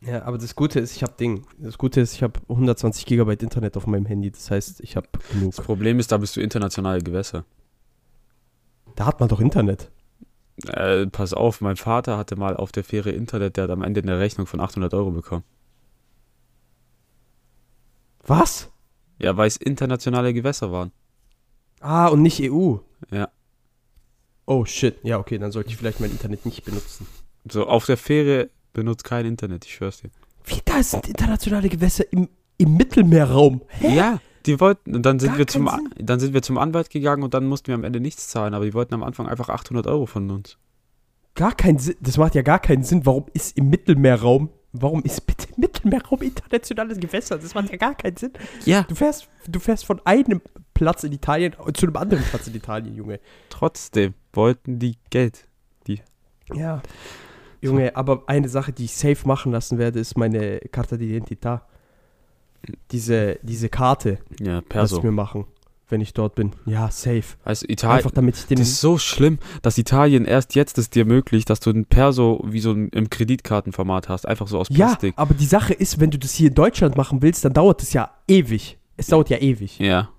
Ja, 0.00 0.22
aber 0.24 0.38
das 0.38 0.54
Gute 0.54 0.78
ist, 0.80 0.94
ich 0.94 1.02
habe 1.02 1.14
Ding. 1.18 1.46
Das 1.58 1.78
Gute 1.78 2.00
ist, 2.00 2.14
ich 2.14 2.22
habe 2.22 2.40
120 2.48 3.06
Gigabyte 3.06 3.42
Internet 3.42 3.76
auf 3.76 3.86
meinem 3.86 4.06
Handy. 4.06 4.30
Das 4.30 4.50
heißt, 4.50 4.80
ich 4.80 4.94
habe 4.96 5.08
genug. 5.32 5.56
Das 5.56 5.64
Problem 5.64 5.98
ist, 5.98 6.12
da 6.12 6.18
bist 6.18 6.36
du 6.36 6.40
internationale 6.40 7.00
Gewässer. 7.00 7.44
Da 8.94 9.06
hat 9.06 9.20
man 9.20 9.28
doch 9.28 9.40
Internet. 9.40 9.90
Äh, 10.68 11.06
pass 11.06 11.32
auf, 11.32 11.60
mein 11.60 11.76
Vater 11.76 12.16
hatte 12.18 12.36
mal 12.36 12.56
auf 12.56 12.72
der 12.72 12.84
Fähre 12.84 13.10
Internet, 13.10 13.56
der 13.56 13.64
hat 13.64 13.70
am 13.70 13.82
Ende 13.82 14.00
eine 14.00 14.18
Rechnung 14.18 14.46
von 14.46 14.60
800 14.60 14.92
Euro 14.94 15.10
bekommen. 15.10 15.44
Was? 18.26 18.70
Ja, 19.18 19.36
weil 19.36 19.48
es 19.48 19.56
internationale 19.56 20.34
Gewässer 20.34 20.72
waren. 20.72 20.92
Ah, 21.80 22.08
und 22.08 22.22
nicht 22.22 22.40
EU. 22.42 22.76
Ja. 23.10 23.28
Oh 24.46 24.64
shit. 24.64 24.96
Ja, 25.02 25.18
okay, 25.18 25.38
dann 25.38 25.52
sollte 25.52 25.70
ich 25.70 25.76
vielleicht 25.76 26.00
mein 26.00 26.10
Internet 26.10 26.46
nicht 26.46 26.64
benutzen. 26.64 27.06
So, 27.50 27.66
auf 27.66 27.86
der 27.86 27.96
Fähre 27.96 28.50
benutzt 28.72 29.04
kein 29.04 29.26
Internet, 29.26 29.64
ich 29.64 29.74
schwör's 29.74 30.00
dir. 30.02 30.10
Wie, 30.44 30.60
da 30.64 30.82
sind 30.82 31.08
internationale 31.08 31.68
Gewässer 31.68 32.04
im, 32.12 32.28
im 32.58 32.76
Mittelmeerraum? 32.76 33.62
Hä? 33.68 33.96
Ja, 33.96 34.20
die 34.46 34.60
wollten, 34.60 34.94
und 34.94 35.02
dann 35.02 35.18
sind 35.18 35.30
Gar 35.30 35.38
wir 35.38 35.46
zum, 35.48 35.68
dann 35.98 36.20
sind 36.20 36.34
wir 36.34 36.42
zum 36.42 36.58
Anwalt 36.58 36.90
gegangen 36.90 37.24
und 37.24 37.34
dann 37.34 37.46
mussten 37.46 37.68
wir 37.68 37.74
am 37.74 37.84
Ende 37.84 38.00
nichts 38.00 38.28
zahlen, 38.28 38.54
aber 38.54 38.64
die 38.64 38.74
wollten 38.74 38.94
am 38.94 39.02
Anfang 39.02 39.26
einfach 39.26 39.48
800 39.48 39.86
Euro 39.88 40.06
von 40.06 40.30
uns. 40.30 40.58
Gar 41.34 41.54
keinen 41.54 41.78
Sinn. 41.78 41.96
Das 42.00 42.16
macht 42.16 42.34
ja 42.34 42.42
gar 42.42 42.60
keinen 42.60 42.82
Sinn. 42.82 43.04
Warum 43.04 43.26
ist 43.34 43.56
im 43.58 43.68
Mittelmeerraum, 43.68 44.50
warum 44.72 45.02
ist 45.02 45.26
bitte 45.26 45.48
im 45.54 45.60
Mittelmeerraum 45.60 46.22
internationales 46.22 46.98
Gewässer? 46.98 47.38
Das 47.38 47.54
macht 47.54 47.70
ja 47.70 47.76
gar 47.76 47.94
keinen 47.94 48.16
Sinn. 48.16 48.32
Ja, 48.64 48.84
Du 48.84 48.94
fährst, 48.94 49.28
du 49.48 49.58
fährst 49.58 49.84
von 49.84 50.00
einem 50.04 50.40
Platz 50.76 51.02
in 51.04 51.12
Italien 51.12 51.54
zu 51.74 51.86
einem 51.86 51.96
anderen 51.96 52.22
Platz 52.24 52.46
in 52.46 52.54
Italien, 52.54 52.94
Junge. 52.94 53.18
trotzdem 53.50 54.14
wollten 54.32 54.78
die 54.78 54.96
Geld. 55.10 55.46
Ja. 56.54 56.80
Junge, 57.60 57.96
aber 57.96 58.22
eine 58.28 58.48
Sache, 58.48 58.72
die 58.72 58.84
ich 58.84 58.94
safe 58.94 59.26
machen 59.26 59.50
lassen 59.50 59.78
werde, 59.78 59.98
ist 59.98 60.16
meine 60.16 60.60
Carta 60.70 60.94
d'Identità. 60.96 61.62
Diese, 62.92 63.38
diese 63.42 63.68
Karte, 63.68 64.18
Ja, 64.40 64.54
lass 64.56 64.64
Perso. 64.68 64.96
ich 64.98 65.02
mir 65.02 65.10
machen, 65.12 65.44
wenn 65.88 66.00
ich 66.00 66.12
dort 66.14 66.34
bin. 66.34 66.52
Ja, 66.66 66.90
safe. 66.90 67.24
Also 67.44 67.66
Italien, 67.68 67.96
Einfach 67.98 68.10
damit 68.12 68.36
ich 68.36 68.46
den. 68.46 68.58
das 68.58 68.68
ist 68.68 68.80
so 68.80 68.98
schlimm, 68.98 69.38
dass 69.62 69.78
Italien 69.78 70.24
erst 70.24 70.54
jetzt 70.54 70.78
es 70.78 70.90
dir 70.90 71.00
ermöglicht, 71.02 71.48
dass 71.50 71.60
du 71.60 71.70
ein 71.70 71.86
Perso 71.86 72.42
wie 72.46 72.60
so 72.60 72.72
ein, 72.72 72.88
im 72.90 73.08
Kreditkartenformat 73.10 74.08
hast, 74.08 74.26
einfach 74.26 74.46
so 74.48 74.58
aus 74.58 74.68
ja, 74.70 74.86
Plastik. 74.86 75.14
aber 75.16 75.34
die 75.34 75.46
Sache 75.46 75.74
ist, 75.74 75.98
wenn 76.00 76.10
du 76.10 76.18
das 76.18 76.32
hier 76.32 76.48
in 76.48 76.54
Deutschland 76.54 76.96
machen 76.96 77.22
willst, 77.22 77.44
dann 77.44 77.52
dauert 77.54 77.82
es 77.82 77.92
ja 77.92 78.10
ewig. 78.28 78.78
Es 78.96 79.08
dauert 79.08 79.30
ja 79.30 79.38
ewig. 79.38 79.78
Ja. 79.78 80.10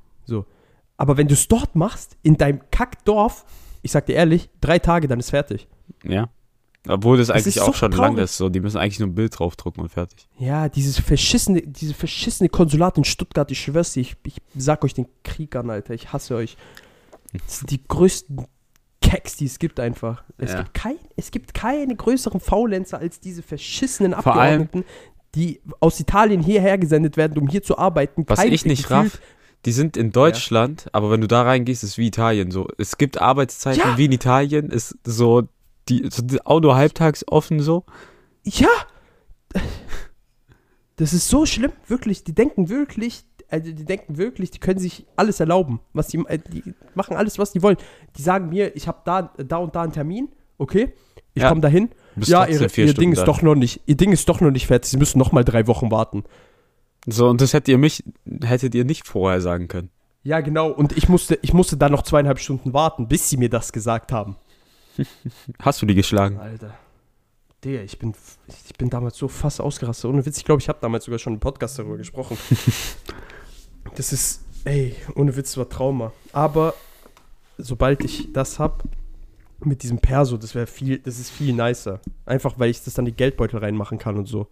Aber 0.97 1.17
wenn 1.17 1.27
du 1.27 1.33
es 1.33 1.47
dort 1.47 1.75
machst, 1.75 2.17
in 2.23 2.37
deinem 2.37 2.61
Kackdorf, 2.71 3.45
ich 3.83 3.91
sag 3.91 4.05
dir 4.07 4.13
ehrlich, 4.13 4.49
drei 4.61 4.79
Tage, 4.79 5.07
dann 5.07 5.19
ist 5.19 5.29
fertig. 5.29 5.67
Ja. 6.03 6.29
Obwohl 6.87 7.17
das 7.17 7.27
Das 7.27 7.35
eigentlich 7.37 7.59
auch 7.61 7.67
so 7.67 7.73
schon 7.73 7.91
traurig. 7.91 8.15
lang 8.15 8.23
ist, 8.23 8.37
so 8.37 8.47
die 8.49 8.61
müssen 8.61 8.77
eigentlich 8.77 8.99
nur 8.99 9.09
ein 9.09 9.15
Bild 9.15 9.37
draufdrucken 9.37 9.83
und 9.83 9.89
fertig. 9.89 10.27
Ja, 10.39 10.69
dieses 10.69 10.97
verschissene, 10.99 11.61
diese 11.61 11.93
verschissene 11.93 12.47
Konsulat 12.49 12.97
in 12.97 13.03
Stuttgart, 13.03 13.51
ich 13.51 13.59
schwör's 13.59 13.93
dir, 13.93 14.01
ich, 14.01 14.15
ich 14.23 14.37
sag 14.55 14.83
euch 14.85 14.93
den 14.93 15.07
Krieg 15.23 15.55
an, 15.55 15.69
Alter. 15.69 15.93
Ich 15.93 16.13
hasse 16.13 16.35
euch. 16.35 16.55
Das 17.33 17.59
sind 17.59 17.71
die 17.71 17.85
größten 17.85 18.45
Keks, 19.01 19.35
die 19.35 19.45
es 19.45 19.59
gibt 19.59 19.79
einfach. 19.81 20.23
Es, 20.37 20.53
Ja. 20.53 20.61
gibt, 20.63 20.73
kein, 20.73 20.95
es 21.17 21.29
gibt 21.31 21.53
keine 21.53 21.93
größeren 21.95 22.39
Faulenzer 22.39 22.99
als 22.99 23.19
diese 23.19 23.43
verschissenen 23.43 24.13
Vor 24.13 24.27
Abgeordneten, 24.33 24.85
die 25.35 25.61
aus 25.81 25.99
Italien 25.99 26.41
hierher 26.41 26.77
gesendet 26.77 27.17
werden, 27.17 27.37
um 27.37 27.47
hier 27.49 27.61
zu 27.63 27.77
arbeiten. 27.77 28.23
Was 28.27 28.39
Kein- 28.39 28.53
ich 28.53 28.65
nicht 28.65 28.89
raff, 28.89 29.19
die 29.65 29.71
sind 29.71 29.97
in 29.97 30.11
Deutschland, 30.11 30.87
aber 30.93 31.11
wenn 31.11 31.21
du 31.21 31.27
da 31.27 31.41
reingehst, 31.41 31.83
ist 31.83 31.91
es 31.91 31.97
wie 31.97 32.07
Italien 32.07 32.51
so. 32.51 32.67
Es 32.77 32.97
gibt 32.97 33.19
Arbeitszeiten 33.21 33.79
Ja. 33.81 33.97
wie 33.97 34.05
in 34.05 34.11
Italien, 34.11 34.69
ist 34.69 34.97
so 35.05 35.43
die, 35.89 36.07
die 36.23 36.45
auch 36.45 36.59
nur 36.61 36.75
halbtags 36.75 37.25
offen 37.27 37.59
so. 37.59 37.83
Ja, 38.43 38.69
Das 40.95 41.13
ist 41.13 41.29
so 41.29 41.45
schlimm, 41.45 41.71
wirklich. 41.87 42.23
Die 42.23 42.33
denken 42.33 42.69
wirklich, 42.69 43.23
also 43.49 43.71
die 43.71 43.85
denken 43.85 44.17
wirklich, 44.17 44.49
die 44.51 44.59
können 44.59 44.79
sich 44.79 45.05
alles 45.15 45.39
erlauben. 45.39 45.79
Was 45.93 46.07
die, 46.07 46.17
äh, 46.27 46.39
die 46.39 46.63
machen 46.95 47.15
alles, 47.15 47.37
was 47.37 47.51
die 47.51 47.61
wollen. 47.61 47.77
Die 48.17 48.21
sagen 48.23 48.49
mir, 48.49 48.75
ich 48.75 48.87
habe 48.87 49.01
da, 49.05 49.33
da 49.37 49.57
und 49.57 49.75
da 49.75 49.83
einen 49.83 49.91
Termin, 49.91 50.29
okay? 50.57 50.93
Ich 51.35 51.43
Ja. 51.43 51.49
komme 51.49 51.61
dahin. 51.61 51.89
Ja, 52.15 52.45
trotzdem 52.47 52.63
ihr, 52.63 52.69
Stunden 52.69 52.99
Ding 52.99 53.11
ist 53.13 53.25
doch 53.25 53.43
noch 53.43 53.53
nicht, 53.53 53.81
ihr 53.85 53.95
Ding 53.95 54.11
ist 54.11 54.27
doch 54.27 54.41
noch 54.41 54.49
nicht 54.49 54.65
fertig. 54.65 54.89
Sie 54.89 54.97
müssen 54.97 55.19
noch 55.19 55.31
mal 55.31 55.43
drei 55.43 55.67
Wochen 55.67 55.91
warten. 55.91 56.23
So, 57.09 57.29
und 57.29 57.39
das 57.39 57.53
hättet 57.53 57.69
ihr 57.69 57.77
mich, 57.77 58.03
hättet 58.43 58.75
ihr 58.75 58.83
nicht 58.83 59.07
vorher 59.07 59.39
sagen 59.39 59.69
können. 59.69 59.89
Ja, 60.23 60.41
genau. 60.41 60.69
Und 60.69 60.95
ich 60.97 61.07
musste, 61.07 61.39
ich 61.41 61.53
musste 61.53 61.77
da 61.77 61.87
noch 61.87 62.01
zweieinhalb 62.01 62.37
Stunden 62.37 62.73
warten, 62.73 63.07
bis 63.07 63.29
sie 63.29 63.37
mir 63.37 63.49
das 63.49 63.71
gesagt 63.71 64.11
haben. 64.11 64.35
Hast 65.61 65.81
du 65.81 65.85
die 65.85 65.95
geschlagen? 65.95 66.37
Alter. 66.37 66.77
Digga, 67.63 67.81
ich 67.81 67.97
bin, 67.97 68.13
ich 68.67 68.77
bin 68.77 68.89
damals 68.89 69.17
so 69.17 69.29
fast 69.29 69.61
ausgerastet. 69.61 70.09
Ohne 70.09 70.25
Witz, 70.25 70.37
ich 70.37 70.43
glaube, 70.43 70.61
ich 70.61 70.67
habe 70.67 70.79
damals 70.81 71.05
sogar 71.05 71.17
schon 71.17 71.35
im 71.35 71.39
Podcast 71.39 71.79
darüber 71.79 71.95
gesprochen. 71.95 72.37
das 73.95 74.11
ist, 74.11 74.43
ey, 74.65 74.93
ohne 75.15 75.33
Witz, 75.37 75.51
das 75.51 75.57
war 75.57 75.69
Trauma. 75.69 76.11
Aber 76.33 76.73
sobald 77.57 78.03
ich 78.03 78.33
das 78.33 78.59
hab, 78.59 78.83
mit 79.61 79.81
diesem 79.81 79.99
Perso, 79.99 80.35
das 80.35 80.53
wäre 80.53 80.67
viel, 80.67 80.99
das 80.99 81.19
ist 81.19 81.31
viel 81.31 81.53
nicer. 81.53 82.01
Einfach, 82.25 82.59
weil 82.59 82.69
ich 82.69 82.83
das 82.83 82.93
dann 82.93 83.05
in 83.05 83.13
die 83.13 83.17
Geldbeutel 83.17 83.59
reinmachen 83.59 83.97
kann 83.97 84.17
und 84.17 84.27
so. 84.27 84.47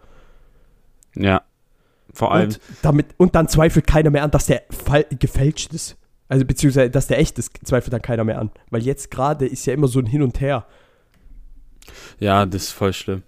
Ja. 1.15 1.43
Vor 2.13 2.31
allem, 2.33 2.47
Und, 2.47 2.59
damit, 2.81 3.07
und 3.17 3.35
dann 3.35 3.47
zweifelt 3.47 3.87
keiner 3.87 4.09
mehr 4.09 4.23
an, 4.23 4.31
dass 4.31 4.45
der 4.45 4.63
fall, 4.69 5.05
gefälscht 5.09 5.73
ist. 5.73 5.97
Also 6.27 6.45
beziehungsweise, 6.45 6.89
dass 6.89 7.07
der 7.07 7.19
echt 7.19 7.37
ist, 7.37 7.51
zweifelt 7.65 7.93
dann 7.93 8.01
keiner 8.01 8.23
mehr 8.23 8.39
an. 8.39 8.51
Weil 8.69 8.83
jetzt 8.83 9.11
gerade 9.11 9.45
ist 9.45 9.65
ja 9.65 9.73
immer 9.73 9.87
so 9.87 9.99
ein 9.99 10.05
Hin 10.05 10.23
und 10.23 10.39
Her. 10.41 10.65
ja, 12.19 12.45
das 12.45 12.63
ist 12.63 12.71
voll 12.71 12.93
schlimm. 12.93 13.23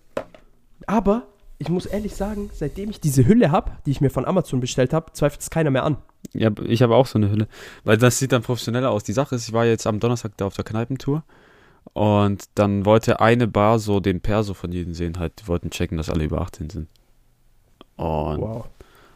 Aber 0.88 1.28
ich 1.60 1.70
muss 1.70 1.86
ehrlich 1.86 2.16
sagen, 2.16 2.50
seitdem 2.54 2.90
ich 2.90 3.00
diese 3.00 3.28
Hülle 3.28 3.52
habe, 3.52 3.72
die 3.86 3.92
ich 3.92 4.02
mir 4.02 4.10
von 4.10 4.26
Amazon 4.26 4.60
bestellt 4.60 4.94
habe, 4.94 5.12
zweifelt 5.14 5.42
es 5.42 5.50
keiner 5.50 5.72
mehr 5.72 5.84
an. 5.84 5.98
Ja, 6.34 6.52
ich 6.66 6.82
habe 6.82 6.96
auch 6.96 7.08
so 7.08 7.18
eine 7.18 7.30
Hülle. 7.30 7.48
Weil 7.84 7.98
das 7.98 8.20
sieht 8.20 8.32
dann 8.32 8.42
professioneller 8.44 8.92
aus. 8.92 9.04
Die 9.04 9.14
Sache 9.14 9.36
ist, 9.36 9.48
ich 9.48 9.54
war 9.54 9.66
jetzt 9.66 9.88
am 9.88 10.00
Donnerstag 10.00 10.34
da 10.38 10.46
auf 10.46 10.56
der 10.56 10.66
Kneipentour 10.66 11.24
und 11.94 12.46
dann 12.56 12.86
wollte 12.86 13.20
eine 13.22 13.48
Bar 13.48 13.80
so 13.80 14.00
den 14.00 14.22
Perso 14.22 14.54
von 14.54 14.72
jedem 14.72 14.94
sehen, 14.94 15.20
halt, 15.20 15.42
die 15.42 15.48
wollten 15.48 15.70
checken, 15.70 15.98
dass 15.98 16.10
alle 16.10 16.26
über 16.26 16.42
18 16.42 16.70
sind. 16.70 16.88
Und 17.98 18.42
Wow. 18.42 18.70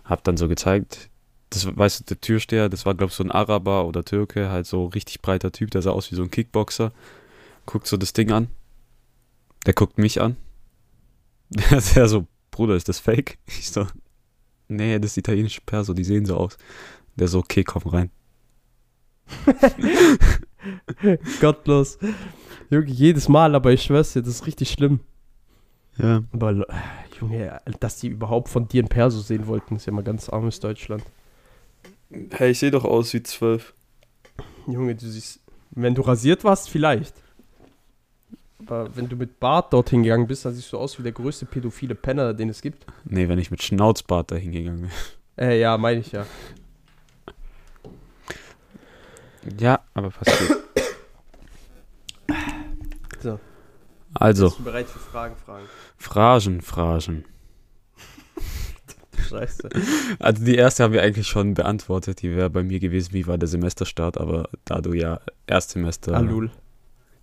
hab 0.06 0.24
dann 0.24 0.38
so 0.38 0.48
gezeigt, 0.48 1.10
das, 1.50 1.66
weißt 1.76 2.00
du, 2.02 2.04
der 2.06 2.22
Türsteher, 2.22 2.70
das 2.70 2.86
war, 2.86 2.96
glaube 2.96 3.10
ich, 3.12 3.16
so 3.16 3.24
ein 3.24 3.32
Araber 3.32 3.86
oder 3.86 4.04
Türke, 4.06 4.50
halt 4.50 4.66
so 4.66 4.86
richtig 4.88 5.22
breiter 5.22 5.52
Typ, 5.52 5.72
der 5.72 5.82
sah 5.82 5.92
aus 5.92 6.12
wie 6.12 6.16
so 6.16 6.24
ein 6.24 6.32
Kickboxer. 6.32 6.92
Guckt 7.66 7.88
so 7.88 7.98
das 7.98 8.14
Ding 8.14 8.32
an. 8.32 8.48
Der 9.66 9.74
guckt 9.74 9.98
mich 9.98 10.20
an. 10.22 10.38
Der 11.50 11.78
ist 11.78 11.96
ja 11.96 12.08
so, 12.08 12.26
Bruder, 12.50 12.76
ist 12.76 12.88
das 12.90 13.00
fake? 13.00 13.38
Ich 13.48 13.70
so, 13.72 13.86
nee, 14.70 14.98
das 15.00 15.12
ist 15.12 15.18
italienische 15.18 15.62
Perso, 15.66 15.94
die 15.94 16.04
sehen 16.06 16.26
so 16.26 16.38
aus. 16.38 16.58
Der 17.16 17.28
so, 17.28 17.40
okay, 17.40 17.64
komm 17.64 17.84
rein. 17.92 18.10
Gottlos. 21.42 21.98
Junge, 22.70 22.88
jedes 22.88 23.28
Mal, 23.28 23.54
aber 23.56 23.72
ich 23.74 23.84
schwör's 23.84 24.14
dir, 24.14 24.22
das 24.22 24.36
ist 24.36 24.48
richtig 24.48 24.72
schlimm. 24.72 25.02
Ja. 25.98 26.24
Aber 26.32 26.52
äh, 26.52 26.66
Junge, 27.20 27.62
dass 27.80 27.98
die 27.98 28.08
überhaupt 28.08 28.50
von 28.50 28.68
dir 28.68 28.84
ein 28.84 28.88
Perso 28.88 29.20
sehen 29.20 29.48
wollten, 29.48 29.76
ist 29.76 29.86
ja 29.86 29.94
mal 29.94 30.04
ganz 30.04 30.30
armes 30.30 30.60
Deutschland. 30.60 31.04
Hey, 32.32 32.52
ich 32.52 32.60
sehe 32.60 32.72
doch 32.72 32.86
aus 32.86 33.14
wie 33.14 33.24
zwölf. 33.24 33.74
Junge, 34.68 34.96
du 34.96 35.08
siehst, 35.08 35.40
wenn 35.72 35.96
du 35.96 36.02
rasiert 36.02 36.44
warst, 36.44 36.70
vielleicht. 36.70 37.14
Aber 38.66 38.96
wenn 38.96 39.10
du 39.10 39.16
mit 39.16 39.40
Bart 39.40 39.74
dorthin 39.74 40.04
gegangen 40.04 40.28
bist, 40.28 40.46
dann 40.46 40.54
siehst 40.54 40.72
du 40.72 40.78
aus 40.78 40.98
wie 41.00 41.04
der 41.04 41.12
größte 41.12 41.46
pädophile 41.46 41.96
Penner, 41.96 42.34
den 42.34 42.50
es 42.50 42.62
gibt. 42.62 42.86
Nee, 43.06 43.28
wenn 43.28 43.40
ich 43.40 43.52
mit 43.52 43.64
Schnauzbart 43.64 44.32
da 44.32 44.36
hingegangen 44.36 44.82
bin. 44.82 44.92
Äh, 45.38 45.60
ja, 45.60 45.78
meine 45.78 46.00
ich 46.02 46.12
ja. 46.12 46.26
Ja, 49.60 49.80
aber 49.94 50.10
passiert. 50.12 50.61
Also, 54.14 54.48
Bist 54.48 54.60
du 54.60 54.64
bereit 54.64 54.88
für 54.88 55.00
Fragen, 55.00 55.36
Fragen? 55.46 55.66
Phrasen, 55.98 56.62
Phrasen. 56.62 57.26
Scheiße. 59.30 59.70
Also 60.20 60.44
die 60.44 60.56
erste 60.56 60.84
haben 60.84 60.94
wir 60.94 61.02
eigentlich 61.04 61.28
schon 61.28 61.54
beantwortet. 61.54 62.22
Die 62.22 62.36
wäre 62.36 62.50
bei 62.50 62.64
mir 62.64 62.80
gewesen, 62.80 63.14
wie 63.14 63.28
war 63.28 63.38
der 63.38 63.48
Semesterstart, 63.48 64.18
aber 64.18 64.50
da 64.66 64.82
du 64.82 64.94
ja 64.94 65.20
Erstsemester 65.48 66.14
Alul. 66.16 66.50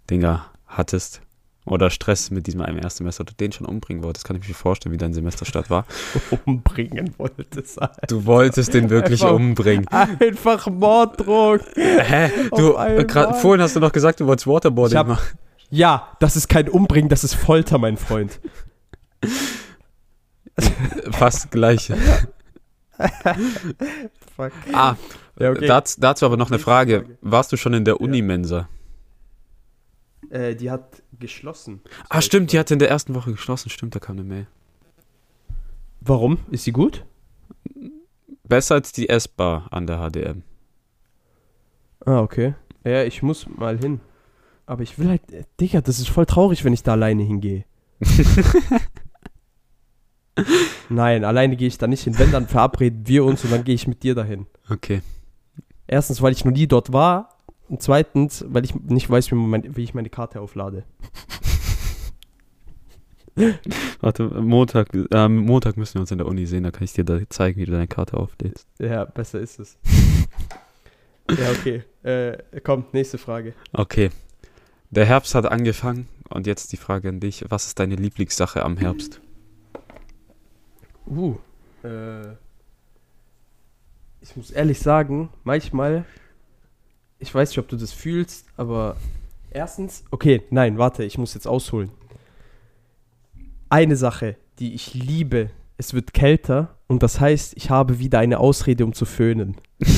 Dinger 0.09 0.47
hattest 0.67 1.21
oder 1.67 1.91
Stress 1.91 2.31
mit 2.31 2.47
diesem 2.47 2.63
einem 2.63 2.79
Erstsemester, 2.79 3.25
du 3.25 3.35
den 3.35 3.53
schon 3.53 3.67
umbringen 3.67 4.03
wolltest, 4.03 4.25
kann 4.27 4.37
ich 4.37 4.49
mir 4.49 4.55
vorstellen, 4.55 4.93
wie 4.95 4.97
dein 4.97 5.13
Semesterstart 5.13 5.69
war. 5.69 5.85
Umbringen 6.47 7.13
wolltest. 7.19 7.79
Du 8.09 8.25
wolltest 8.25 8.73
den 8.73 8.89
wirklich 8.89 9.23
Einfach- 9.23 9.35
umbringen. 9.35 9.87
Einfach 9.89 10.67
Morddruck. 10.69 11.61
Hä? 11.75 12.31
Du, 12.57 12.73
grad, 13.07 13.37
vorhin 13.39 13.61
hast 13.61 13.77
du 13.77 13.81
noch 13.81 13.93
gesagt, 13.93 14.21
du 14.21 14.27
wolltest 14.27 14.47
Waterboarding 14.47 15.07
machen. 15.09 15.39
Ja, 15.71 16.17
das 16.21 16.37
ist 16.37 16.49
kein 16.49 16.69
Umbringen, 16.69 17.09
das 17.09 17.25
ist 17.25 17.35
Folter, 17.35 17.79
mein 17.79 17.97
Freund. 17.97 18.41
Fast 21.11 21.51
gleich. 21.51 21.89
Fuck. 24.37 24.53
Ah, 24.73 24.97
Ja, 25.39 25.51
okay. 25.51 25.67
dazu, 25.67 26.01
dazu 26.01 26.27
aber 26.27 26.37
noch 26.37 26.51
eine 26.51 26.59
Frage. 26.59 27.17
Warst 27.21 27.53
du 27.53 27.57
schon 27.57 27.75
in 27.75 27.85
der 27.85 28.01
Unimensa? 28.01 28.69
Äh, 30.31 30.57
die 30.57 30.71
hat 30.71 31.03
geschlossen. 31.19 31.81
Ah, 32.09 32.21
stimmt, 32.21 32.53
die 32.53 32.59
hat 32.59 32.71
in 32.71 32.79
der 32.79 32.89
ersten 32.91 33.15
Woche 33.15 33.31
geschlossen. 33.33 33.71
Stimmt, 33.71 33.95
da 33.95 34.01
kam 34.01 34.17
eine 34.17 34.25
Mail. 34.25 34.47
Warum? 36.01 36.39
Ist 36.51 36.65
sie 36.65 36.73
gut? 36.73 37.05
Besser 38.45 38.77
als 38.77 38.93
die 38.93 39.09
S-Bar 39.09 39.69
an 39.71 39.87
der 39.87 39.99
HDM. 39.99 40.43
Ah, 42.05 42.21
okay. 42.21 42.55
Ja, 42.85 43.03
ich 43.05 43.23
muss 43.23 43.47
mal 43.49 43.79
hin. 43.79 44.01
Aber 44.69 44.83
ich 44.83 44.99
will 44.99 45.09
halt, 45.09 45.33
äh, 45.33 45.45
Digga, 45.59 45.81
das 45.81 45.99
ist 45.99 46.11
voll 46.11 46.27
traurig, 46.27 46.63
wenn 46.63 46.75
ich 46.75 46.83
da 46.83 46.93
alleine 46.93 47.23
hingehe. 47.23 47.65
Nein, 50.91 51.25
alleine 51.25 51.57
gehe 51.57 51.69
ich 51.69 51.79
da 51.79 51.87
nicht 51.87 52.05
hin. 52.05 52.19
Wenn, 52.19 52.31
dann 52.33 52.47
verabreden 52.47 53.09
wir 53.09 53.25
uns 53.25 53.43
und 53.45 53.51
dann 53.51 53.65
gehe 53.65 53.75
ich 53.75 53.87
mit 53.87 54.03
dir 54.03 54.15
dahin. 54.15 54.47
Okay. 54.69 55.01
Erstens, 55.87 56.21
weil 56.21 56.33
ich 56.33 56.45
noch 56.45 56.53
nie 56.53 56.67
dort 56.67 56.93
war. 56.93 57.39
Und 57.71 57.81
zweitens, 57.81 58.45
weil 58.47 58.63
ich 58.67 58.75
nicht 58.75 59.09
weiß, 59.09 59.31
wie, 59.31 59.37
mein, 59.37 59.75
wie 59.75 59.85
ich 59.85 59.95
meine 59.95 60.11
Karte 60.11 60.43
auflade. 60.43 60.85
Warte, 64.01 64.25
Montag, 64.25 64.91
ähm, 65.13 65.39
Montag 65.39 65.79
müssen 65.79 65.95
wir 65.95 66.03
uns 66.03 66.11
in 66.11 66.19
der 66.19 66.27
Uni 66.27 66.45
sehen, 66.45 66.65
da 66.65 66.71
kann 66.73 66.85
ich 66.85 66.93
dir 66.93 67.05
da 67.05 67.21
zeigen, 67.31 67.59
wie 67.59 67.65
du 67.65 67.73
deine 67.73 67.89
Karte 67.89 68.19
auflädst. 68.19 68.67
Ja, 68.79 69.07
besser 69.07 69.41
ist 69.41 69.61
es. 69.61 69.79
ja, 71.31 71.51
okay. 71.53 71.85
Äh, 72.03 72.61
komm, 72.63 72.85
nächste 72.93 73.17
Frage. 73.17 73.55
Okay. 73.73 74.11
Der 74.91 75.05
Herbst 75.05 75.35
hat 75.35 75.47
angefangen 75.47 76.09
und 76.31 76.47
jetzt 76.47 76.73
die 76.73 76.79
Frage 76.79 77.11
an 77.11 77.21
dich. 77.21 77.45
Was 77.49 77.67
ist 77.67 77.79
deine 77.79 77.97
Lieblingssache 77.97 78.63
am 78.63 78.77
Herbst? 78.79 79.21
Uh. 81.07 81.37
Äh, 81.85 82.33
ich 84.21 84.35
muss 84.35 84.51
ehrlich 84.51 84.79
sagen, 84.79 85.29
manchmal, 85.45 86.05
ich 87.19 87.35
weiß 87.35 87.51
nicht, 87.51 87.59
ob 87.59 87.69
du 87.69 87.77
das 87.77 87.93
fühlst, 87.93 88.47
aber 88.57 88.97
erstens, 89.51 90.05
okay, 90.11 90.43
nein, 90.51 90.79
warte, 90.79 91.05
ich 91.05 91.19
muss 91.19 91.35
jetzt 91.35 91.47
ausholen. 91.47 91.91
Eine 93.69 93.97
Sache, 93.97 94.37
die 94.59 94.75
ich 94.75 94.95
liebe, 94.95 95.51
es 95.77 95.93
wird 95.93 96.15
kälter 96.15 96.77
und 96.87 97.03
das 97.03 97.21
heißt, 97.21 97.57
ich 97.57 97.71
habe 97.71 97.99
wieder 97.99 98.19
eine 98.19 98.41
Ausrede, 98.41 98.85
um 98.85 98.95
zu 98.95 99.05
föhnen. 99.05 99.57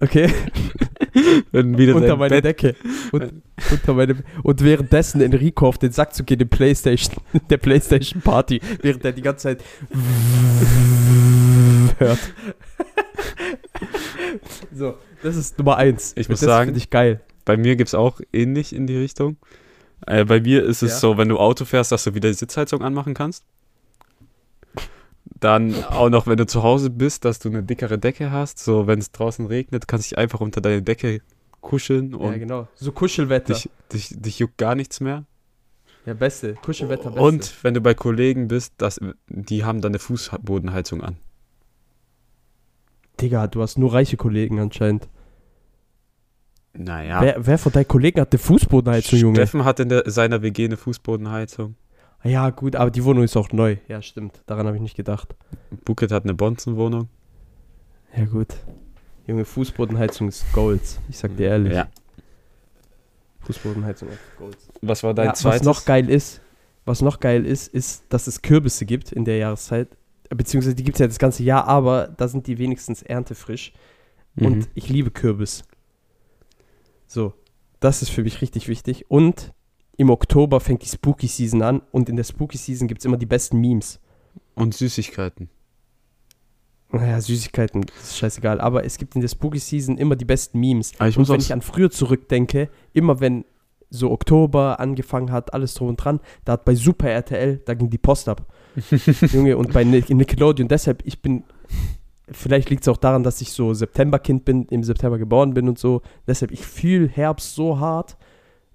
Okay? 0.00 0.32
Wenn 1.50 1.76
wieder 1.76 1.96
unter 1.96 2.16
meine 2.16 2.40
Bett- 2.40 2.44
Decke. 2.44 2.76
Und, 3.10 3.42
unter 3.72 3.94
meine, 3.94 4.16
und 4.44 4.62
währenddessen 4.62 5.20
Enrico 5.20 5.66
auf 5.66 5.78
den 5.78 5.90
Sack 5.90 6.14
zu 6.14 6.22
gehen, 6.24 6.38
in 6.40 6.48
Playstation, 6.48 7.16
der 7.50 7.56
Playstation 7.56 8.22
Party, 8.22 8.60
während 8.82 9.04
er 9.04 9.12
die 9.12 9.22
ganze 9.22 9.42
Zeit 9.44 9.64
hört. 11.98 12.18
so, 14.74 14.94
das 15.22 15.36
ist 15.36 15.58
Nummer 15.58 15.76
eins. 15.76 16.12
Ich 16.16 16.28
Und 16.28 16.32
muss 16.34 16.40
das 16.40 16.46
sagen- 16.48 16.68
finde 16.68 16.78
ich 16.78 16.90
geil. 16.90 17.20
Bei 17.44 17.56
mir 17.56 17.76
gibt 17.76 17.88
es 17.88 17.94
auch 17.94 18.20
ähnlich 18.32 18.74
in 18.74 18.86
die 18.86 18.96
Richtung. 18.96 19.36
Äh, 20.06 20.24
bei 20.26 20.40
mir 20.40 20.64
ist 20.64 20.82
es 20.82 20.92
Ja. 20.92 20.96
so, 20.98 21.18
wenn 21.18 21.28
du 21.28 21.38
Auto 21.38 21.64
fährst, 21.64 21.92
dass 21.92 22.04
du 22.04 22.14
wieder 22.14 22.28
die 22.28 22.34
Sitzheizung 22.34 22.82
anmachen 22.82 23.14
kannst. 23.14 23.44
Dann 25.40 25.84
auch 25.84 26.10
noch, 26.10 26.26
wenn 26.26 26.36
du 26.36 26.46
zu 26.46 26.62
Hause 26.62 26.90
bist, 26.90 27.24
dass 27.24 27.38
du 27.38 27.48
eine 27.48 27.62
dickere 27.62 27.98
Decke 27.98 28.30
hast. 28.30 28.58
So, 28.58 28.86
wenn 28.86 28.98
es 28.98 29.12
draußen 29.12 29.46
regnet, 29.46 29.86
kannst 29.86 30.06
du 30.06 30.14
dich 30.14 30.18
einfach 30.18 30.40
unter 30.40 30.60
deine 30.60 30.82
Decke 30.82 31.20
kuscheln 31.60 32.14
und 32.14 32.32
ja, 32.32 32.38
genau. 32.38 32.68
So 32.74 32.92
Kuschelwetter. 32.92 33.54
dich, 33.54 33.70
dich, 33.92 34.14
dich 34.16 34.38
juckt 34.38 34.58
gar 34.58 34.74
nichts 34.74 35.00
mehr. 35.00 35.24
ja, 36.06 36.14
beste. 36.14 36.54
Kuschelwetter, 36.54 37.10
beste. 37.10 37.22
Und 37.22 37.64
wenn 37.64 37.74
du 37.74 37.80
bei 37.80 37.94
Kollegen 37.94 38.48
bist, 38.48 38.74
das, 38.78 39.00
die 39.28 39.64
haben 39.64 39.80
dann 39.80 39.92
eine 39.92 39.98
Fußbodenheizung 39.98 41.02
an. 41.02 41.16
Digga, 43.20 43.46
du 43.48 43.62
hast 43.62 43.78
nur 43.78 43.92
reiche 43.92 44.16
Kollegen 44.16 44.60
anscheinend. 44.60 45.08
Naja. 46.72 47.20
Wer, 47.20 47.46
wer 47.46 47.58
von 47.58 47.72
deinen 47.72 47.88
Kollegen 47.88 48.20
hat 48.20 48.32
eine 48.32 48.38
Fußbodenheizung, 48.38 49.18
Junge? 49.18 49.36
Steffen 49.36 49.64
hat 49.64 49.80
in 49.80 49.88
der, 49.88 50.08
seiner 50.08 50.42
WG 50.42 50.66
eine 50.66 50.76
Fußbodenheizung. 50.76 51.74
Ja, 52.24 52.50
gut, 52.50 52.76
aber 52.76 52.90
die 52.90 53.04
Wohnung 53.04 53.24
ist 53.24 53.36
auch 53.36 53.52
neu. 53.52 53.76
Ja, 53.86 54.02
stimmt. 54.02 54.42
Daran 54.46 54.66
habe 54.66 54.76
ich 54.76 54.82
nicht 54.82 54.96
gedacht. 54.96 55.34
Buket 55.84 56.10
hat 56.10 56.24
eine 56.24 56.34
Bonzenwohnung. 56.34 57.08
Ja, 58.16 58.24
gut. 58.24 58.56
Junge, 59.26 59.44
Fußbodenheizung 59.44 60.28
ist 60.28 60.50
Golds. 60.52 60.98
Ich 61.08 61.18
sag 61.18 61.36
dir 61.36 61.48
ehrlich. 61.48 61.74
Ja. 61.74 61.88
Fußbodenheizung 63.40 64.08
ist 64.08 64.18
Golds. 64.38 64.68
Was 64.82 65.02
war 65.02 65.14
dein 65.14 65.26
Ja, 65.26 65.34
zweites? 65.34 65.60
was 65.60 65.66
noch 65.66 65.84
geil 65.84 66.10
ist, 66.10 66.40
was 66.84 67.02
noch 67.02 67.20
geil 67.20 67.46
ist, 67.46 67.68
ist, 67.68 68.04
dass 68.08 68.26
es 68.26 68.42
Kürbisse 68.42 68.84
gibt 68.84 69.12
in 69.12 69.24
der 69.24 69.36
Jahreszeit. 69.36 69.88
Beziehungsweise 70.30 70.74
die 70.74 70.84
gibt 70.84 70.96
es 70.96 71.00
ja 71.00 71.06
das 71.06 71.18
ganze 71.18 71.42
Jahr, 71.42 71.66
aber 71.68 72.08
da 72.08 72.28
sind 72.28 72.46
die 72.46 72.58
wenigstens 72.58 73.02
erntefrisch. 73.02 73.72
Mhm. 74.34 74.46
Und 74.46 74.68
ich 74.74 74.88
liebe 74.88 75.10
Kürbis. 75.10 75.62
So, 77.06 77.32
das 77.80 78.02
ist 78.02 78.10
für 78.10 78.22
mich 78.22 78.42
richtig 78.42 78.68
wichtig. 78.68 79.10
Und 79.10 79.52
im 79.98 80.08
Oktober 80.10 80.60
fängt 80.60 80.82
die 80.82 80.88
Spooky 80.88 81.26
Season 81.26 81.60
an 81.60 81.82
und 81.92 82.08
in 82.08 82.16
der 82.16 82.24
Spooky 82.24 82.56
Season 82.56 82.88
gibt 82.88 83.00
es 83.00 83.04
immer 83.04 83.16
die 83.18 83.26
besten 83.26 83.60
Memes. 83.60 84.00
Und 84.54 84.72
Süßigkeiten. 84.72 85.50
Naja, 86.90 87.20
Süßigkeiten, 87.20 87.82
das 87.82 88.04
ist 88.10 88.18
scheißegal. 88.18 88.60
Aber 88.60 88.84
es 88.84 88.96
gibt 88.96 89.14
in 89.14 89.20
der 89.20 89.28
Spooky 89.28 89.58
Season 89.58 89.98
immer 89.98 90.16
die 90.16 90.24
besten 90.24 90.58
Memes. 90.58 90.92
Aber 90.98 91.08
ich 91.08 91.16
Und 91.16 91.22
muss 91.22 91.28
wenn 91.28 91.40
ich 91.40 91.52
an 91.52 91.60
früher 91.60 91.90
zurückdenke, 91.90 92.70
immer 92.94 93.20
wenn 93.20 93.44
so 93.90 94.10
Oktober 94.10 94.80
angefangen 94.80 95.32
hat, 95.32 95.52
alles 95.52 95.74
drum 95.74 95.88
und 95.88 95.96
dran, 95.96 96.20
da 96.44 96.52
hat 96.52 96.64
bei 96.64 96.74
Super 96.74 97.10
RTL, 97.10 97.58
da 97.64 97.74
ging 97.74 97.90
die 97.90 97.98
Post 97.98 98.28
ab. 98.28 98.46
Junge, 99.32 99.56
und 99.56 99.72
bei 99.72 99.82
Nic- 99.84 100.08
Nickelodeon, 100.10 100.68
deshalb, 100.68 101.02
ich 101.04 101.20
bin, 101.20 101.42
vielleicht 102.30 102.70
liegt 102.70 102.82
es 102.82 102.88
auch 102.88 102.96
daran, 102.98 103.22
dass 103.22 103.40
ich 103.40 103.50
so 103.50 103.74
Septemberkind 103.74 104.44
bin, 104.44 104.64
im 104.66 104.82
September 104.84 105.18
geboren 105.18 105.54
bin 105.54 105.68
und 105.68 105.78
so. 105.78 106.02
Deshalb, 106.26 106.52
ich 106.52 106.64
fühle 106.64 107.08
Herbst 107.08 107.54
so 107.54 107.80
hart. 107.80 108.16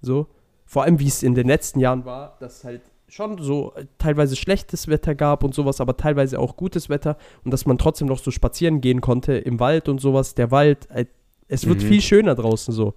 So. 0.02 0.26
Vor 0.74 0.82
allem, 0.82 0.98
wie 0.98 1.06
es 1.06 1.22
in 1.22 1.36
den 1.36 1.46
letzten 1.46 1.78
Jahren 1.78 2.04
war, 2.04 2.36
dass 2.40 2.64
halt 2.64 2.80
schon 3.06 3.40
so 3.40 3.72
äh, 3.76 3.84
teilweise 3.98 4.34
schlechtes 4.34 4.88
Wetter 4.88 5.14
gab 5.14 5.44
und 5.44 5.54
sowas, 5.54 5.80
aber 5.80 5.96
teilweise 5.96 6.40
auch 6.40 6.56
gutes 6.56 6.88
Wetter 6.88 7.16
und 7.44 7.52
dass 7.52 7.64
man 7.64 7.78
trotzdem 7.78 8.08
noch 8.08 8.18
so 8.18 8.32
spazieren 8.32 8.80
gehen 8.80 9.00
konnte 9.00 9.34
im 9.34 9.60
Wald 9.60 9.88
und 9.88 10.00
sowas. 10.00 10.34
Der 10.34 10.50
Wald, 10.50 10.90
äh, 10.90 11.04
es 11.46 11.68
wird 11.68 11.80
Mhm. 11.80 11.86
viel 11.86 12.00
schöner 12.02 12.34
draußen 12.34 12.74
so. 12.74 12.94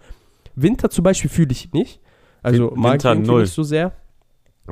Winter 0.55 0.89
zum 0.89 1.03
Beispiel 1.03 1.29
fühle 1.29 1.51
ich 1.51 1.71
nicht. 1.71 1.99
Also 2.41 2.71
Win- 2.71 2.79
mag 2.79 2.93
Winter 2.93 3.13
ich 3.13 3.19
nicht 3.43 3.53
so 3.53 3.61
sehr. 3.61 3.91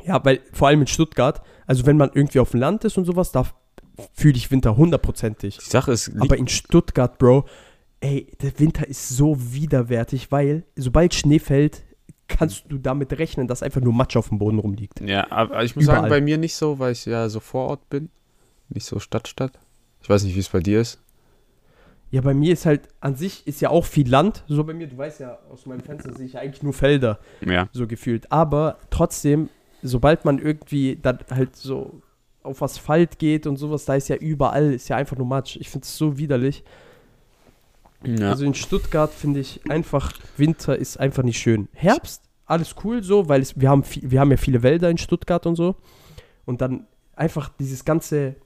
Ja, 0.04 0.24
weil 0.24 0.40
vor 0.52 0.66
allem 0.66 0.80
in 0.80 0.88
Stuttgart, 0.88 1.42
also 1.64 1.86
wenn 1.86 1.96
man 1.96 2.10
irgendwie 2.12 2.40
auf 2.40 2.50
dem 2.50 2.58
Land 2.58 2.84
ist 2.84 2.98
und 2.98 3.04
sowas, 3.04 3.30
da 3.30 3.46
fühle 4.14 4.34
ich 4.36 4.50
Winter 4.50 4.76
hundertprozentig. 4.76 5.58
Die 5.58 5.70
Sache 5.70 5.92
ist, 5.92 6.10
Aber 6.18 6.36
in 6.36 6.48
Stuttgart, 6.48 7.18
Bro, 7.18 7.44
ey, 8.00 8.26
der 8.42 8.58
Winter 8.58 8.84
ist 8.88 9.10
so 9.10 9.36
widerwärtig, 9.38 10.32
weil 10.32 10.64
sobald 10.74 11.14
Schnee 11.14 11.38
fällt, 11.38 11.84
kannst 12.28 12.64
du 12.68 12.78
damit 12.78 13.12
rechnen, 13.18 13.46
dass 13.48 13.62
einfach 13.62 13.80
nur 13.80 13.92
Matsch 13.92 14.16
auf 14.16 14.28
dem 14.30 14.38
Boden 14.38 14.58
rumliegt. 14.58 15.00
ja, 15.00 15.30
aber 15.30 15.62
ich 15.64 15.76
muss 15.76 15.84
Überall. 15.84 16.00
sagen, 16.02 16.10
bei 16.10 16.20
mir 16.20 16.38
nicht 16.38 16.54
so, 16.54 16.78
weil 16.78 16.92
ich 16.92 17.04
ja 17.06 17.28
so 17.28 17.40
vor 17.40 17.68
Ort 17.68 17.88
bin. 17.88 18.08
Nicht 18.68 18.84
so 18.86 18.98
Stadt-Stadt. 18.98 19.52
Ich 20.02 20.08
weiß 20.08 20.24
nicht, 20.24 20.34
wie 20.34 20.40
es 20.40 20.48
bei 20.48 20.60
dir 20.60 20.80
ist. 20.80 21.00
Ja, 22.10 22.20
bei 22.20 22.34
mir 22.34 22.52
ist 22.52 22.66
halt, 22.66 22.88
an 23.00 23.16
sich 23.16 23.46
ist 23.46 23.60
ja 23.60 23.70
auch 23.70 23.84
viel 23.84 24.08
Land, 24.08 24.44
so 24.46 24.62
bei 24.64 24.72
mir, 24.74 24.86
du 24.86 24.96
weißt 24.96 25.20
ja, 25.20 25.38
aus 25.50 25.66
meinem 25.66 25.80
Fenster 25.80 26.12
sehe 26.14 26.26
ich 26.26 26.34
ja 26.34 26.40
eigentlich 26.40 26.62
nur 26.62 26.72
Felder, 26.72 27.18
Ja. 27.44 27.68
so 27.72 27.86
gefühlt. 27.86 28.30
Aber 28.30 28.78
trotzdem, 28.90 29.48
sobald 29.82 30.24
man 30.24 30.38
irgendwie 30.38 30.96
dann 31.00 31.18
halt 31.30 31.56
so 31.56 32.00
auf 32.44 32.62
Asphalt 32.62 33.18
geht 33.18 33.46
und 33.48 33.56
sowas, 33.56 33.84
da 33.86 33.96
ist 33.96 34.08
ja 34.08 34.16
überall, 34.16 34.72
ist 34.72 34.88
ja 34.88 34.96
einfach 34.96 35.16
nur 35.16 35.26
Matsch. 35.26 35.56
Ich 35.56 35.68
finde 35.68 35.84
es 35.84 35.96
so 35.98 36.16
widerlich. 36.16 36.62
Ja. 38.06 38.30
Also 38.30 38.44
in 38.44 38.54
Stuttgart 38.54 39.12
finde 39.12 39.40
ich 39.40 39.60
einfach, 39.68 40.12
Winter 40.36 40.76
ist 40.76 40.98
einfach 40.98 41.22
nicht 41.22 41.38
schön. 41.38 41.68
Herbst, 41.72 42.22
alles 42.46 42.74
cool 42.84 43.02
so, 43.02 43.28
weil 43.28 43.42
es, 43.42 43.58
wir, 43.60 43.68
haben 43.68 43.82
viel, 43.82 44.10
wir 44.10 44.20
haben 44.20 44.30
ja 44.30 44.36
viele 44.36 44.62
Wälder 44.62 44.88
in 44.90 44.98
Stuttgart 44.98 45.46
und 45.46 45.56
so. 45.56 45.76
Und 46.44 46.60
dann 46.60 46.86
einfach 47.14 47.50
dieses 47.58 47.84
ganze, 47.84 48.36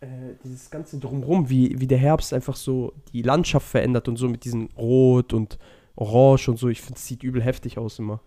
äh, 0.00 0.34
dieses 0.44 0.70
ganze 0.70 0.98
Drumrum, 0.98 1.48
wie, 1.48 1.80
wie 1.80 1.86
der 1.86 1.98
Herbst 1.98 2.34
einfach 2.34 2.56
so 2.56 2.92
die 3.12 3.22
Landschaft 3.22 3.68
verändert 3.68 4.08
und 4.08 4.16
so 4.16 4.28
mit 4.28 4.44
diesem 4.44 4.68
Rot 4.76 5.32
und 5.32 5.58
Orange 5.94 6.48
und 6.50 6.58
so. 6.58 6.68
Ich 6.68 6.80
finde, 6.80 6.98
es 6.98 7.06
sieht 7.06 7.22
übel 7.22 7.42
heftig 7.42 7.78
aus 7.78 7.98
immer. 7.98 8.20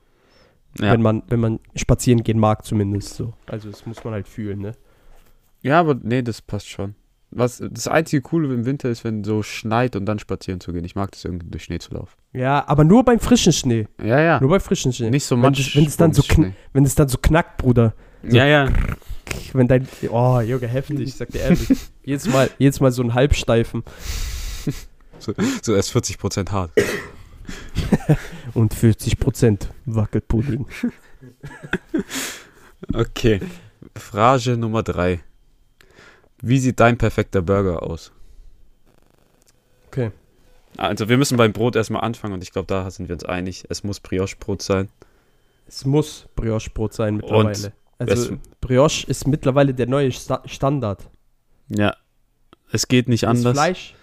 ja. 0.80 0.94
Wenn, 0.94 1.02
man, 1.02 1.24
wenn 1.28 1.40
man 1.40 1.60
spazieren 1.76 2.24
gehen 2.24 2.40
mag 2.40 2.66
zumindest 2.66 3.16
so. 3.16 3.34
Also 3.48 3.70
das 3.70 3.86
muss 3.86 4.04
man 4.04 4.14
halt 4.14 4.28
fühlen, 4.28 4.60
ne? 4.60 4.74
ja, 5.62 5.80
aber 5.80 5.96
nee, 5.96 6.22
das 6.22 6.42
passt 6.42 6.70
schon. 6.70 6.96
Was, 7.36 7.64
das 7.72 7.88
einzige 7.88 8.22
Coole 8.22 8.54
im 8.54 8.66
Winter 8.66 8.90
ist, 8.90 9.04
wenn 9.04 9.24
so 9.24 9.42
schneit 9.44 9.96
und 9.96 10.06
dann 10.06 10.20
spazieren 10.20 10.60
zu 10.60 10.72
gehen. 10.74 10.84
Ich 10.86 10.96
mag 10.96 11.12
das 11.12 11.26
irgendwie 11.26 11.50
durch 11.50 11.64
Schnee 11.64 11.80
zu 11.80 11.94
laufen. 11.94 12.16
Ja, 12.34 12.68
aber 12.68 12.84
nur 12.84 13.04
beim 13.04 13.20
frischen 13.20 13.54
Schnee. 13.54 13.88
Ja, 14.04 14.20
ja. 14.20 14.40
Nur 14.40 14.50
bei 14.50 14.60
frischen 14.60 14.94
Schnee. 14.94 15.10
Nicht 15.10 15.26
so 15.26 15.36
das, 15.36 15.76
wenn, 15.76 15.86
es 15.86 15.98
dann 15.98 16.14
so 16.14 16.24
wenn 16.74 16.86
es 16.86 16.96
dann 16.96 17.08
so 17.08 17.18
knackt, 17.18 17.58
Bruder. 17.58 17.94
so- 18.24 18.36
Ja, 18.38 18.46
ja. 18.46 18.70
Wenn 19.54 19.68
dein. 19.68 19.88
Oh, 20.10 20.40
Junge, 20.42 20.68
heftig, 20.68 21.00
ich 21.00 21.16
sag 21.16 21.30
dir 21.30 21.40
ehrlich. 21.42 21.68
jedes, 22.04 22.28
Mal, 22.30 22.50
jedes 22.60 22.80
Mal 22.80 22.92
so 22.92 23.02
ein 23.04 23.14
Halbsteifen. 23.14 23.84
So 25.62 25.74
erst 25.74 25.96
40% 25.96 26.52
hart. 26.52 26.72
Und 28.54 28.76
40% 28.76 29.68
Wackelpudding. 29.86 30.66
Okay. 32.94 33.40
Frage 33.96 34.58
Nummer 34.58 34.84
drei. 34.84 35.22
Wie 36.46 36.60
sieht 36.60 36.80
dein 36.82 36.98
perfekter 36.98 37.42
Burger 37.42 37.82
aus? 37.84 38.12
Okay. 39.88 40.12
Also 40.76 41.08
wir 41.08 41.18
müssen 41.18 41.38
beim 41.38 41.54
Brot 41.54 41.76
erstmal 41.78 42.02
anfangen 42.04 42.34
und 42.34 42.44
ich 42.44 42.52
glaube, 42.52 42.68
da 42.68 42.90
sind 42.92 43.08
wir 43.08 43.16
uns 43.16 43.24
einig. 43.24 43.64
Es 43.70 43.84
muss 43.84 44.00
Brioche-Brot 44.02 44.62
sein. 44.62 44.90
Es 45.68 45.86
muss 45.86 46.28
Brioche-Brot 46.36 46.94
sein 46.94 47.16
mittlerweile. 47.18 47.72
Also 47.98 48.34
es- 48.34 48.40
Brioche 48.60 49.08
ist 49.08 49.26
mittlerweile 49.26 49.74
der 49.74 49.88
neue 49.88 50.12
Sta 50.12 50.42
Standard. 50.46 51.08
Ja. 51.70 51.96
Es 52.72 52.88
geht 52.90 53.08
nicht 53.08 53.24
Das 53.24 53.30
anders. 53.30 53.54
Fleisch, 53.54 53.96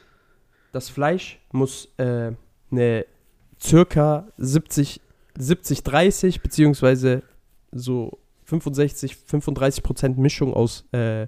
das 0.72 0.88
Fleisch 0.88 1.41
muss 1.53 1.88
äh, 1.99 2.32
eine 2.70 3.05
circa 3.61 4.28
70, 4.38 5.03
70, 5.36 5.82
30 5.82 6.41
beziehungsweise 6.41 7.22
so 7.72 8.18
65, 8.45 9.16
35 9.16 9.82
Prozent 9.82 10.16
Mischung 10.18 10.55
aus 10.55 10.84
äh, 10.93 11.26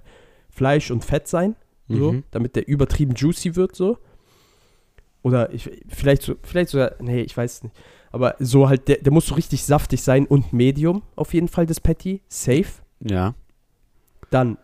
Fleisch 0.53 0.91
und 0.91 1.03
Fett 1.03 1.27
sein, 1.27 1.55
so, 1.89 2.13
Mhm. 2.13 2.23
damit 2.31 2.55
der 2.55 2.67
übertrieben 2.67 3.13
juicy 3.15 3.55
wird, 3.55 3.75
so. 3.75 3.97
Oder 5.21 5.53
ich, 5.53 5.69
vielleicht, 5.87 6.21
so, 6.23 6.35
vielleicht 6.43 6.69
sogar, 6.69 6.91
nee, 6.99 7.21
ich 7.21 7.35
weiß 7.35 7.53
es 7.55 7.63
nicht. 7.63 7.75
Aber 8.11 8.35
so 8.39 8.67
halt, 8.69 8.87
der, 8.87 8.97
der 8.97 9.11
muss 9.11 9.25
so 9.25 9.35
richtig 9.35 9.63
saftig 9.63 10.03
sein 10.03 10.25
und 10.25 10.53
Medium 10.53 11.01
auf 11.15 11.33
jeden 11.33 11.47
Fall, 11.47 11.65
das 11.65 11.79
Patty. 11.79 12.21
Safe. 12.27 12.65
Ja, 12.99 13.33
Dann 14.29 14.57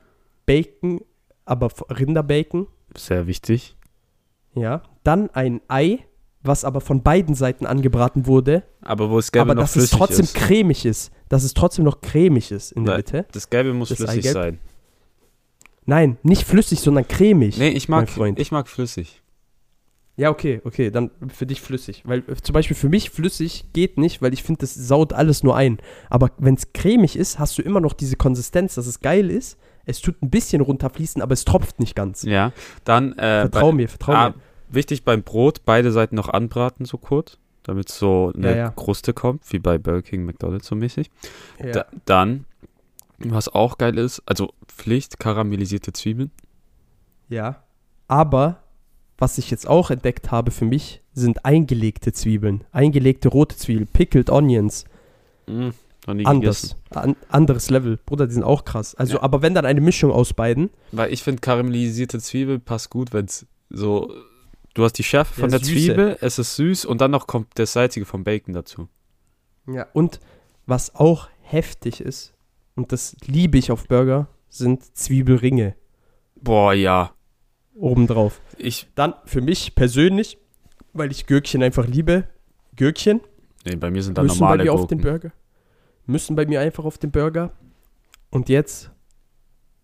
Bacon, 0.45 1.01
aber 1.45 1.69
Rinderbacon. 1.89 2.67
sehr 2.95 3.25
wichtig. 3.27 3.75
Ja. 4.53 4.81
Dann 5.03 5.29
ein 5.31 5.61
Ei, 5.67 5.99
was 6.41 6.63
aber 6.65 6.81
von 6.81 7.03
beiden 7.03 7.35
Seiten 7.35 7.65
angebraten 7.65 8.25
wurde, 8.27 8.63
Aber 8.81 9.09
wo 9.09 9.17
das 9.17 9.31
Gelbe 9.31 9.51
aber 9.51 9.55
noch 9.55 9.63
dass 9.63 9.75
es 9.75 9.89
flüssig 9.89 9.97
trotzdem 9.97 10.23
ist. 10.25 10.35
cremig 10.35 10.85
ist. 10.85 11.11
Dass 11.29 11.43
es 11.43 11.53
trotzdem 11.53 11.85
noch 11.85 12.01
cremig 12.01 12.51
ist 12.51 12.71
in 12.71 12.83
der 12.85 12.93
Nein. 12.95 12.99
Mitte. 12.99 13.25
Das 13.31 13.49
Gelbe 13.49 13.73
muss 13.73 13.89
Das 13.89 13.97
flüssig 13.97 14.19
Eigelb? 14.19 14.33
sein. 14.33 14.59
Nein, 15.89 16.17
nicht 16.21 16.43
flüssig, 16.43 16.81
sondern 16.81 17.07
cremig. 17.07 17.57
Nee, 17.57 17.69
ich 17.69 17.89
mag, 17.89 18.07
Freund. 18.07 18.39
ich 18.39 18.51
mag 18.51 18.67
flüssig. 18.67 19.23
Ja, 20.17 20.29
okay, 20.29 20.61
okay, 20.65 20.91
dann 20.91 21.09
für 21.33 21.47
dich 21.47 21.61
flüssig. 21.61 22.03
Weil 22.05 22.19
äh, 22.27 22.35
zum 22.35 22.53
Beispiel 22.53 22.75
für 22.75 22.89
mich 22.89 23.09
flüssig 23.09 23.65
geht 23.73 23.97
nicht, 23.97 24.21
weil 24.21 24.31
ich 24.31 24.43
finde, 24.43 24.59
das 24.59 24.75
saut 24.75 25.13
alles 25.13 25.41
nur 25.41 25.55
ein. 25.55 25.79
Aber 26.11 26.29
wenn 26.37 26.53
es 26.53 26.73
cremig 26.73 27.15
ist, 27.15 27.39
hast 27.39 27.57
du 27.57 27.63
immer 27.63 27.79
noch 27.79 27.93
diese 27.93 28.17
Konsistenz, 28.17 28.75
dass 28.75 28.85
es 28.85 28.99
geil 28.99 29.31
ist. 29.31 29.57
Es 29.85 29.99
tut 29.99 30.21
ein 30.21 30.29
bisschen 30.29 30.61
runterfließen, 30.61 31.23
aber 31.23 31.33
es 31.33 31.43
tropft 31.43 31.79
nicht 31.79 31.95
ganz. 31.95 32.21
Ja, 32.21 32.51
dann 32.83 33.13
äh, 33.13 33.41
vertrau 33.49 33.69
bei- 33.71 33.75
mir, 33.77 33.89
vertrau 33.89 34.11
ah, 34.11 34.29
mir. 34.29 34.35
wichtig 34.69 35.03
beim 35.03 35.23
Brot, 35.23 35.61
beide 35.65 35.91
Seiten 35.91 36.15
noch 36.15 36.29
anbraten 36.29 36.85
so 36.85 36.99
kurz, 36.99 37.39
damit 37.63 37.89
so 37.89 38.31
eine 38.35 38.51
Ja, 38.51 38.55
ja. 38.57 38.69
Kruste 38.69 39.13
kommt, 39.13 39.41
wie 39.51 39.57
bei 39.57 39.79
Burger 39.79 40.03
King, 40.03 40.25
McDonald's 40.25 40.67
so 40.67 40.75
mäßig. 40.75 41.09
Ja. 41.63 41.71
Da, 41.71 41.85
dann, 42.05 42.45
was 43.25 43.49
auch 43.49 43.77
geil 43.77 43.97
ist, 43.97 44.21
also 44.25 44.53
Pflicht, 44.67 45.19
karamellisierte 45.19 45.93
Zwiebeln. 45.93 46.31
ja. 47.29 47.63
Aber 48.07 48.63
was 49.19 49.37
ich 49.37 49.51
jetzt 49.51 49.67
auch 49.67 49.91
entdeckt 49.91 50.31
habe 50.31 50.49
für 50.49 50.65
mich, 50.65 51.03
sind 51.13 51.45
eingelegte 51.45 52.11
Zwiebeln. 52.11 52.63
Eingelegte 52.71 53.27
rote 53.29 53.55
Zwiebeln, 53.55 53.85
pickled 53.85 54.31
onions. 54.31 54.85
Mm, 55.45 55.69
Anders. 56.23 56.75
An, 56.89 57.15
anderes 57.27 57.69
Level. 57.69 57.99
Bruder, 58.03 58.25
die 58.25 58.33
sind 58.33 58.43
auch 58.43 58.65
krass. 58.65 58.95
Also, 58.95 59.17
Ja. 59.17 59.21
aber 59.21 59.43
wenn 59.43 59.53
dann 59.53 59.65
eine 59.67 59.81
Mischung 59.81 60.11
aus 60.11 60.33
beiden. 60.33 60.71
Weil 60.91 61.13
ich 61.13 61.21
finde, 61.21 61.41
karamellisierte 61.41 62.19
Zwiebel 62.19 62.57
passt 62.57 62.89
gut, 62.89 63.13
wenn 63.13 63.25
es 63.25 63.45
so, 63.69 64.11
du 64.73 64.83
hast 64.83 64.93
die 64.93 65.03
Schärfe 65.03 65.33
von 65.41 65.51
Ja, 65.51 65.59
der 65.59 65.59
Süße. 65.67 65.71
Zwiebel, 65.85 66.17
es 66.21 66.39
ist 66.39 66.55
süß 66.55 66.85
und 66.85 66.99
dann 67.01 67.11
noch 67.11 67.27
kommt 67.27 67.47
das 67.55 67.73
Salzige 67.73 68.07
vom 68.07 68.23
Bacon 68.23 68.55
dazu. 68.55 68.87
Ja. 69.67 69.85
Und 69.93 70.19
was 70.65 70.95
auch 70.95 71.27
heftig 71.41 72.01
ist, 72.01 72.33
und 72.75 72.91
das 72.91 73.15
liebe 73.25 73.57
ich 73.57 73.71
auf 73.71 73.87
Burger, 73.87 74.27
sind 74.49 74.83
Zwiebelringe 74.97 75.75
Boah, 76.41 76.73
ja. 76.73 77.13
obendrauf. 77.75 78.41
Ich, 78.57 78.87
Dann 78.95 79.13
für 79.25 79.41
mich 79.41 79.75
persönlich, 79.75 80.37
weil 80.93 81.11
ich 81.11 81.25
Gürkchen 81.25 81.61
einfach 81.63 81.85
liebe, 81.87 82.27
Gürkchen 82.75 83.21
nee, 83.65 83.75
bei 83.75 83.91
mir 83.91 84.01
sind 84.01 84.17
da 84.17 84.23
müssen 84.23 84.39
bei 84.39 84.45
normale 84.45 84.63
mir 84.63 84.73
auf 84.73 84.87
den 84.87 85.01
Gurken. 85.01 85.21
Burger. 85.21 85.35
Müssen 86.05 86.35
bei 86.35 86.45
mir 86.45 86.61
einfach 86.61 86.85
auf 86.85 86.97
den 86.97 87.11
Burger. 87.11 87.51
Und 88.31 88.49
jetzt 88.49 88.91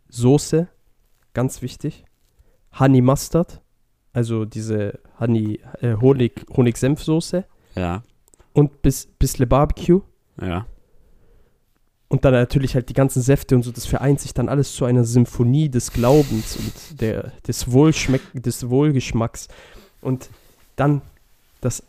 Soße, 0.10 0.68
ganz 1.34 1.62
wichtig. 1.62 2.06
Honey 2.80 3.02
Mustard, 3.02 3.62
also 4.14 4.46
diese 4.46 5.00
Honey 5.20 5.60
äh, 5.82 5.96
Honig 5.96 6.46
Honig 6.56 6.78
Senf 6.78 7.04
Soße 7.04 7.46
Ja, 7.76 8.04
und 8.54 8.82
bis 8.82 9.08
bisschen 9.08 9.48
Barbecue 9.48 10.02
ja. 10.42 10.66
Und 12.08 12.24
dann 12.26 12.34
natürlich 12.34 12.76
halt 12.76 12.90
die 12.90 12.94
ganzen 12.94 13.22
Säfte 13.22 13.56
und 13.56 13.64
so, 13.64 13.72
das 13.72 13.86
vereint 13.86 14.20
sich 14.20 14.34
dann 14.34 14.48
alles 14.50 14.74
zu 14.74 14.86
einer 14.86 15.04
Symphonie 15.04 15.70
des 15.70 15.92
Glaubens 15.92 16.56
und 16.58 17.02
der, 17.02 17.32
des, 17.48 17.72
Wohlschmeck 17.72 18.22
des 18.34 18.70
Wohlgeschmacks. 18.70 19.48
Und 20.02 20.30
dann 20.76 21.02
das, 21.62 21.82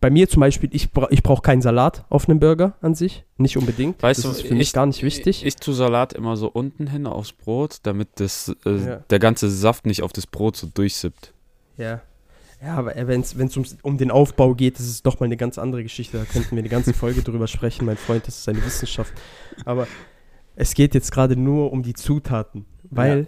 bei 0.00 0.08
mir 0.10 0.28
zum 0.28 0.40
Beispiel, 0.40 0.70
ich, 0.72 0.90
bra 0.90 1.06
ich 1.10 1.22
brauche 1.22 1.42
keinen 1.42 1.60
Salat 1.62 2.04
auf 2.08 2.28
einem 2.28 2.40
Burger 2.40 2.74
an 2.80 2.94
sich, 2.94 3.24
nicht 3.36 3.56
unbedingt. 3.58 4.02
Weißt 4.02 4.24
das 4.24 4.32
du, 4.32 4.38
ist 4.40 4.46
für 4.48 4.54
mich 4.54 4.68
ich- 4.68 4.72
gar 4.72 4.86
nicht 4.86 5.02
wichtig. 5.02 5.42
Ich, 5.42 5.46
ich 5.46 5.56
tue 5.56 5.74
Salat 5.74 6.14
immer 6.14 6.36
so 6.36 6.48
unten 6.48 6.86
hin 6.86 7.06
aufs 7.06 7.32
Brot, 7.32 7.78
damit 7.82 8.08
das, 8.16 8.54
äh, 8.64 8.76
Ja. 8.76 8.96
der 9.10 9.18
ganze 9.18 9.50
Saft 9.50 9.84
nicht 9.86 10.02
auf 10.02 10.12
das 10.12 10.26
Brot 10.26 10.56
so 10.56 10.66
durchsippt. 10.72 11.32
ja. 11.76 12.00
Ja, 12.60 12.74
aber 12.76 12.94
wenn 12.96 13.20
es 13.20 13.36
um 13.82 13.98
den 13.98 14.10
Aufbau 14.10 14.54
geht, 14.54 14.78
das 14.78 14.86
ist 14.86 15.06
doch 15.06 15.20
mal 15.20 15.26
eine 15.26 15.36
ganz 15.36 15.58
andere 15.58 15.82
Geschichte. 15.82 16.18
Da 16.18 16.24
könnten 16.24 16.52
wir 16.52 16.58
eine 16.58 16.68
ganze 16.68 16.92
Folge 16.92 17.22
drüber 17.22 17.46
sprechen, 17.46 17.86
mein 17.86 17.96
Freund. 17.96 18.26
Das 18.26 18.38
ist 18.38 18.48
eine 18.48 18.64
Wissenschaft. 18.64 19.12
Aber 19.64 19.86
es 20.56 20.74
geht 20.74 20.94
jetzt 20.94 21.12
gerade 21.12 21.36
nur 21.36 21.72
um 21.72 21.82
die 21.84 21.94
Zutaten, 21.94 22.66
weil 22.90 23.26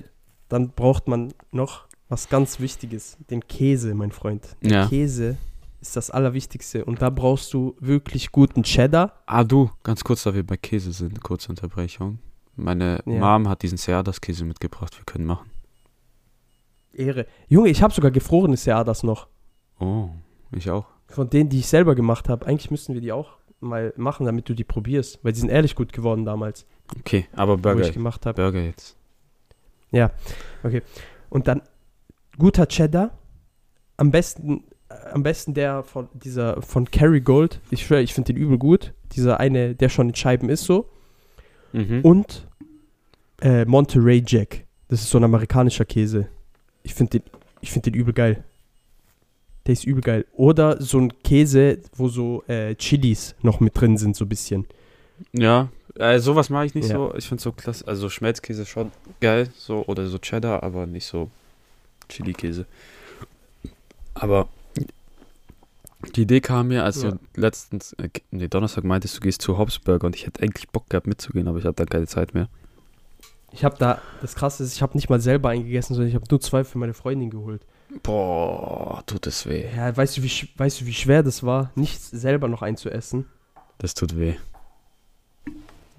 dann 0.48 0.70
braucht 0.70 1.06
man 1.06 1.32
noch 1.52 1.84
was 2.08 2.28
ganz 2.28 2.58
Wichtiges, 2.58 3.16
den 3.30 3.46
Käse, 3.46 3.94
mein 3.94 4.10
Freund. 4.10 4.56
Der 4.62 4.70
Ja. 4.72 4.88
Käse 4.88 5.36
ist 5.80 5.94
das 5.94 6.10
Allerwichtigste 6.10 6.84
und 6.84 7.00
da 7.00 7.08
brauchst 7.08 7.54
du 7.54 7.76
wirklich 7.78 8.32
guten 8.32 8.64
Cheddar. 8.64 9.14
Ah, 9.26 9.44
du, 9.44 9.70
ganz 9.84 10.02
kurz, 10.02 10.24
da 10.24 10.34
wir 10.34 10.44
bei 10.44 10.56
Käse 10.56 10.90
sind, 10.92 11.22
kurze 11.22 11.50
Unterbrechung. 11.50 12.18
Meine 12.56 13.00
Ja. 13.06 13.38
Mom 13.38 13.48
hat 13.48 13.62
diesen 13.62 13.78
Seadas-Käse 13.78 14.44
mitgebracht, 14.44 14.98
wir 14.98 15.04
können 15.04 15.24
machen. 15.24 15.48
Ehre. 16.92 17.26
Junge, 17.48 17.68
ich 17.68 17.82
habe 17.82 17.94
sogar 17.94 18.10
gefrorenes 18.10 18.64
Jahr 18.64 18.84
das 18.84 19.02
noch. 19.02 19.28
Oh, 19.78 20.10
ich 20.52 20.70
auch. 20.70 20.86
Von 21.06 21.30
denen, 21.30 21.50
die 21.50 21.58
ich 21.58 21.66
selber 21.66 21.94
gemacht 21.94 22.28
habe. 22.28 22.46
Eigentlich 22.46 22.70
müssten 22.70 22.94
wir 22.94 23.00
die 23.00 23.12
auch 23.12 23.38
mal 23.60 23.92
machen, 23.96 24.26
damit 24.26 24.48
du 24.48 24.54
die 24.54 24.64
probierst, 24.64 25.20
weil 25.22 25.32
die 25.32 25.40
sind 25.40 25.50
ehrlich 25.50 25.74
gut 25.74 25.92
geworden 25.92 26.24
damals, 26.24 26.66
Okay, 26.98 27.26
aber 27.32 27.58
wo 27.58 27.62
Burger, 27.62 27.86
ich 27.86 27.92
gemacht 27.92 28.26
habe. 28.26 28.42
Burger 28.42 28.62
jetzt. 28.62 28.96
Und 31.28 31.48
dann 31.48 31.62
guter 32.38 32.66
Cheddar. 32.66 33.16
Am 33.96 34.10
besten, 34.10 34.64
äh, 34.88 34.94
am 35.12 35.22
besten 35.22 35.54
der 35.54 35.82
von 35.82 36.08
dieser 36.14 36.62
von 36.62 36.90
Kerrygold. 36.90 37.60
Ich 37.70 37.86
schwöre, 37.86 38.02
ich 38.02 38.14
finde 38.14 38.32
den 38.32 38.42
übel 38.42 38.58
gut. 38.58 38.94
Dieser 39.12 39.38
eine, 39.40 39.74
der 39.74 39.88
schon 39.88 40.08
in 40.08 40.14
Scheiben 40.14 40.48
ist 40.48 40.64
so. 40.64 40.88
Mhm. 41.72 42.00
Und 42.02 42.48
äh, 43.40 43.64
Monterey 43.64 44.22
Jack. 44.26 44.66
Das 44.88 45.02
ist 45.02 45.10
so 45.10 45.18
ein 45.18 45.24
amerikanischer 45.24 45.84
Käse. 45.84 46.28
Ich 46.82 46.94
finde 46.94 47.18
den, 47.20 47.30
ich 47.60 47.70
find 47.70 47.86
den 47.86 47.94
übel 47.94 48.12
geil. 48.14 48.44
Der 49.66 49.72
ist 49.74 49.84
übel 49.84 50.02
geil. 50.02 50.24
Oder 50.32 50.80
so 50.82 50.98
ein 50.98 51.12
Käse, 51.22 51.78
wo 51.94 52.08
so 52.08 52.42
äh, 52.48 52.74
Chilis 52.76 53.34
noch 53.42 53.60
mit 53.60 53.78
drin 53.78 53.98
sind, 53.98 54.16
so 54.16 54.24
ein 54.24 54.28
bisschen. 54.28 54.66
Ja, 55.32 55.68
äh, 55.96 56.18
sowas 56.18 56.48
mache 56.48 56.66
ich 56.66 56.74
nicht 56.74 56.88
Ja. 56.88 56.96
so. 56.96 57.14
Ich 57.16 57.28
finde 57.28 57.42
so 57.42 57.52
klasse, 57.52 57.86
also 57.86 58.08
Schmelzkäse 58.08 58.64
schon 58.64 58.90
geil, 59.20 59.50
so 59.56 59.84
oder 59.86 60.06
so 60.06 60.18
Cheddar, 60.18 60.62
aber 60.62 60.86
nicht 60.86 61.04
so 61.06 61.30
Chili-Käse. 62.08 62.64
Aber 64.14 64.48
die 66.16 66.22
Idee 66.22 66.40
kam 66.40 66.68
mir, 66.68 66.84
als 66.84 67.02
Ja. 67.02 67.10
du 67.12 67.18
letztens, 67.36 67.92
äh, 67.94 68.08
nee, 68.30 68.48
Donnerstag 68.48 68.84
meintest, 68.84 69.18
du 69.18 69.20
gehst 69.20 69.42
zu 69.42 69.58
Hobsburger 69.58 70.06
und 70.06 70.16
ich 70.16 70.26
hätte 70.26 70.42
eigentlich 70.42 70.68
Bock 70.70 70.88
gehabt 70.88 71.06
mitzugehen, 71.06 71.46
aber 71.48 71.58
ich 71.58 71.64
hatte 71.64 71.76
dann 71.84 71.88
keine 71.88 72.06
Zeit 72.06 72.32
mehr. 72.32 72.48
Ich 73.52 73.64
habe 73.64 73.76
da, 73.78 74.00
das 74.20 74.34
krasse 74.34 74.62
ist, 74.62 74.74
ich 74.74 74.82
habe 74.82 74.96
nicht 74.96 75.10
mal 75.10 75.20
selber 75.20 75.50
eingegessen, 75.50 75.94
sondern 75.94 76.08
ich 76.08 76.14
habe 76.14 76.26
nur 76.30 76.40
zwei 76.40 76.64
für 76.64 76.78
meine 76.78 76.94
Freundin 76.94 77.30
geholt. 77.30 77.66
Boah, 78.02 79.02
tut 79.06 79.26
es 79.26 79.46
weh. 79.46 79.66
Ja, 79.76 79.96
weißt 79.96 80.16
du, 80.16 80.22
wie, 80.22 80.48
weißt 80.56 80.80
du, 80.80 80.86
wie 80.86 80.94
schwer 80.94 81.22
das 81.22 81.42
war, 81.42 81.72
nicht 81.74 82.00
selber 82.00 82.46
noch 82.48 82.62
einzuessen? 82.62 83.26
Das 83.78 83.94
tut 83.94 84.16
weh. 84.16 84.34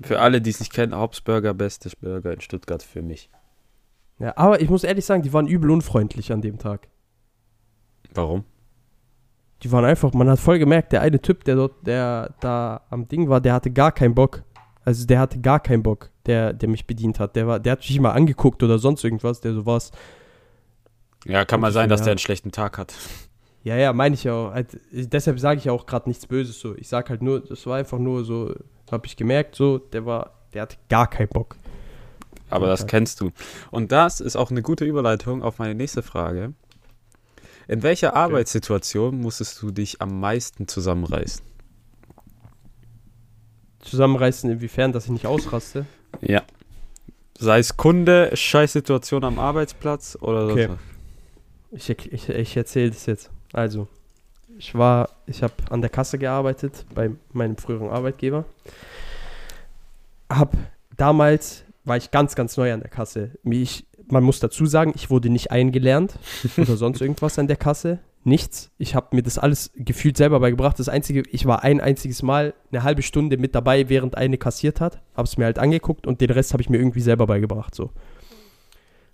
Für 0.01 0.19
alle, 0.19 0.41
die 0.41 0.49
es 0.49 0.59
nicht 0.59 0.73
kennen, 0.73 0.97
Hobsburger, 0.97 1.53
bestes 1.53 1.95
Burger 1.95 2.33
in 2.33 2.41
Stuttgart 2.41 2.81
für 2.81 3.01
mich. 3.01 3.29
Ja, 4.19 4.37
aber 4.37 4.61
ich 4.61 4.69
muss 4.69 4.83
ehrlich 4.83 5.05
sagen, 5.05 5.23
die 5.23 5.33
waren 5.33 5.47
übel 5.47 5.71
unfreundlich 5.71 6.31
an 6.31 6.41
dem 6.41 6.57
Tag. 6.59 6.87
Warum? 8.13 8.45
Die 9.63 9.71
waren 9.71 9.85
einfach, 9.85 10.13
man 10.13 10.29
hat 10.29 10.39
voll 10.39 10.59
gemerkt, 10.59 10.91
der 10.91 11.01
eine 11.01 11.21
Typ, 11.21 11.43
der 11.43 11.55
dort, 11.55 11.85
der 11.85 12.33
da 12.39 12.81
am 12.89 13.07
Ding 13.07 13.29
war, 13.29 13.41
der 13.41 13.53
hatte 13.53 13.71
gar 13.71 13.91
keinen 13.91 14.15
Bock. 14.15 14.43
Also 14.83 15.05
der 15.05 15.19
hatte 15.19 15.39
gar 15.39 15.59
keinen 15.59 15.83
Bock, 15.83 16.09
der, 16.25 16.53
der 16.53 16.69
mich 16.69 16.87
bedient 16.87 17.19
hat. 17.19 17.35
Der 17.35 17.47
war, 17.47 17.59
der 17.59 17.73
hat 17.73 17.79
mich 17.79 17.89
nicht 17.89 17.99
mal 17.99 18.11
angeguckt 18.11 18.63
oder 18.63 18.79
sonst 18.79 19.03
irgendwas, 19.03 19.41
der 19.41 19.53
so 19.53 19.65
was. 19.65 19.91
Ja, 21.25 21.45
kann 21.45 21.59
mal 21.59 21.71
sein, 21.71 21.89
dass 21.89 22.01
der 22.01 22.11
einen 22.11 22.17
schlechten 22.17 22.51
Tag 22.51 22.77
hat. 22.77 22.93
Ja, 23.63 23.75
ja, 23.75 23.93
meine 23.93 24.15
ich 24.15 24.23
ja 24.23 24.33
auch. 24.33 24.53
Halt, 24.53 24.79
deshalb 24.91 25.39
sage 25.39 25.59
ich 25.59 25.69
auch 25.69 25.85
gerade 25.85 26.09
nichts 26.09 26.25
Böses 26.25 26.59
so. 26.59 26.75
Ich 26.75 26.87
sag 26.87 27.09
halt 27.11 27.21
nur, 27.21 27.41
das 27.41 27.65
war 27.67 27.77
einfach 27.77 27.99
nur 27.99 28.25
so, 28.25 28.55
habe 28.91 29.05
ich 29.05 29.15
gemerkt, 29.15 29.55
so, 29.55 29.77
der 29.77 30.05
war, 30.07 30.31
der 30.53 30.63
hatte 30.63 30.77
gar 30.89 31.07
keinen 31.07 31.29
Bock. 31.29 31.57
Aber 32.49 32.67
das 32.67 32.81
Okay. 32.81 32.89
kennst 32.97 33.21
du. 33.21 33.31
Und 33.69 33.91
das 33.91 34.19
ist 34.19 34.35
auch 34.35 34.49
eine 34.49 34.63
gute 34.63 34.83
Überleitung 34.83 35.43
auf 35.43 35.59
meine 35.59 35.75
nächste 35.75 36.01
Frage. 36.01 36.53
In 37.67 37.83
welcher 37.83 38.15
Arbeitssituation 38.15 39.21
musstest 39.21 39.61
du 39.61 39.71
dich 39.71 40.01
am 40.01 40.19
meisten 40.19 40.67
zusammenreißen? 40.67 41.45
Zusammenreißen 43.81 44.49
inwiefern, 44.49 44.91
dass 44.91 45.05
ich 45.05 45.11
nicht 45.11 45.25
ausraste. 45.25 45.85
Ja. 46.21 46.43
Sei 47.37 47.59
es 47.59 47.77
Kunde, 47.77 48.31
Scheißsituation 48.33 49.23
am 49.23 49.39
Arbeitsplatz 49.39 50.17
oder 50.21 50.47
Okay. 50.47 50.69
Ich, 51.71 51.89
ich, 51.89 52.29
ich 52.29 52.57
erzähle 52.57 52.91
das 52.91 53.05
jetzt. 53.05 53.31
Also, 53.53 53.87
ich 54.57 54.75
war, 54.75 55.09
ich 55.25 55.41
habe 55.41 55.53
an 55.69 55.81
der 55.81 55.89
Kasse 55.89 56.17
gearbeitet 56.17 56.85
bei 56.93 57.11
meinem 57.31 57.57
früheren 57.57 57.89
Arbeitgeber. 57.89 58.45
Hab 60.29 60.55
damals 60.97 61.63
war 61.83 61.97
ich 61.97 62.11
ganz, 62.11 62.35
ganz 62.35 62.57
neu 62.57 62.71
an 62.71 62.81
der 62.81 62.89
Kasse. 62.89 63.31
Ich, 63.43 63.85
man 64.07 64.23
muss 64.23 64.39
dazu 64.39 64.65
sagen, 64.65 64.91
ich 64.95 65.09
wurde 65.09 65.29
nicht 65.29 65.49
eingelernt 65.51 66.13
oder 66.57 66.77
sonst 66.77 67.01
irgendwas 67.01 67.39
an 67.39 67.47
der 67.47 67.57
Kasse. 67.57 67.99
Nichts. 68.23 68.71
Ich 68.77 68.93
habe 68.93 69.15
mir 69.15 69.23
das 69.23 69.37
alles 69.39 69.71
gefühlt 69.75 70.15
selber 70.15 70.39
beigebracht. 70.39 70.77
Das 70.77 70.89
einzige, 70.89 71.23
ich 71.31 71.45
war 71.45 71.63
ein 71.63 71.81
einziges 71.81 72.21
Mal 72.21 72.53
eine 72.71 72.83
halbe 72.83 73.01
Stunde 73.01 73.37
mit 73.37 73.55
dabei, 73.55 73.89
während 73.89 74.15
eine 74.15 74.37
kassiert 74.37 74.79
hat. 74.79 75.01
Habe 75.15 75.27
es 75.27 75.37
mir 75.37 75.45
halt 75.45 75.57
angeguckt 75.57 76.05
und 76.05 76.21
den 76.21 76.29
Rest 76.29 76.53
habe 76.53 76.61
ich 76.61 76.69
mir 76.69 76.77
irgendwie 76.77 77.01
selber 77.01 77.25
beigebracht. 77.25 77.73
So. 77.73 77.91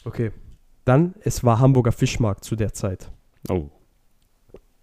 Okay. 0.04 0.32
Dann, 0.84 1.16
es 1.22 1.44
war 1.44 1.60
Hamburger 1.60 1.92
Fischmarkt 1.92 2.44
zu 2.44 2.56
der 2.56 2.74
Zeit. 2.74 3.12
Oh. 3.50 3.70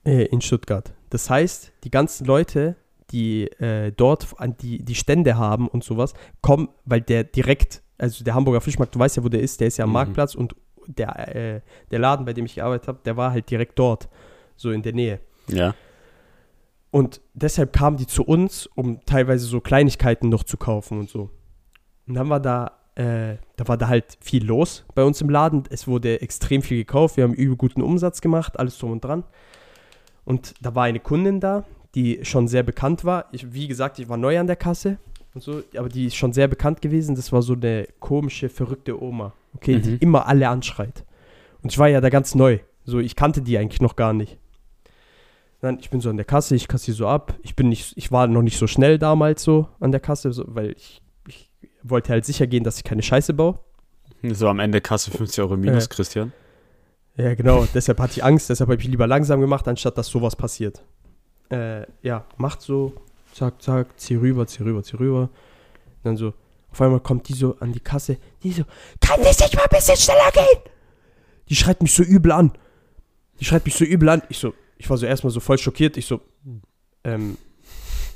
äh, 0.05 0.25
in 0.27 0.41
Stuttgart. 0.41 0.95
Das 1.11 1.29
heißt, 1.29 1.73
die 1.85 1.91
ganzen 1.91 2.27
Leute, 2.27 2.77
die 3.11 3.45
äh, 3.61 3.93
dort 3.93 4.27
an 4.39 4.57
die, 4.57 4.83
die 4.83 4.95
Stände 4.95 5.37
haben 5.37 5.69
und 5.69 5.85
sowas, 5.85 6.15
kommen, 6.41 6.69
weil 6.85 7.01
der 7.03 7.25
direkt, 7.25 7.83
also 7.99 8.25
der 8.25 8.35
Hamburger 8.35 8.61
Fischmarkt, 8.63 8.95
du 8.95 8.99
weißt 8.99 9.19
ja, 9.19 9.25
wo 9.25 9.29
der 9.29 9.41
ist, 9.41 9.61
der 9.61 9.69
ist 9.69 9.77
ja 9.77 9.85
am 9.85 9.91
Mhm. 9.91 9.95
Marktplatz 9.95 10.35
und 10.35 10.57
der, 10.87 11.35
äh, 11.35 11.61
der 11.91 11.99
Laden, 11.99 12.27
bei 12.27 12.33
dem 12.33 12.47
ich 12.47 12.57
gearbeitet 12.57 12.89
habe, 12.89 12.99
der 13.05 13.17
war 13.17 13.33
halt 13.33 13.51
direkt 13.51 13.79
dort, 13.79 14.09
so 14.57 14.71
in 14.71 14.83
der 14.83 14.93
Nähe. 14.93 15.21
Ja. 15.49 15.75
Und 16.91 17.21
deshalb 17.35 17.73
kamen 17.73 17.97
die 17.97 18.07
zu 18.07 18.25
uns, 18.25 18.67
um 18.75 19.05
teilweise 19.05 19.47
so 19.47 19.61
Kleinigkeiten 19.61 20.29
noch 20.29 20.45
zu 20.45 20.57
kaufen 20.57 21.01
und 21.01 21.11
so. 21.11 21.31
Und 22.07 22.15
dann 22.15 22.29
war 22.29 22.39
da, 22.39 22.79
äh, 22.95 23.37
da 23.57 23.67
war 23.67 23.77
da 23.77 23.89
halt 23.89 24.17
viel 24.21 24.45
los 24.45 24.85
bei 24.95 25.03
uns 25.03 25.21
im 25.21 25.29
Laden. 25.29 25.65
Es 25.71 25.89
wurde 25.89 26.21
extrem 26.21 26.63
viel 26.63 26.79
gekauft. 26.79 27.17
Wir 27.17 27.25
haben 27.25 27.35
übel 27.35 27.57
guten 27.57 27.83
Umsatz 27.83 28.21
gemacht, 28.21 28.59
alles 28.61 28.79
drum 28.79 28.93
und 28.93 29.05
dran. 29.05 29.25
Und 30.25 30.55
da 30.63 30.75
war 30.75 30.85
eine 30.85 31.01
Kundin 31.01 31.41
da, 31.41 31.65
die 31.95 32.25
schon 32.25 32.49
sehr 32.49 32.63
bekannt 32.63 33.05
war. 33.05 33.27
Ich, 33.33 33.53
wie 33.53 33.69
gesagt, 33.69 33.99
ich 33.99 34.09
war 34.09 34.17
neu 34.17 34.39
an 34.39 34.47
der 34.47 34.57
Kasse 34.57 34.99
und 35.35 35.43
so, 35.43 35.63
aber 35.77 35.89
die 35.89 36.07
ist 36.07 36.15
schon 36.15 36.33
sehr 36.33 36.49
bekannt 36.49 36.81
gewesen. 36.81 37.17
Das 37.17 37.33
war 37.33 37.43
so 37.43 37.55
eine 37.55 37.89
komische, 38.01 38.49
verrückte 38.49 39.03
Oma, 39.03 39.33
okay, 39.55 39.79
die 39.81 39.91
Mhm. 39.93 39.99
immer 40.01 40.27
alle 40.27 40.49
anschreit. 40.49 41.05
Und 41.63 41.73
ich 41.73 41.79
war 41.79 41.89
ja 41.89 42.01
da 42.01 42.09
ganz 42.11 42.35
neu. 42.35 42.59
So, 42.85 42.99
ich 43.01 43.17
kannte 43.17 43.41
die 43.43 43.57
eigentlich 43.59 43.81
noch 43.81 43.97
gar 43.97 44.13
nicht. 44.13 44.39
Dann, 45.61 45.79
ich 45.79 45.89
bin 45.89 46.01
so 46.01 46.11
an 46.11 46.17
der 46.17 46.27
Kasse, 46.27 46.55
ich 46.55 46.69
kassiere 46.69 46.97
so 46.97 47.07
ab. 47.09 47.35
Ich 47.43 47.57
bin 47.57 47.69
nicht, 47.71 47.97
ich 47.97 48.13
war 48.13 48.27
noch 48.27 48.43
nicht 48.43 48.59
so 48.59 48.67
schnell 48.67 48.99
damals 48.99 49.43
so 49.43 49.69
an 49.81 49.91
der 49.91 50.01
Kasse, 50.01 50.33
so, 50.33 50.45
weil 50.49 50.73
ich, 50.73 51.01
ich 51.27 51.51
wollte 51.83 52.13
halt 52.13 52.27
sicher 52.27 52.47
gehen, 52.47 52.65
dass 52.65 52.77
ich 52.77 52.85
keine 52.85 53.03
Scheiße 53.03 53.33
baue. 53.33 53.59
So 54.23 54.49
am 54.49 54.59
Ende 54.61 54.81
Kasse 54.83 55.11
50 55.11 55.41
Euro 55.43 55.57
minus, 55.57 55.87
Äh. 55.87 55.89
Christian. 55.89 56.33
Ja, 57.17 57.35
genau. 57.35 57.67
deshalb 57.75 57.99
hatte 58.01 58.13
ich 58.13 58.25
Angst, 58.25 58.51
deshalb 58.51 58.69
habe 58.71 58.81
ich 58.81 58.87
lieber 58.89 59.07
langsam 59.07 59.41
gemacht, 59.41 59.67
anstatt 59.69 59.97
dass 59.97 60.09
sowas 60.09 60.37
passiert. 60.37 60.83
Äh, 61.51 61.87
ja, 62.03 62.25
macht 62.37 62.61
so, 62.61 62.93
zack, 63.33 63.63
zack, 63.63 63.87
zieh 63.99 64.17
rüber, 64.17 64.47
zieh 64.47 64.63
rüber, 64.65 64.83
zieh 64.83 64.99
rüber. 64.99 65.31
Dann 66.03 66.17
so, 66.19 66.35
auf 66.75 66.81
einmal 66.81 66.99
kommt 66.99 67.29
die 67.29 67.35
so 67.35 67.57
an 67.61 67.73
die 67.73 67.79
Kasse, 67.81 68.19
die 68.43 68.51
so, 68.51 68.65
kann 69.01 69.23
das 69.23 69.39
nicht 69.39 69.55
mal 69.55 69.63
ein 69.63 69.69
bisschen 69.71 69.97
schneller 69.97 70.31
gehen? 70.33 70.61
Die 71.49 71.55
schreit 71.55 71.81
mich 71.81 71.93
so 71.95 72.03
übel 72.03 72.33
an. 72.33 72.53
Die 73.39 73.45
schreit 73.45 73.65
mich 73.65 73.77
so 73.77 73.85
übel 73.85 74.09
an. 74.09 74.23
Ich 74.29 74.39
so, 74.39 74.55
ich 74.77 74.91
war 74.91 74.97
so 74.97 75.07
erstmal 75.07 75.31
so 75.31 75.39
voll 75.39 75.57
schockiert. 75.57 75.97
Ich 75.97 76.07
so, 76.07 76.21
ähm, 77.05 77.37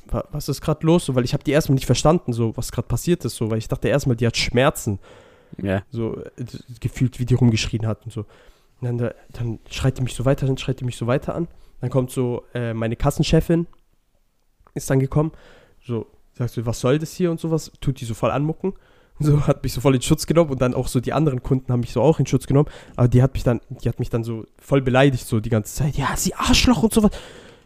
wa- 0.07 0.25
was 0.33 0.49
ist 0.49 0.61
gerade 0.61 0.85
los? 0.85 1.05
So, 1.05 1.15
weil 1.15 1.25
ich 1.25 1.35
habe 1.35 1.45
die 1.45 1.53
erstmal 1.53 1.75
nicht 1.75 1.87
verstanden, 1.87 2.33
so, 2.33 2.57
was 2.57 2.73
gerade 2.73 2.89
passiert 2.89 3.25
ist, 3.25 3.37
so, 3.37 3.49
weil 3.49 3.59
ich 3.59 3.69
dachte 3.69 3.87
erstmal, 3.89 4.17
die 4.17 4.27
hat 4.27 4.37
Schmerzen, 4.37 4.99
Ja. 5.63 5.83
so, 5.91 6.17
äh, 6.17 6.45
gefühlt, 6.81 7.21
wie 7.21 7.27
die 7.27 7.35
rumgeschrien 7.35 7.87
hat 7.87 8.05
und 8.05 8.13
so. 8.13 8.23
Und 8.81 8.83
dann, 8.83 8.99
da- 8.99 9.15
dann 9.35 9.61
schreit 9.71 9.99
die 9.99 10.03
mich 10.03 10.15
so 10.15 10.25
weiter, 10.25 10.47
dann 10.47 10.59
schreit 10.59 10.81
die 10.81 10.85
mich 10.85 10.97
so 10.97 11.07
weiter 11.07 11.35
an. 11.37 11.47
Dann 11.81 11.91
kommt 11.91 12.11
so 12.11 12.45
äh, 12.55 12.75
meine 12.75 12.97
Kassenchefin, 12.97 13.69
ist 14.75 14.91
dann 14.91 14.99
gekommen, 14.99 15.31
so, 15.81 16.07
sagt 16.39 16.53
so, 16.53 16.67
was 16.67 16.81
soll 16.81 16.99
das 16.99 17.15
hier 17.15 17.31
und 17.31 17.41
sowas, 17.41 17.73
tut 17.81 18.01
die 18.01 18.05
so 18.05 18.15
voll 18.15 18.31
anmucken. 18.31 18.75
So, 19.21 19.47
hat 19.47 19.65
mich 19.65 19.73
so 19.73 19.81
voll 19.81 19.97
in 19.97 20.03
Schutz 20.03 20.27
genommen 20.27 20.51
und 20.51 20.63
dann 20.63 20.75
auch 20.75 20.87
so 20.87 21.01
die 21.01 21.13
anderen 21.13 21.43
Kunden 21.43 21.73
haben 21.73 21.81
mich 21.81 21.93
so 21.93 22.01
auch 22.01 22.21
in 22.21 22.27
Schutz 22.27 22.47
genommen. 22.47 22.69
Aber 22.95 23.09
die 23.09 23.23
hat 23.23 23.35
mich 23.35 23.43
dann, 23.43 23.61
die 23.83 23.89
hat 23.89 23.99
mich 23.99 24.11
dann 24.11 24.23
so 24.23 24.45
voll 24.59 24.81
beleidigt, 24.81 25.27
so 25.27 25.41
die 25.41 25.51
ganze 25.51 25.75
Zeit. 25.75 25.97
Ja, 25.97 26.17
sie 26.17 26.35
Arschloch 26.35 26.85
und 26.85 26.95
sowas. 26.95 27.11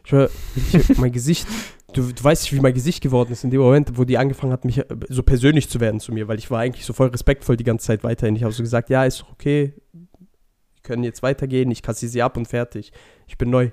Ich, 0.02 0.08
schwör, 0.08 0.30
ich 0.56 0.96
mein 0.96 1.12
Gesicht, 1.12 1.46
du, 1.92 2.10
du 2.10 2.24
weißt 2.24 2.44
nicht, 2.44 2.54
wie 2.54 2.60
mein 2.60 2.72
Gesicht 2.72 3.02
geworden 3.02 3.32
ist 3.32 3.44
in 3.44 3.50
dem 3.50 3.60
Moment, 3.60 3.98
wo 3.98 4.04
die 4.04 4.16
angefangen 4.16 4.52
hat, 4.52 4.64
mich 4.64 4.78
äh, 4.78 4.86
so 5.10 5.22
persönlich 5.22 5.68
zu 5.68 5.78
werden 5.78 6.00
zu 6.00 6.12
mir, 6.12 6.26
weil 6.26 6.38
ich 6.38 6.50
war 6.50 6.60
eigentlich 6.60 6.86
so 6.86 6.94
voll 6.94 7.08
respektvoll 7.08 7.56
die 7.56 7.64
ganze 7.64 7.86
Zeit 7.86 8.02
weiterhin. 8.02 8.34
Ich 8.34 8.44
habe 8.44 8.52
so 8.52 8.62
gesagt, 8.62 8.88
ja, 8.88 9.04
ist 9.04 9.24
okay, 9.30 9.74
wir 9.92 10.82
können 10.82 11.04
jetzt 11.04 11.22
weitergehen, 11.22 11.70
ich 11.70 11.82
kassiere 11.82 12.10
sie 12.10 12.22
ab 12.22 12.36
und 12.38 12.48
fertig. 12.48 12.92
Ich 13.26 13.36
bin 13.36 13.50
neu. 13.50 13.70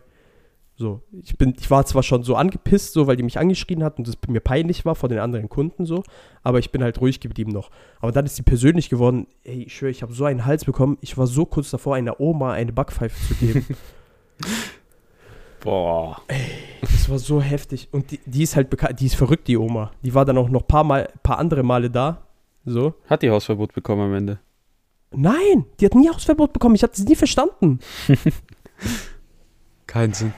So, 0.79 1.01
ich 1.11 1.37
bin, 1.37 1.53
ich 1.59 1.69
war 1.69 1.85
zwar 1.85 2.03
schon 2.03 2.23
so 2.23 2.37
angepisst, 2.37 2.93
so, 2.93 3.05
weil 3.05 3.17
die 3.17 3.23
mich 3.23 3.37
angeschrien 3.37 3.83
hat 3.83 3.97
und 3.97 4.07
das 4.07 4.15
mir 4.29 4.39
peinlich 4.39 4.85
war 4.85 4.95
vor 4.95 5.09
den 5.09 5.19
anderen 5.19 5.49
Kunden 5.49 5.85
so, 5.85 6.03
aber 6.41 6.59
ich 6.59 6.71
bin 6.71 6.81
halt 6.81 7.01
ruhig 7.01 7.19
geblieben 7.19 7.51
noch. 7.51 7.69
Aber 7.99 8.13
dann 8.13 8.25
ist 8.25 8.37
sie 8.37 8.43
persönlich 8.43 8.89
geworden. 8.89 9.27
Ey, 9.43 9.63
ich 9.63 9.75
schwöre, 9.75 9.91
ich 9.91 10.03
habe 10.03 10.13
so 10.13 10.23
einen 10.23 10.45
Hals 10.45 10.63
bekommen. 10.63 10.97
Ich 11.01 11.17
war 11.17 11.27
so 11.27 11.45
kurz 11.45 11.69
davor, 11.69 11.95
einer 11.95 12.21
Oma 12.21 12.53
eine 12.53 12.71
Backpfeife 12.71 13.27
zu 13.27 13.33
geben. 13.33 13.65
Boah. 15.59 16.21
Das 16.79 17.09
war 17.09 17.19
so 17.19 17.41
heftig. 17.41 17.89
Und 17.91 18.11
die, 18.11 18.21
die 18.25 18.43
ist 18.43 18.55
halt 18.55 18.69
bekannt, 18.69 19.01
die 19.01 19.07
ist 19.07 19.15
verrückt, 19.15 19.49
die 19.49 19.57
Oma. 19.57 19.91
Die 20.01 20.13
war 20.13 20.23
dann 20.23 20.37
auch 20.37 20.47
noch 20.47 20.65
paar, 20.65 20.85
Mal, 20.85 21.11
paar 21.23 21.39
andere 21.39 21.63
Male 21.63 21.89
da. 21.89 22.25
So. 22.63 22.93
Hat 23.09 23.21
die 23.21 23.29
Hausverbot 23.29 23.73
bekommen 23.73 24.03
am 24.03 24.13
Ende? 24.13 24.39
Nein, 25.11 25.65
die 25.81 25.85
hat 25.87 25.95
nie 25.95 26.07
Hausverbot 26.07 26.53
bekommen. 26.53 26.75
Ich 26.75 26.83
hatte 26.83 26.95
sie 26.95 27.03
nie 27.03 27.17
verstanden. 27.17 27.79
Keinen 29.85 30.13
Sinn. 30.13 30.31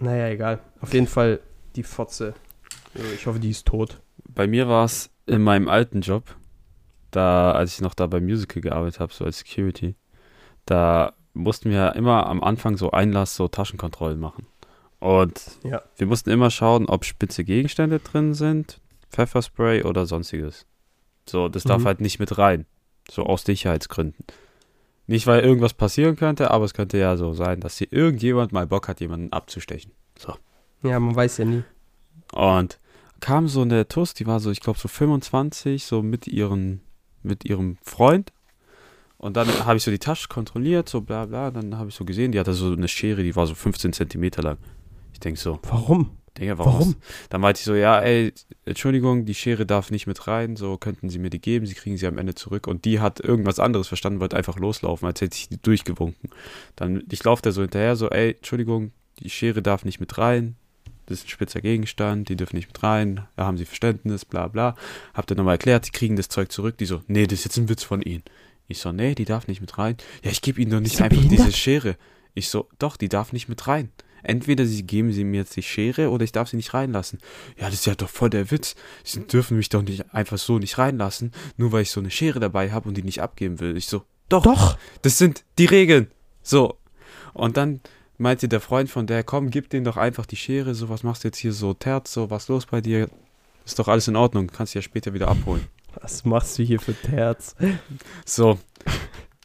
Naja, 0.00 0.28
egal. 0.28 0.60
Auf 0.80 0.92
jeden 0.94 1.06
Fall 1.06 1.40
die 1.76 1.82
Fotze. 1.82 2.34
Ich 3.14 3.26
hoffe, 3.26 3.40
die 3.40 3.50
ist 3.50 3.66
tot. 3.66 4.00
Bei 4.28 4.46
mir 4.46 4.68
war 4.68 4.84
es 4.84 5.10
in 5.26 5.42
meinem 5.42 5.68
alten 5.68 6.00
Job, 6.00 6.24
da, 7.10 7.52
als 7.52 7.74
ich 7.74 7.80
noch 7.80 7.94
da 7.94 8.06
beim 8.06 8.24
Musical 8.24 8.60
gearbeitet 8.62 9.00
habe, 9.00 9.12
so 9.12 9.24
als 9.24 9.38
Security, 9.38 9.94
da 10.66 11.14
mussten 11.34 11.70
wir 11.70 11.94
immer 11.96 12.26
am 12.26 12.42
Anfang 12.42 12.76
so 12.76 12.90
Einlass, 12.90 13.34
so 13.36 13.48
Taschenkontrollen 13.48 14.18
machen. 14.18 14.46
Und 15.00 15.40
Ja. 15.62 15.82
wir 15.96 16.06
mussten 16.06 16.30
immer 16.30 16.50
schauen, 16.50 16.86
ob 16.86 17.04
spitze 17.04 17.44
Gegenstände 17.44 18.00
drin 18.00 18.34
sind, 18.34 18.80
Pfefferspray 19.10 19.84
oder 19.84 20.06
sonstiges. 20.06 20.66
So, 21.28 21.48
das 21.48 21.64
darf 21.64 21.82
Mhm. 21.82 21.86
halt 21.86 22.00
nicht 22.00 22.18
mit 22.18 22.36
rein. 22.38 22.66
So 23.10 23.22
aus 23.24 23.42
Sicherheitsgründen. 23.44 24.24
Nicht, 25.08 25.26
weil 25.26 25.40
irgendwas 25.40 25.72
passieren 25.72 26.16
könnte, 26.16 26.50
aber 26.50 26.66
es 26.66 26.74
könnte 26.74 26.98
ja 26.98 27.16
so 27.16 27.32
sein, 27.32 27.60
dass 27.60 27.78
hier 27.78 27.90
irgendjemand 27.90 28.52
mal 28.52 28.66
Bock 28.66 28.88
hat, 28.88 29.00
jemanden 29.00 29.32
abzustechen. 29.32 29.90
Ja, 30.82 31.00
man 31.00 31.16
weiß 31.16 31.38
ja 31.38 31.46
nie. 31.46 31.64
Und 32.32 32.78
kam 33.20 33.48
so 33.48 33.62
eine 33.62 33.88
Tuss, 33.88 34.12
die 34.12 34.26
war 34.26 34.38
so, 34.38 34.50
ich 34.50 34.60
glaube, 34.60 34.78
so 34.78 34.86
25, 34.86 35.84
so 35.84 36.02
mit 36.02 36.26
ihren, 36.28 36.82
mit 37.22 37.46
ihrem 37.46 37.78
Freund. 37.82 38.34
Und 39.16 39.38
dann 39.38 39.48
habe 39.64 39.78
ich 39.78 39.82
so 39.82 39.90
die 39.90 39.98
Tasche 39.98 40.28
kontrolliert, 40.28 40.90
so 40.90 41.00
bla 41.00 41.24
bla. 41.24 41.50
Dann 41.50 41.78
habe 41.78 41.88
ich 41.88 41.94
so 41.94 42.04
gesehen, 42.04 42.30
die 42.32 42.38
hatte 42.38 42.52
so 42.52 42.70
eine 42.70 42.86
Schere, 42.86 43.22
die 43.22 43.34
war 43.34 43.46
so 43.46 43.54
15 43.54 43.94
Zentimeter 43.94 44.42
lang. 44.42 44.58
Ich 45.14 45.20
denke 45.20 45.40
so, 45.40 45.58
Warum? 45.62 46.18
Digga, 46.38 46.58
warum? 46.58 46.72
Warum? 46.74 46.96
Dann 47.30 47.40
meinte 47.40 47.58
ich 47.58 47.64
so, 47.64 47.74
ja, 47.74 48.00
ey, 48.00 48.32
Entschuldigung, 48.64 49.24
die 49.24 49.34
Schere 49.34 49.66
darf 49.66 49.90
nicht 49.90 50.06
mit 50.06 50.26
rein, 50.26 50.56
so 50.56 50.76
könnten 50.76 51.10
Sie 51.10 51.18
mir 51.18 51.30
die 51.30 51.40
geben, 51.40 51.66
Sie 51.66 51.74
kriegen 51.74 51.96
sie 51.96 52.06
am 52.06 52.18
Ende 52.18 52.34
zurück. 52.34 52.66
Und 52.66 52.84
die 52.84 53.00
hat 53.00 53.20
irgendwas 53.20 53.58
anderes 53.58 53.88
verstanden, 53.88 54.20
wollte 54.20 54.36
einfach 54.36 54.58
loslaufen, 54.58 55.06
als 55.06 55.20
hätte 55.20 55.36
ich 55.36 55.48
die 55.48 55.60
durchgewunken. 55.60 56.30
Dann, 56.76 57.04
ich 57.10 57.22
laufe 57.24 57.42
da 57.42 57.52
so 57.52 57.62
hinterher, 57.62 57.96
so, 57.96 58.08
ey, 58.10 58.34
Entschuldigung, 58.34 58.92
die 59.20 59.30
Schere 59.30 59.62
darf 59.62 59.84
nicht 59.84 60.00
mit 60.00 60.18
rein, 60.18 60.56
das 61.06 61.20
ist 61.20 61.26
ein 61.26 61.30
spitzer 61.30 61.60
Gegenstand, 61.60 62.28
die 62.28 62.36
dürfen 62.36 62.56
nicht 62.56 62.68
mit 62.68 62.82
rein, 62.82 63.26
da 63.36 63.46
haben 63.46 63.56
Sie 63.56 63.64
Verständnis, 63.64 64.24
bla 64.24 64.48
bla. 64.48 64.74
Hab 65.14 65.26
dann 65.26 65.38
nochmal 65.38 65.54
erklärt, 65.54 65.86
die 65.86 65.90
kriegen 65.90 66.16
das 66.16 66.28
Zeug 66.28 66.52
zurück, 66.52 66.76
die 66.76 66.84
so, 66.84 67.02
nee, 67.06 67.26
das 67.26 67.40
ist 67.40 67.44
jetzt 67.46 67.56
ein 67.56 67.68
Witz 67.68 67.82
von 67.82 68.02
Ihnen. 68.02 68.22
Ich 68.68 68.78
so, 68.80 68.92
nee, 68.92 69.14
die 69.14 69.24
darf 69.24 69.48
nicht 69.48 69.62
mit 69.62 69.78
rein. 69.78 69.96
Ja, 70.22 70.30
ich 70.30 70.42
gebe 70.42 70.60
Ihnen 70.60 70.70
doch 70.70 70.80
nicht 70.80 71.00
einfach 71.00 71.16
behindert? 71.16 71.46
diese 71.46 71.56
Schere. 71.56 71.96
Ich 72.34 72.50
so, 72.50 72.68
doch, 72.78 72.98
die 72.98 73.08
darf 73.08 73.32
nicht 73.32 73.48
mit 73.48 73.66
rein. 73.66 73.90
Entweder 74.22 74.66
sie 74.66 74.82
geben 74.82 75.12
sie 75.12 75.24
mir 75.24 75.38
jetzt 75.38 75.56
die 75.56 75.62
Schere 75.62 76.10
oder 76.10 76.24
ich 76.24 76.32
darf 76.32 76.48
sie 76.48 76.56
nicht 76.56 76.74
reinlassen. 76.74 77.18
Ja, 77.56 77.66
das 77.66 77.74
ist 77.74 77.86
ja 77.86 77.94
doch 77.94 78.08
voll 78.08 78.30
der 78.30 78.50
Witz. 78.50 78.74
Sie 79.04 79.26
dürfen 79.26 79.56
mich 79.56 79.68
doch 79.68 79.82
nicht 79.82 80.12
einfach 80.14 80.38
so 80.38 80.58
nicht 80.58 80.78
reinlassen, 80.78 81.32
nur 81.56 81.72
weil 81.72 81.82
ich 81.82 81.90
so 81.90 82.00
eine 82.00 82.10
Schere 82.10 82.40
dabei 82.40 82.72
habe 82.72 82.88
und 82.88 82.96
die 82.96 83.02
nicht 83.02 83.22
abgeben 83.22 83.60
will. 83.60 83.76
Ich 83.76 83.86
so, 83.86 84.02
doch, 84.28 84.42
Doch. 84.42 84.78
das 85.02 85.18
sind 85.18 85.44
die 85.58 85.66
Regeln. 85.66 86.10
So. 86.42 86.78
Und 87.32 87.56
dann 87.56 87.80
meinte 88.18 88.48
der 88.48 88.60
Freund 88.60 88.90
von 88.90 89.06
der, 89.06 89.22
komm, 89.22 89.50
gib 89.50 89.70
denen 89.70 89.84
doch 89.84 89.96
einfach 89.96 90.26
die 90.26 90.36
Schere, 90.36 90.74
so, 90.74 90.88
was 90.88 91.02
machst 91.02 91.24
du 91.24 91.28
jetzt 91.28 91.38
hier 91.38 91.52
so, 91.52 91.72
Terz, 91.72 92.12
so, 92.12 92.30
was 92.30 92.48
los 92.48 92.66
bei 92.66 92.80
dir? 92.80 93.08
Ist 93.64 93.78
doch 93.78 93.88
alles 93.88 94.08
in 94.08 94.16
Ordnung, 94.16 94.48
kannst 94.48 94.74
du 94.74 94.78
ja 94.78 94.82
später 94.82 95.14
wieder 95.14 95.28
abholen. 95.28 95.66
Was 96.00 96.24
machst 96.24 96.58
du 96.58 96.62
hier 96.62 96.80
für 96.80 96.94
Terz? 96.94 97.56
So. 98.24 98.58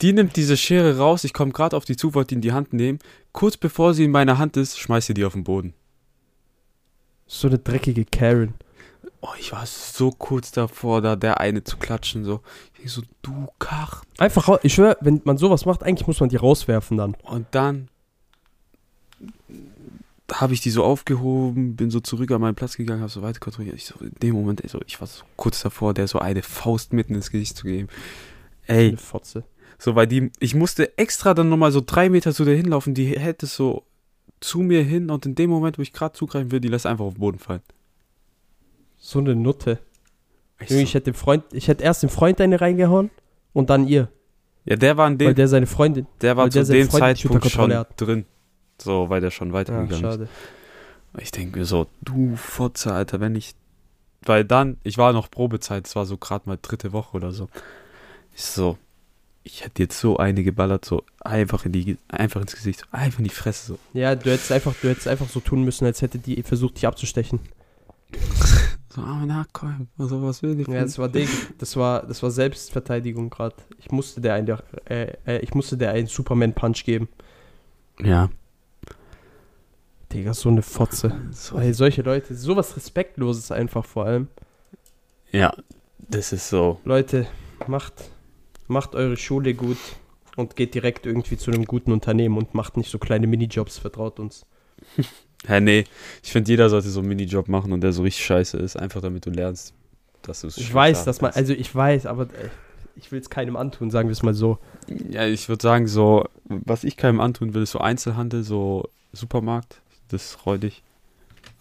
Die 0.03 0.11
nimmt 0.13 0.35
diese 0.35 0.57
Schere 0.57 0.97
raus, 0.97 1.23
ich 1.23 1.31
komme 1.33 1.53
gerade 1.53 1.77
auf 1.77 1.85
die 1.85 1.95
zu, 1.95 2.13
wollte 2.13 2.29
die 2.29 2.35
in 2.35 2.41
die 2.41 2.51
Hand 2.51 2.73
nehmen. 2.73 2.99
Kurz 3.31 3.55
bevor 3.55 3.93
sie 3.93 4.03
in 4.03 4.11
meiner 4.11 4.37
Hand 4.37 4.57
ist, 4.57 4.77
schmeißt 4.77 5.07
sie 5.07 5.13
die 5.13 5.23
auf 5.23 5.31
den 5.33 5.45
Boden. 5.45 5.73
So 7.25 7.47
eine 7.47 7.57
dreckige 7.57 8.03
Karen. 8.03 8.53
Oh, 9.21 9.29
ich 9.39 9.53
war 9.53 9.65
so 9.65 10.11
kurz 10.11 10.51
davor, 10.51 11.01
da 11.01 11.15
der 11.15 11.39
eine 11.39 11.63
zu 11.63 11.77
klatschen, 11.77 12.25
so. 12.25 12.41
Ich 12.83 12.91
so, 12.91 13.01
du 13.21 13.47
Kach. 13.59 14.03
Einfach, 14.17 14.49
rau- 14.49 14.59
ich 14.61 14.73
schwöre, 14.73 14.97
wenn 14.99 15.21
man 15.23 15.37
sowas 15.37 15.65
macht, 15.65 15.83
eigentlich 15.83 16.05
muss 16.05 16.19
man 16.19 16.27
die 16.27 16.35
rauswerfen 16.35 16.97
dann. 16.97 17.15
Und 17.23 17.47
dann 17.51 17.87
habe 20.33 20.53
ich 20.53 20.59
die 20.59 20.69
so 20.71 20.83
aufgehoben, 20.83 21.77
bin 21.77 21.89
so 21.91 22.01
zurück 22.01 22.29
an 22.31 22.41
meinen 22.41 22.55
Platz 22.55 22.75
gegangen, 22.75 22.99
habe 22.99 23.09
so 23.11 23.21
weiter 23.21 23.39
kontrolliert. 23.39 23.77
Ich 23.77 23.85
so, 23.85 23.95
in 24.01 24.11
dem 24.21 24.35
Moment, 24.35 24.61
ey, 24.61 24.69
so, 24.69 24.81
ich 24.85 24.99
war 24.99 25.07
so 25.07 25.23
kurz 25.37 25.61
davor, 25.61 25.93
der 25.93 26.09
so 26.09 26.19
eine 26.19 26.41
Faust 26.43 26.91
mitten 26.91 27.15
ins 27.15 27.31
Gesicht 27.31 27.55
zu 27.55 27.63
geben. 27.67 27.87
Ey, 28.65 28.89
Eine 28.89 28.97
Fotze. 28.97 29.45
So, 29.77 29.95
weil 29.95 30.07
die, 30.07 30.31
ich 30.39 30.55
musste 30.55 30.97
extra 30.97 31.33
dann 31.33 31.49
nochmal 31.49 31.71
so 31.71 31.81
drei 31.85 32.09
Meter 32.09 32.33
zu 32.33 32.45
der 32.45 32.55
hinlaufen, 32.55 32.93
die 32.93 33.17
hätte 33.19 33.45
so 33.45 33.83
zu 34.39 34.59
mir 34.59 34.83
hin 34.83 35.09
und 35.09 35.25
in 35.25 35.35
dem 35.35 35.49
Moment, 35.49 35.77
wo 35.77 35.81
ich 35.81 35.93
gerade 35.93 36.13
zugreifen 36.13 36.51
will, 36.51 36.59
die 36.59 36.67
lässt 36.67 36.85
einfach 36.85 37.05
auf 37.05 37.13
den 37.13 37.19
Boden 37.21 37.39
fallen. 37.39 37.61
So 38.97 39.19
eine 39.19 39.35
Nutte. 39.35 39.79
Ich 40.59 40.69
so, 40.69 40.75
Ich 40.75 40.93
hätte, 40.93 41.05
dem 41.11 41.13
Freund, 41.13 41.43
ich 41.51 41.67
hätte 41.67 41.83
erst 41.83 42.03
dem 42.03 42.09
Freund 42.09 42.39
eine 42.41 42.59
reingehauen 42.61 43.09
und 43.53 43.69
dann 43.69 43.87
ihr. 43.87 44.09
ja, 44.65 44.75
der 44.75 44.97
war, 44.97 45.07
in 45.07 45.13
Weil 45.19 45.27
dem, 45.29 45.35
der 45.35 45.47
seine 45.47 45.65
Freundin. 45.67 46.07
der 46.21 46.37
war 46.37 46.45
weil 46.45 46.51
zu 46.51 46.63
dem 46.65 46.89
Zeitpunkt 46.89 47.49
schon 47.49 47.73
hat. 47.73 47.99
drin. 47.99 48.25
So, 48.81 49.09
weil 49.09 49.21
der 49.21 49.31
schon 49.31 49.49
Ja, 49.49 49.53
weitergegangen 49.55 49.91
ist. 49.91 49.99
schade. 49.99 50.27
Ich 51.19 51.31
denke 51.31 51.59
mir 51.59 51.65
so, 51.65 51.87
du 52.01 52.35
Fotze, 52.35 52.91
Alter, 52.93 53.19
wenn 53.19 53.35
ich. 53.35 53.53
Weil 54.25 54.45
dann, 54.45 54.77
ich 54.83 54.97
war 54.97 55.11
noch 55.13 55.29
Probezeit, 55.29 55.85
es 55.85 55.95
war 55.95 56.05
so 56.05 56.17
gerade 56.17 56.47
mal 56.47 56.57
dritte 56.61 56.91
Woche 56.93 57.15
oder 57.17 57.31
so. 57.31 57.49
Ich 58.33 58.43
so, 58.45 58.77
ich 59.43 59.63
hätte 59.63 59.83
jetzt 59.83 59.99
so 59.99 60.17
eine 60.17 60.43
geballert, 60.43 60.85
so 60.85 61.03
einfach 61.21 61.65
in 61.65 61.73
die, 61.73 61.97
einfach 62.07 62.41
ins 62.41 62.55
Gesicht, 62.55 62.79
so 62.81 62.85
einfach 62.91 63.19
in 63.19 63.25
die 63.25 63.29
Fresse, 63.29 63.73
so. 63.73 63.79
Ja, 63.93 64.15
du 64.15 64.31
hättest 64.31 64.51
einfach, 64.51 64.73
du 64.81 64.89
hättest 64.89 65.07
einfach 65.07 65.29
so 65.29 65.39
tun 65.39 65.63
müssen, 65.63 65.85
als 65.85 66.01
hätte 66.01 66.17
die 66.17 66.41
versucht, 66.43 66.77
dich 66.77 66.87
abzustechen. 66.87 67.39
So, 68.95 69.01
ah, 69.01 69.23
na 69.25 69.43
komm, 69.53 69.87
also 69.97 70.21
was 70.21 70.43
will 70.43 70.59
ich? 70.59 70.67
Ja, 70.67 70.81
das 70.81 70.99
war 70.99 71.09
Ding. 71.09 71.27
Das 71.57 71.75
war, 71.75 72.05
das 72.05 72.21
war 72.21 72.29
Selbstverteidigung 72.29 73.31
gerade. 73.31 73.55
Ich 73.79 73.89
musste 73.89 74.21
der 74.21 74.35
einen, 74.35 74.47
äh, 74.85 75.13
äh, 75.25 75.39
ich 75.39 75.55
musste 75.55 75.77
der 75.77 75.93
einen 75.93 76.05
Superman-Punch 76.05 76.83
geben. 76.83 77.09
ja. 77.99 78.29
Digga, 80.11 80.35
so 80.35 80.49
eine 80.49 80.61
Fotze. 80.61 81.11
So, 81.31 81.57
Ey, 81.57 81.73
solche 81.73 82.03
Leute, 82.03 82.35
sowas 82.35 82.77
Respektloses 82.77 83.49
einfach 83.51 83.83
vor 83.83 84.05
allem. 84.05 84.27
ja, 85.31 85.55
das 85.97 86.31
ist 86.31 86.49
so. 86.49 86.79
Leute, 86.85 87.25
macht, 87.65 88.11
macht 88.73 88.95
eure 88.95 89.17
Schule 89.17 89.53
gut 89.53 89.77
und 90.35 90.55
geht 90.55 90.73
direkt 90.73 91.05
irgendwie 91.05 91.37
zu 91.37 91.51
einem 91.51 91.65
guten 91.65 91.91
Unternehmen 91.91 92.37
und 92.37 92.53
macht 92.53 92.77
nicht 92.77 92.89
so 92.89 92.97
kleine 92.97 93.27
Minijobs, 93.27 93.77
vertraut 93.77 94.19
uns. 94.19 94.45
Hä, 95.45 95.59
nee, 95.59 95.83
ich 96.23 96.31
finde, 96.31 96.51
jeder 96.51 96.69
sollte 96.69 96.89
so 96.89 96.99
einen 97.01 97.09
Minijob 97.09 97.49
machen 97.49 97.73
und 97.73 97.81
der 97.81 97.91
so 97.91 98.03
richtig 98.03 98.25
scheiße 98.25 98.57
ist, 98.57 98.77
einfach 98.77 99.01
damit 99.01 99.25
du 99.25 99.29
lernst, 99.29 99.73
dass 100.21 100.41
du 100.41 100.47
es 100.47 100.57
Ich 100.57 100.73
weiß, 100.73 101.03
dass 101.03 101.21
man, 101.21 101.31
also 101.31 101.53
ich 101.53 101.73
weiß, 101.73 102.05
aber 102.05 102.23
äh, 102.23 102.49
ich 102.95 103.11
will 103.11 103.19
es 103.19 103.29
keinem 103.29 103.57
antun, 103.57 103.91
sagen 103.91 104.07
wir 104.07 104.13
es 104.13 104.23
mal 104.23 104.33
so. 104.33 104.57
Ja, 104.87 105.25
ich 105.25 105.49
würde 105.49 105.61
sagen, 105.61 105.87
so, 105.87 106.25
was 106.45 106.83
ich 106.83 106.95
keinem 106.95 107.19
antun 107.19 107.53
will, 107.53 107.63
ist 107.63 107.71
so 107.71 107.79
Einzelhandel, 107.79 108.43
so 108.43 108.89
Supermarkt, 109.11 109.81
das 110.09 110.25
ist 110.31 110.45
räudig. 110.45 110.81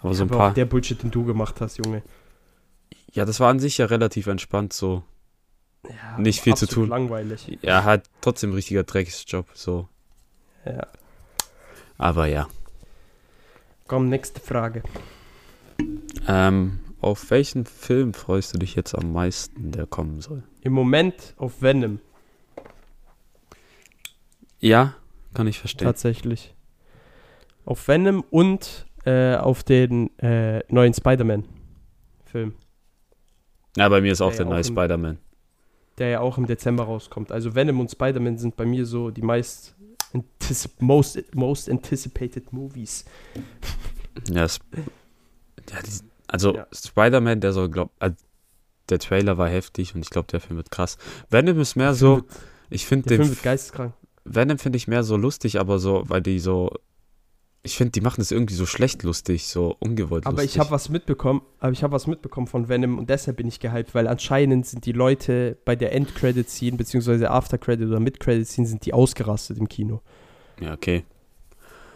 Aber 0.01 0.15
so 0.15 0.25
ein 0.25 0.29
paar. 0.29 0.51
auch 0.51 0.55
der 0.55 0.65
Bullshit, 0.65 1.03
den 1.03 1.11
du 1.11 1.25
gemacht 1.25 1.61
hast, 1.61 1.79
Junge. 1.85 2.03
Ja, 3.13 3.25
das 3.25 3.41
war 3.41 3.51
an 3.51 3.61
sich 3.61 3.79
ja 3.79 3.87
relativ 3.87 4.27
entspannt, 4.27 4.73
so. 4.73 5.03
Ja, 5.89 6.19
Nicht 6.19 6.41
viel 6.41 6.55
zu 6.55 6.67
tun. 6.67 6.89
langweilig. 6.89 7.59
Ja, 7.63 7.83
halt 7.85 8.05
trotzdem 8.21 8.53
richtiger 8.53 8.85
Drecksjob, 8.85 9.47
so. 9.55 9.89
Ja. 10.65 10.87
Aber 11.99 12.27
ja. 12.27 12.49
Komm, 13.89 14.09
nächste 14.09 14.41
Frage. 14.41 14.83
Ähm, 16.29 16.79
auf 17.01 17.31
welchen 17.31 17.67
Film 17.67 18.15
freust 18.15 18.55
du 18.55 18.59
dich 18.59 18.77
jetzt 18.77 18.95
am 18.95 19.13
meisten, 19.13 19.73
der 19.73 19.87
kommen 19.87 20.21
soll? 20.21 20.45
Im 20.61 20.73
Moment 20.73 21.35
auf 21.37 21.61
Venom, 21.63 21.99
Ja, 24.61 24.95
kann 25.35 25.49
ich 25.49 25.59
verstehen. 25.59 25.87
tatsächlich. 25.87 26.55
Auf 27.65 27.89
Venom 27.89 28.25
und 28.31 28.87
äh, 29.05 29.35
auf 29.35 29.65
den 29.65 30.17
äh, 30.21 30.63
neuen 30.73 30.95
Spider-Man-Film, 30.95 32.55
Ja, 33.77 33.89
bei 33.89 34.01
mir 34.01 34.13
ist 34.13 34.21
auch 34.21 34.31
Ja, 34.31 34.37
der 34.39 34.47
auch 34.47 34.51
neue 34.51 34.65
Spider-Man. 34.65 35.19
Der 35.99 36.09
ja 36.09 36.21
auch 36.21 36.39
im 36.39 36.47
Dezember 36.47 36.85
rauskommt. 36.85 37.33
Also 37.33 37.55
Venom 37.55 37.81
und 37.81 37.91
Spider-Man 37.91 38.39
sind 38.39 38.57
bei 38.57 38.65
mir 38.65 38.87
so 38.87 39.11
die 39.11 39.23
meist 39.23 39.75
most, 40.79 41.23
most 41.35 41.71
anticipated 41.71 42.53
Movies. 42.53 43.05
Ja, 44.31 44.45
es, 44.45 44.61
ja 45.71 45.81
die, 45.81 45.91
also 46.29 46.55
Ja. 46.55 46.67
Spider-Man, 46.71 47.41
der 47.41 47.55
soll, 47.55 47.71
glaub, 47.71 47.91
äh, 48.01 48.11
der 48.91 48.99
Trailer 48.99 49.39
war 49.39 49.49
heftig 49.49 49.95
und 49.95 50.03
ich 50.03 50.11
glaube, 50.11 50.29
der 50.31 50.41
Film 50.41 50.59
wird 50.59 50.71
krass. 50.71 50.99
Venom 51.31 51.59
ist 51.61 51.77
mehr 51.77 51.95
so, 51.95 52.25
ich 52.69 52.85
finde 52.85 53.09
Der 53.09 53.17
den 53.17 53.25
Film 53.25 53.37
wird 53.37 53.43
geisteskrank. 53.43 53.95
Venom 54.25 54.59
finde 54.59 54.77
ich 54.77 54.87
mehr 54.87 55.03
so 55.03 55.17
lustig, 55.17 55.59
aber 55.59 55.79
so, 55.79 56.03
weil 56.09 56.21
die 56.21 56.41
so, 56.41 56.75
ich 57.65 57.77
finde, 57.77 57.93
die 57.93 58.01
machen 58.01 58.21
es 58.21 58.33
irgendwie 58.33 58.55
so 58.55 58.67
schlecht 58.67 59.05
lustig, 59.05 59.47
so 59.47 59.77
ungewollt 59.79 60.27
Aber 60.27 60.37
lustig. 60.37 60.55
ich 60.55 60.59
habe 60.59 60.71
was 60.73 60.89
mitbekommen, 60.89 61.43
aber 61.61 61.71
ich 61.73 61.83
habe 61.85 61.93
was 61.93 62.07
mitbekommen 62.09 62.49
von 62.49 62.69
Venom 62.69 62.99
und 62.99 63.09
deshalb 63.09 63.37
bin 63.37 63.47
ich 63.47 63.61
gehypt, 63.61 63.95
weil 63.95 64.09
anscheinend 64.09 64.67
sind 64.67 64.85
die 64.85 64.93
Leute 64.93 65.57
bei 65.65 65.77
der 65.77 65.93
End-Credit-Scene, 65.93 66.77
beziehungsweise 66.77 67.31
After-Credit 67.31 67.87
oder 67.89 68.01
Mid-Credit-Scene, 68.01 68.67
sind 68.67 68.85
die 68.85 68.93
ausgerastet 68.93 69.59
im 69.59 69.69
Kino. 69.69 70.01
Ja, 70.61 70.75
okay. 70.75 71.05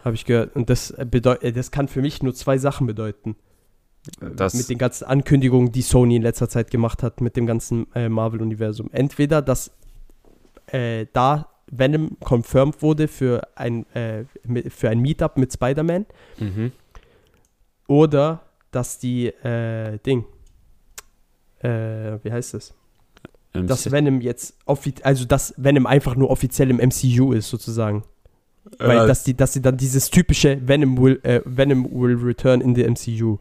Habe 0.05 0.15
ich 0.15 0.23
gehört. 0.23 0.55
Und 0.55 0.69
das, 0.69 0.91
äh, 0.91 1.05
äh, 1.05 1.51
das 1.51 1.71
kann 1.71 1.89
für 1.89 2.01
mich 2.01 2.23
nur 2.23 2.33
zwei 2.33 2.57
Sachen 2.57 2.87
bedeuten. 2.87 3.35
Äh, 4.21 4.31
Das- 4.35 4.53
mit 4.53 4.69
den 4.69 4.77
ganzen 4.77 5.03
Ankündigungen, 5.03 5.73
die 5.73 5.81
Sony 5.81 6.15
in 6.15 6.21
letzter 6.21 6.47
Zeit 6.47 6.71
gemacht 6.71 7.03
hat, 7.03 7.19
mit 7.19 7.35
dem 7.35 7.45
ganzen 7.45 7.87
äh, 7.93 8.07
Marvel-Universum. 8.07 8.89
Entweder, 8.93 9.41
dass 9.41 9.71
äh, 10.67 11.07
da 11.11 11.49
Venom 11.71 12.17
confirmed 12.23 12.81
wurde 12.81 13.07
für 13.07 13.41
ein, 13.55 13.85
äh, 13.93 14.23
für 14.69 14.89
ein 14.89 14.99
Meetup 14.99 15.37
mit 15.37 15.51
Spider-Man 15.53 16.05
Mhm. 16.39 16.71
oder 17.87 18.41
dass 18.71 18.99
die 18.99 19.27
äh, 19.27 19.97
Ding, 20.05 20.25
äh, 21.61 22.17
wie 22.23 22.31
heißt 22.31 22.53
es? 22.53 22.73
Ähm, 23.53 23.67
Dass 23.67 23.91
Venom 23.91 24.21
jetzt, 24.21 24.55
also 25.03 25.25
dass 25.25 25.53
Venom 25.57 25.85
einfach 25.85 26.15
nur 26.15 26.29
offiziell 26.29 26.69
im 26.69 26.77
MCU 26.77 27.31
ist, 27.33 27.49
sozusagen. 27.49 28.03
Weil 28.79 29.05
äh, 29.05 29.07
dass 29.07 29.23
die, 29.23 29.33
dass 29.35 29.53
sie 29.53 29.61
dann 29.61 29.77
dieses 29.77 30.09
typische 30.09 30.59
Venom 30.67 30.97
will, 31.01 31.19
äh, 31.23 31.41
Venom 31.45 31.89
will 31.91 32.15
return 32.17 32.59
in 32.61 32.75
the 32.75 32.83
MCU, 32.83 33.37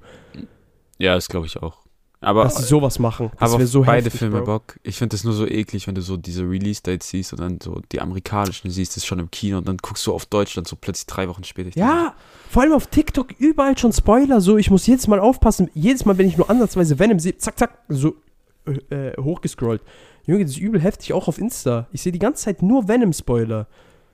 ja, 0.98 1.14
das 1.14 1.28
glaube 1.28 1.46
ich 1.46 1.60
auch. 1.60 1.85
Aber, 2.26 2.42
dass 2.42 2.56
sie 2.56 2.64
sowas 2.64 2.98
machen. 2.98 3.30
Das 3.38 3.52
aber 3.54 3.64
so 3.66 3.82
beide 3.82 4.06
heftig, 4.06 4.18
Filme 4.18 4.38
Bro. 4.38 4.46
Bock. 4.46 4.80
Ich 4.82 4.96
finde 4.96 5.14
es 5.14 5.22
nur 5.22 5.32
so 5.32 5.46
eklig, 5.46 5.86
wenn 5.86 5.94
du 5.94 6.02
so 6.02 6.16
diese 6.16 6.42
Release-Dates 6.42 7.08
siehst 7.08 7.32
und 7.32 7.40
dann 7.40 7.58
so 7.62 7.80
die 7.92 8.00
amerikanischen 8.00 8.68
siehst, 8.68 8.92
das 8.92 8.98
ist 8.98 9.06
schon 9.06 9.20
im 9.20 9.30
Kino 9.30 9.58
und 9.58 9.68
dann 9.68 9.76
guckst 9.76 10.04
du 10.08 10.12
auf 10.12 10.26
Deutschland 10.26 10.66
so 10.66 10.74
plötzlich 10.74 11.06
drei 11.06 11.28
Wochen 11.28 11.44
später. 11.44 11.68
Ich 11.68 11.74
denke 11.74 11.88
Ja, 11.88 12.14
vor 12.50 12.62
allem 12.62 12.72
auf 12.72 12.88
TikTok 12.88 13.30
überall 13.38 13.78
schon 13.78 13.92
Spoiler. 13.92 14.40
So, 14.40 14.58
ich 14.58 14.70
muss 14.72 14.86
jedes 14.88 15.06
Mal 15.06 15.20
aufpassen. 15.20 15.70
Jedes 15.72 16.04
Mal, 16.04 16.18
wenn 16.18 16.26
ich 16.26 16.36
nur 16.36 16.50
ansatzweise 16.50 16.98
Venom 16.98 17.20
sehe, 17.20 17.38
zack, 17.38 17.56
zack, 17.58 17.78
so 17.88 18.16
äh, 18.66 18.94
äh, 18.94 19.22
hochgescrollt. 19.22 19.82
Junge, 20.26 20.42
das 20.44 20.54
ist 20.54 20.58
übel 20.58 20.80
heftig, 20.80 21.12
auch 21.12 21.28
auf 21.28 21.38
Insta. 21.38 21.86
Ich 21.92 22.02
sehe 22.02 22.10
die 22.10 22.18
ganze 22.18 22.42
Zeit 22.46 22.60
nur 22.60 22.88
Venom-Spoiler. 22.88 23.68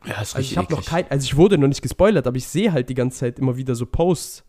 ja, 0.04 0.12
ist 0.12 0.18
Also 0.18 0.36
richtig 0.36 0.52
ich 0.52 0.58
habe 0.58 0.74
noch 0.74 0.84
kein, 0.84 1.10
also 1.10 1.24
ich 1.24 1.36
wurde 1.38 1.56
noch 1.56 1.68
nicht 1.68 1.80
gespoilert, 1.80 2.26
aber 2.26 2.36
ich 2.36 2.46
sehe 2.46 2.72
halt 2.72 2.90
die 2.90 2.94
ganze 2.94 3.20
Zeit 3.20 3.38
immer 3.38 3.56
wieder 3.56 3.74
so 3.74 3.86
Posts. 3.86 4.44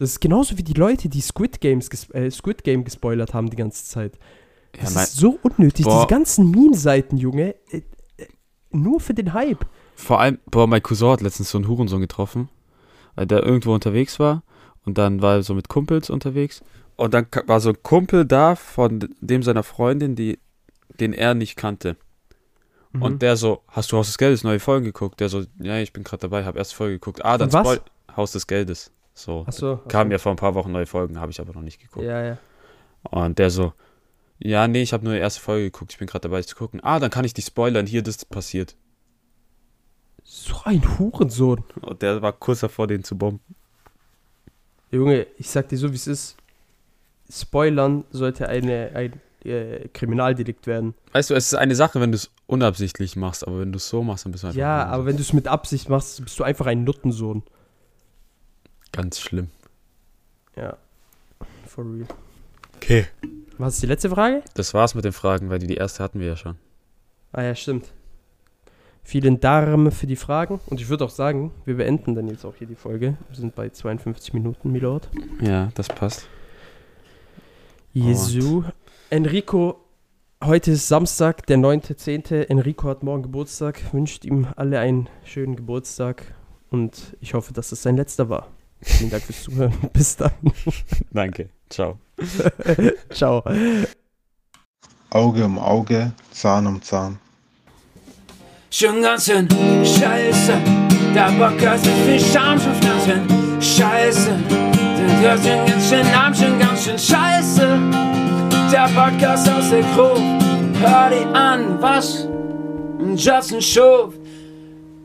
Das 0.00 0.12
ist 0.12 0.20
genauso 0.20 0.56
wie 0.56 0.62
die 0.62 0.72
Leute, 0.72 1.10
die 1.10 1.20
Squid, 1.20 1.60
Games 1.60 1.90
äh, 2.14 2.30
Squid 2.30 2.64
Game 2.64 2.84
gespoilert 2.84 3.34
haben 3.34 3.50
die 3.50 3.56
ganze 3.56 3.84
Zeit. 3.84 4.18
Ja, 4.74 4.84
Das 4.84 4.94
mein, 4.94 5.04
ist 5.04 5.16
so 5.16 5.38
unnötig. 5.42 5.84
Boah. 5.84 5.94
Diese 5.96 6.06
ganzen 6.06 6.50
Meme-Seiten, 6.50 7.18
Junge. 7.18 7.54
Äh, 7.70 7.82
äh, 8.16 8.26
nur 8.70 9.00
für 9.00 9.12
den 9.12 9.34
Hype. 9.34 9.66
vor 9.96 10.18
allem, 10.20 10.38
boah, 10.50 10.66
mein 10.66 10.82
Cousin 10.82 11.10
hat 11.10 11.20
letztens 11.20 11.50
so 11.50 11.58
einen 11.58 11.68
Hurensohn 11.68 12.00
getroffen, 12.00 12.48
weil 13.14 13.26
der 13.26 13.42
irgendwo 13.42 13.74
unterwegs 13.74 14.18
war 14.18 14.42
und 14.86 14.96
dann 14.96 15.20
war 15.20 15.34
er 15.34 15.42
so 15.42 15.52
mit 15.52 15.68
Kumpels 15.68 16.08
unterwegs 16.08 16.62
und 16.96 17.12
dann 17.12 17.26
war 17.46 17.60
so 17.60 17.68
ein 17.68 17.82
Kumpel 17.82 18.24
da 18.24 18.56
von 18.56 19.06
dem 19.20 19.42
seiner 19.42 19.62
Freundin, 19.62 20.16
die, 20.16 20.38
den 20.98 21.12
er 21.12 21.34
nicht 21.34 21.56
kannte. 21.56 21.98
Mhm. 22.92 23.02
Und 23.02 23.22
der 23.22 23.36
so, 23.36 23.60
hast 23.68 23.92
du 23.92 23.98
Haus 23.98 24.06
des 24.06 24.16
Geldes 24.16 24.44
neue 24.44 24.60
Folgen 24.60 24.86
geguckt? 24.86 25.20
Der 25.20 25.28
so, 25.28 25.44
ja, 25.60 25.76
ich 25.78 25.92
bin 25.92 26.04
gerade 26.04 26.22
dabei, 26.22 26.46
habe 26.46 26.56
erste 26.58 26.74
Folge 26.74 26.94
geguckt. 26.94 27.22
Ah, 27.22 27.36
dann? 27.36 27.50
Spoil 27.50 27.80
Haus 28.16 28.32
des 28.32 28.46
Geldes. 28.46 28.90
So. 29.14 29.44
Achso. 29.46 29.78
Kam 29.88 30.10
ja 30.10 30.18
vor 30.18 30.32
ein 30.32 30.36
paar 30.36 30.54
Wochen 30.54 30.72
neue 30.72 30.86
Folgen, 30.86 31.20
habe 31.20 31.30
ich 31.32 31.40
aber 31.40 31.52
noch 31.52 31.62
nicht 31.62 31.80
geguckt. 31.80 32.06
Ja, 32.06 32.24
ja. 32.24 32.38
Und 33.02 33.38
der 33.38 33.50
so, 33.50 33.72
ja, 34.38 34.66
nee, 34.68 34.82
ich 34.82 34.92
habe 34.92 35.04
nur 35.04 35.14
die 35.14 35.20
erste 35.20 35.40
Folge 35.40 35.64
geguckt, 35.64 35.92
ich 35.92 35.98
bin 35.98 36.06
gerade 36.06 36.28
dabei 36.28 36.42
zu 36.42 36.56
gucken. 36.56 36.80
Ah, 36.82 36.98
dann 36.98 37.10
kann 37.10 37.24
ich 37.24 37.34
dich 37.34 37.44
spoilern, 37.44 37.86
hier, 37.86 38.02
das 38.02 38.24
passiert. 38.24 38.76
So 40.24 40.54
ein 40.64 40.98
Hurensohn. 40.98 41.64
Und 41.82 42.02
der 42.02 42.22
war 42.22 42.32
kurz 42.32 42.60
davor, 42.60 42.86
den 42.86 43.04
zu 43.04 43.16
bomben. 43.16 43.40
Junge, 44.90 45.26
ich 45.38 45.48
sag 45.48 45.68
dir 45.68 45.76
so, 45.76 45.90
wie 45.92 45.96
es 45.96 46.06
ist. 46.06 46.36
Spoilern 47.30 48.04
sollte 48.10 48.48
eine, 48.48 48.90
ein 48.94 49.20
äh, 49.44 49.88
Kriminaldelikt 49.88 50.66
werden. 50.66 50.94
Weißt 51.12 51.30
du, 51.30 51.34
es 51.34 51.52
ist 51.52 51.54
eine 51.54 51.74
Sache, 51.74 52.00
wenn 52.00 52.12
du 52.12 52.16
es 52.16 52.30
unabsichtlich 52.46 53.16
machst, 53.16 53.46
aber 53.46 53.60
wenn 53.60 53.72
du 53.72 53.76
es 53.76 53.88
so 53.88 54.02
machst, 54.02 54.24
dann 54.24 54.32
bist 54.32 54.44
du 54.44 54.48
einfach 54.48 54.58
Ja, 54.58 54.84
ein 54.84 54.90
aber 54.90 55.06
wenn 55.06 55.16
du 55.16 55.22
es 55.22 55.32
mit 55.32 55.48
Absicht 55.48 55.88
machst, 55.88 56.22
bist 56.22 56.38
du 56.38 56.44
einfach 56.44 56.66
ein 56.66 56.84
Nuttensohn. 56.84 57.42
Ganz 58.92 59.20
schlimm. 59.20 59.48
Ja. 60.56 60.76
For 61.66 61.84
real. 61.84 62.06
Okay. 62.76 63.06
Was 63.58 63.74
ist 63.74 63.82
die 63.82 63.86
letzte 63.86 64.10
Frage? 64.10 64.42
Das 64.54 64.74
war's 64.74 64.94
mit 64.94 65.04
den 65.04 65.12
Fragen, 65.12 65.50
weil 65.50 65.58
die, 65.58 65.66
die 65.66 65.76
erste 65.76 66.02
hatten 66.02 66.18
wir 66.18 66.26
ja 66.26 66.36
schon. 66.36 66.56
Ah 67.32 67.42
ja, 67.42 67.54
stimmt. 67.54 67.92
Vielen 69.02 69.40
Dank 69.40 69.92
für 69.92 70.06
die 70.06 70.16
Fragen. 70.16 70.60
Und 70.66 70.80
ich 70.80 70.88
würde 70.88 71.04
auch 71.04 71.10
sagen, 71.10 71.52
wir 71.64 71.76
beenden 71.76 72.14
dann 72.14 72.28
jetzt 72.28 72.44
auch 72.44 72.54
hier 72.56 72.66
die 72.66 72.74
Folge. 72.74 73.16
Wir 73.28 73.36
sind 73.36 73.54
bei 73.54 73.68
52 73.68 74.32
Minuten, 74.34 74.72
Milord. 74.72 75.08
Ja, 75.40 75.70
das 75.74 75.88
passt. 75.88 76.26
Jesu. 77.92 78.64
Enrico, 79.10 79.84
heute 80.44 80.72
ist 80.72 80.88
Samstag, 80.88 81.46
der 81.46 81.58
9.10. 81.58 82.48
Enrico 82.48 82.88
hat 82.88 83.02
morgen 83.02 83.22
Geburtstag. 83.22 83.92
Wünscht 83.92 84.24
ihm 84.24 84.46
alle 84.56 84.78
einen 84.78 85.08
schönen 85.24 85.56
Geburtstag. 85.56 86.34
Und 86.70 87.16
ich 87.20 87.34
hoffe, 87.34 87.52
dass 87.52 87.72
es 87.72 87.82
sein 87.82 87.96
letzter 87.96 88.28
war. 88.28 88.48
Vielen 88.82 89.10
Dank 89.10 89.22
fürs 89.22 89.42
Zuhören. 89.42 89.74
Bis 89.92 90.16
dann. 90.16 90.32
Danke. 91.12 91.50
Ciao. 91.68 91.98
Ciao. 93.12 93.42
Auge 95.10 95.44
um 95.44 95.58
Auge, 95.58 96.12
Zahn 96.30 96.66
um 96.66 96.80
Zahn. 96.82 97.18
Schon 98.70 99.02
ganz 99.02 99.26
schön 99.26 99.48
scheiße, 99.50 100.52
der 101.12 101.32
Bock 101.32 101.60
hat 101.66 101.84
so 101.84 101.90
viel 102.06 102.20
Scham, 102.20 102.56
schon 102.60 102.80
ganz 102.80 103.04
schön 103.04 103.60
scheiße. 103.60 104.30
Du 104.38 105.20
hörst 105.20 105.44
schon 105.44 105.66
ganz 105.66 105.88
schön 105.88 106.12
Namen, 106.12 106.34
schon 106.36 106.58
ganz 106.58 106.84
schön 106.84 106.98
scheiße. 106.98 107.78
Der 108.70 108.88
Podcast 108.94 109.48
aus 109.48 109.70
der 109.70 109.82
Crew, 109.94 110.14
hör 110.80 111.10
die 111.10 111.26
an, 111.34 111.82
was 111.82 112.28
Justin 113.16 113.60
schuf. 113.60 114.14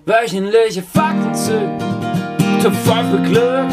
Wöchentliche 0.06 0.84
Fakten 0.84 1.34
zu, 1.34 1.78
zu 2.66 2.72
voll 2.72 3.06
für 3.12 3.22
Glück. 3.22 3.70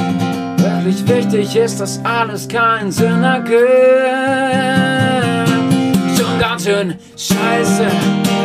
Wirklich 0.58 1.08
wichtig 1.08 1.56
ist, 1.56 1.80
dass 1.80 1.98
alles 2.04 2.46
keinen 2.46 2.92
Sinn 2.92 3.22
ergibt 3.22 3.62
schon 6.18 6.38
ganz 6.38 6.64
schön 6.64 6.94
scheiße. 7.16 7.86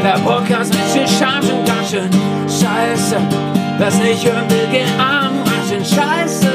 Der 0.04 0.20
Podcast 0.24 0.74
mit 0.74 0.84
viel 0.84 1.08
Scham 1.08 1.44
schon 1.44 1.66
ganz 1.66 1.90
schön 1.92 2.10
scheiße. 2.48 3.18
Lass 3.78 4.00
nicht 4.00 4.26
hören 4.26 4.50
will, 4.50 4.68
geh 4.72 4.86
arm, 4.98 5.34
ganz 5.44 5.70
schön 5.70 5.84
scheiße. 5.84 6.48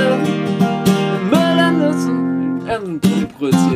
Müll 1.31 1.59
an 1.61 1.79
Nutzen, 1.79 2.63
produziert 3.39 3.61
haben. 3.61 3.73